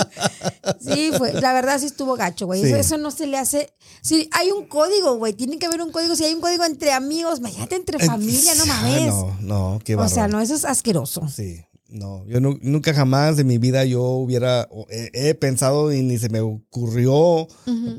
sí, 0.80 1.10
fue, 1.16 1.32
la 1.34 1.52
verdad 1.52 1.78
sí 1.78 1.86
estuvo 1.86 2.16
gacho, 2.16 2.46
güey. 2.46 2.60
Sí. 2.62 2.68
Eso, 2.68 2.76
eso 2.76 2.98
no 2.98 3.10
se 3.12 3.26
le 3.26 3.38
hace. 3.38 3.72
Sí, 4.02 4.28
hay 4.32 4.50
un 4.50 4.66
código, 4.66 5.16
güey. 5.16 5.32
Tiene 5.34 5.58
que 5.58 5.66
haber 5.66 5.80
un 5.80 5.92
código. 5.92 6.16
Si 6.16 6.24
hay 6.24 6.34
un 6.34 6.40
código 6.40 6.64
entre 6.64 6.92
amigos, 6.92 7.38
imagínate 7.38 7.76
entre 7.76 7.98
familia, 8.04 8.54
no 8.56 8.66
mames. 8.66 9.06
No, 9.14 9.36
no, 9.40 9.78
qué 9.84 9.94
o 9.94 10.08
sea, 10.08 10.22
bárbaro. 10.22 10.32
no, 10.38 10.40
eso 10.42 10.54
es 10.54 10.64
asqueroso. 10.64 11.28
Sí, 11.28 11.60
no, 11.88 12.24
yo 12.26 12.40
nu- 12.40 12.58
nunca 12.62 12.92
jamás 12.94 13.36
de 13.36 13.44
mi 13.44 13.58
vida 13.58 13.84
yo 13.84 14.02
hubiera, 14.02 14.68
he, 14.90 15.10
he 15.12 15.34
pensado 15.34 15.92
y 15.92 16.02
ni 16.02 16.18
se 16.18 16.28
me 16.30 16.40
ocurrió 16.40 17.46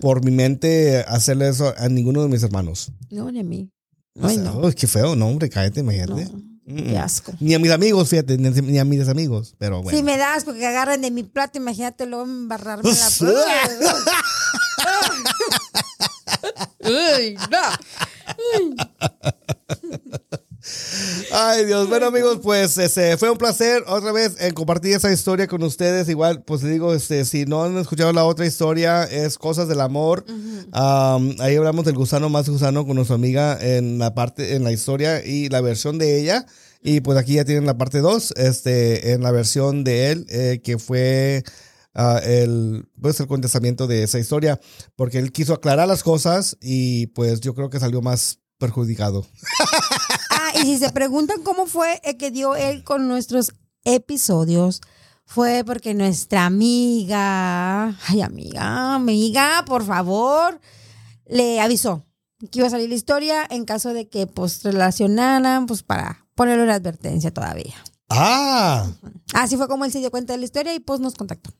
por 0.01 0.23
mi 0.25 0.31
mente 0.31 1.05
hacerle 1.07 1.47
eso 1.49 1.73
a 1.77 1.87
ninguno 1.89 2.21
de 2.21 2.27
mis 2.27 2.43
hermanos. 2.43 2.91
No, 3.09 3.31
ni 3.31 3.39
a 3.39 3.43
mí. 3.43 3.71
O 4.21 4.27
Ay, 4.27 4.35
sea, 4.35 4.43
no. 4.45 4.59
uy, 4.59 4.73
qué 4.73 4.85
feo, 4.87 5.15
no, 5.15 5.27
hombre, 5.27 5.49
cállate, 5.49 5.79
imagínate. 5.79 6.27
Mm, 6.65 6.75
Qué 6.89 6.97
asco. 6.99 7.31
Ni 7.39 7.53
a 7.55 7.59
mis 7.59 7.71
amigos, 7.71 8.09
fíjate, 8.09 8.37
ni, 8.37 8.77
a 8.77 8.85
mis 8.85 9.07
amigos, 9.07 9.55
pero 9.57 9.81
bueno. 9.81 9.97
Si 9.97 10.03
me 10.03 10.17
das 10.17 10.43
porque 10.43 10.67
agarran 10.67 11.01
de 11.01 11.09
mi 11.09 11.23
plato, 11.23 11.57
imagínate 11.57 12.05
luego 12.05 12.25
embarrarme 12.25 12.83
la 12.91 12.93
Ay, 16.81 17.35
no. 17.49 17.59
Ay, 21.31 21.65
Dios. 21.65 21.87
Bueno, 21.87 22.07
amigos, 22.07 22.39
pues 22.43 22.77
este, 22.77 23.15
fue 23.17 23.29
un 23.29 23.37
placer 23.37 23.83
otra 23.87 24.11
vez 24.11 24.35
en 24.39 24.53
compartir 24.53 24.93
esa 24.93 25.11
historia 25.11 25.47
con 25.47 25.63
ustedes. 25.63 26.09
Igual, 26.09 26.43
pues 26.43 26.63
les 26.63 26.73
digo, 26.73 26.93
este, 26.93 27.23
si 27.25 27.45
no 27.45 27.63
han 27.63 27.77
escuchado 27.77 28.11
la 28.11 28.25
otra 28.25 28.45
historia, 28.45 29.03
es 29.03 29.37
Cosas 29.37 29.67
del 29.67 29.79
Amor. 29.79 30.25
Um, 30.27 31.35
ahí 31.39 31.55
hablamos 31.55 31.85
del 31.85 31.95
gusano 31.95 32.29
más 32.29 32.49
gusano 32.49 32.85
con 32.85 32.95
nuestra 32.95 33.15
amiga 33.15 33.57
en 33.61 33.99
la 33.99 34.13
parte, 34.13 34.55
en 34.55 34.63
la 34.63 34.71
historia 34.71 35.25
y 35.25 35.49
la 35.49 35.61
versión 35.61 35.97
de 35.97 36.19
ella. 36.19 36.45
Y 36.81 37.01
pues 37.01 37.17
aquí 37.17 37.33
ya 37.33 37.45
tienen 37.45 37.65
la 37.65 37.77
parte 37.77 37.99
2, 37.99 38.33
este, 38.37 39.13
en 39.13 39.21
la 39.21 39.31
versión 39.31 39.83
de 39.83 40.11
él, 40.11 40.25
eh, 40.29 40.61
que 40.63 40.77
fue 40.77 41.43
ah, 41.93 42.21
el, 42.23 42.87
pues 43.01 43.19
el 43.19 43.27
contestamiento 43.27 43.87
de 43.87 44.03
esa 44.03 44.19
historia, 44.19 44.59
porque 44.95 45.19
él 45.19 45.31
quiso 45.31 45.53
aclarar 45.53 45.87
las 45.87 46.03
cosas 46.03 46.57
y 46.61 47.07
pues 47.07 47.41
yo 47.41 47.53
creo 47.53 47.69
que 47.69 47.79
salió 47.79 48.01
más 48.01 48.39
perjudicado. 48.57 49.25
Y 50.61 50.65
si 50.65 50.77
se 50.77 50.91
preguntan 50.91 51.41
cómo 51.43 51.65
fue 51.65 52.01
el 52.03 52.17
que 52.17 52.31
dio 52.31 52.55
él 52.55 52.83
con 52.83 53.07
nuestros 53.07 53.53
episodios, 53.83 54.81
fue 55.25 55.63
porque 55.65 55.93
nuestra 55.93 56.45
amiga, 56.45 57.95
ay 58.07 58.21
amiga, 58.21 58.95
amiga, 58.95 59.63
por 59.65 59.85
favor, 59.85 60.59
le 61.27 61.61
avisó 61.61 62.03
que 62.51 62.59
iba 62.59 62.67
a 62.67 62.71
salir 62.71 62.89
la 62.89 62.95
historia 62.95 63.45
en 63.49 63.65
caso 63.65 63.93
de 63.93 64.07
que 64.07 64.27
pues 64.27 64.63
relacionaran, 64.63 65.65
pues 65.65 65.83
para 65.83 66.25
ponerle 66.35 66.63
una 66.63 66.75
advertencia 66.75 67.33
todavía. 67.33 67.75
Ah, 68.09 68.87
Así 69.33 69.55
fue 69.55 69.67
como 69.67 69.85
él 69.85 69.91
se 69.91 69.99
dio 69.99 70.09
cuenta 70.09 70.33
de 70.33 70.39
la 70.39 70.45
historia 70.45 70.73
y 70.73 70.79
pues 70.79 70.99
nos 70.99 71.15
contactó. 71.15 71.51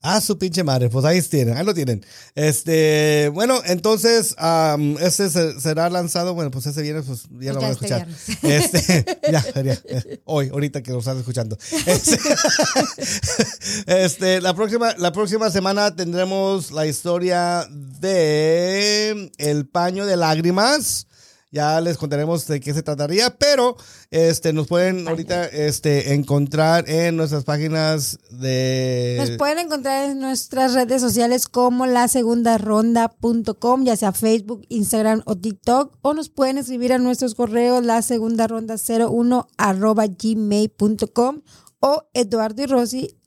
Ah, 0.00 0.20
su 0.20 0.38
pinche 0.38 0.62
madre, 0.62 0.88
pues 0.90 1.04
ahí 1.04 1.20
tienen, 1.22 1.56
ahí 1.56 1.64
lo 1.64 1.74
tienen. 1.74 2.06
Este, 2.36 3.30
bueno, 3.34 3.60
entonces, 3.66 4.32
am, 4.38 4.96
este 5.00 5.28
se- 5.28 5.60
será 5.60 5.90
lanzado, 5.90 6.34
bueno, 6.34 6.52
pues 6.52 6.66
ese 6.66 6.82
viernes, 6.82 7.04
pues 7.06 7.22
ya 7.40 7.52
lo 7.52 7.58
Pues 7.58 7.62
van 7.62 7.64
a 7.64 7.72
escuchar. 7.72 8.08
este 8.42 8.78
Este, 9.02 9.18
ya, 9.32 9.44
ya, 9.62 9.82
hoy, 10.24 10.50
ahorita 10.50 10.84
que 10.84 10.92
lo 10.92 11.00
están 11.00 11.18
escuchando. 11.18 11.58
Este, 11.86 12.16
este, 13.86 14.40
la 14.40 14.54
próxima, 14.54 14.94
la 14.98 15.10
próxima 15.12 15.50
semana 15.50 15.94
tendremos 15.96 16.70
la 16.70 16.86
historia 16.86 17.66
de 17.70 19.32
El 19.38 19.66
paño 19.66 20.06
de 20.06 20.16
lágrimas. 20.16 21.07
Ya 21.50 21.80
les 21.80 21.96
contaremos 21.96 22.46
de 22.46 22.60
qué 22.60 22.74
se 22.74 22.82
trataría, 22.82 23.30
pero 23.38 23.76
este 24.10 24.52
nos 24.52 24.66
pueden 24.66 25.08
ahorita 25.08 25.46
este 25.46 26.12
encontrar 26.12 26.88
en 26.90 27.16
nuestras 27.16 27.44
páginas 27.44 28.18
de 28.30 29.16
Nos 29.18 29.30
pueden 29.38 29.58
encontrar 29.58 30.10
en 30.10 30.20
nuestras 30.20 30.74
redes 30.74 31.00
sociales 31.00 31.48
como 31.48 31.86
la 31.86 32.06
segunda 32.08 32.58
ronda.com, 32.58 33.84
ya 33.84 33.96
sea 33.96 34.12
Facebook, 34.12 34.66
Instagram 34.68 35.22
o 35.24 35.36
TikTok, 35.36 35.96
o 36.02 36.12
nos 36.12 36.28
pueden 36.28 36.58
escribir 36.58 36.92
a 36.92 36.98
nuestros 36.98 37.34
correos 37.34 37.82
la 37.82 38.02
segunda 38.02 38.46
ronda 38.46 38.76
01 38.76 39.48
arroba 39.56 40.06
gmail.com 40.06 41.40
o 41.80 42.10
Eduardo 42.12 42.62
y 42.62 42.66
Rosy 42.66 43.18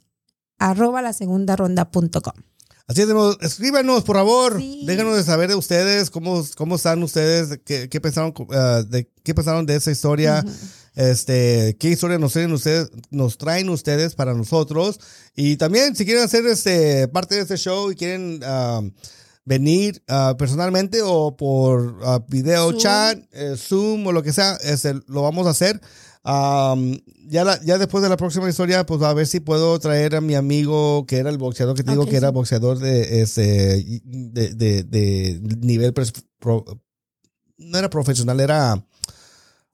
arroba 0.60 1.02
la 1.02 1.14
segunda 1.14 1.56
ronda.com. 1.56 2.51
Así 2.88 3.02
es, 3.02 3.10
escríbanos, 3.42 4.04
por 4.04 4.16
favor. 4.18 4.58
Sí. 4.58 4.84
Déjanos 4.86 5.16
de 5.16 5.24
saber 5.24 5.50
de 5.50 5.56
ustedes, 5.56 6.10
cómo, 6.10 6.46
cómo 6.58 6.76
están 6.76 7.02
ustedes, 7.04 7.60
qué, 7.66 7.90
qué 7.90 8.02
pensaron, 8.02 8.34
ah, 8.54 8.84
de, 8.88 9.10
qué 9.24 9.34
pensaron 9.34 9.66
de 9.66 9.76
esa 9.76 9.92
historia, 9.92 10.44
este, 10.96 11.78
qué 11.80 11.90
historia 11.90 12.18
nos 12.18 12.34
traen 12.34 12.52
ustedes, 12.52 12.90
nos 13.10 13.38
traen 13.38 13.70
ustedes 13.70 14.16
para 14.16 14.34
nosotros. 14.34 15.00
Y 15.36 15.58
también, 15.58 15.96
si 15.96 16.06
quieren 16.06 16.24
hacer 16.24 16.46
este, 16.48 17.08
parte 17.08 17.36
de 17.36 17.42
este 17.42 17.58
show 17.58 17.92
y 17.92 17.96
quieren 17.96 18.42
ah, 18.44 18.82
venir 19.52 20.02
ah, 20.08 20.36
personalmente 20.38 21.02
o 21.04 21.36
por 21.36 22.00
ah, 22.04 22.24
video 22.30 22.70
Zoom. 22.70 22.80
chat, 22.80 23.20
eh, 23.34 23.56
Zoom 23.58 24.08
o 24.08 24.12
lo 24.14 24.24
que 24.24 24.32
sea, 24.32 24.56
este, 24.64 24.94
lo 25.08 25.24
vamos 25.24 25.46
a 25.46 25.50
hacer. 25.50 25.82
Ya, 26.24 27.44
la- 27.44 27.60
ya 27.64 27.78
después 27.78 28.02
de 28.04 28.10
la 28.10 28.16
próxima 28.16 28.48
historia, 28.50 28.86
pues 28.86 29.02
a 29.02 29.14
ver 29.14 29.26
si 29.28 29.40
puedo 29.42 29.78
traer 29.80 30.16
a 30.16 30.22
mi 30.22 30.36
amigo 30.36 31.06
que 31.06 31.18
era 31.18 31.30
el 31.30 31.38
boxeador 31.38 31.76
que 31.76 31.84
te 31.84 31.92
digo 31.92 32.06
que 32.06 32.16
era 32.18 32.30
boxeador 32.32 32.78
de, 32.80 33.22
este, 33.22 34.02
de, 34.06 34.54
de, 34.56 34.84
de 34.84 35.42
nivel 35.62 35.94
pres- 35.94 36.14
pro- 36.40 36.64
no 37.58 37.78
era 37.78 37.90
profesional, 37.90 38.40
era 38.40 38.84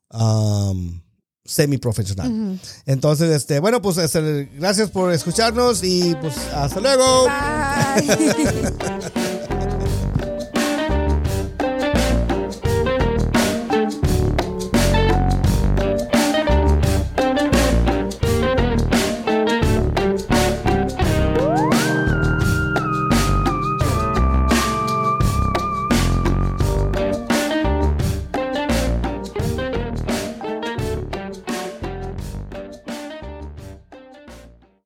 am, 0.09 1.01
semiprofesional. 1.45 2.59
Entonces, 2.85 3.29
este, 3.35 3.59
bueno, 3.59 3.81
pues 3.81 3.97
este, 3.97 4.45
gracias 4.57 4.89
por 4.89 5.11
escucharnos 5.13 5.83
y 5.83 6.15
pues 6.21 6.35
hasta 6.53 6.79
luego. 6.79 7.25
Bye. 7.25 9.17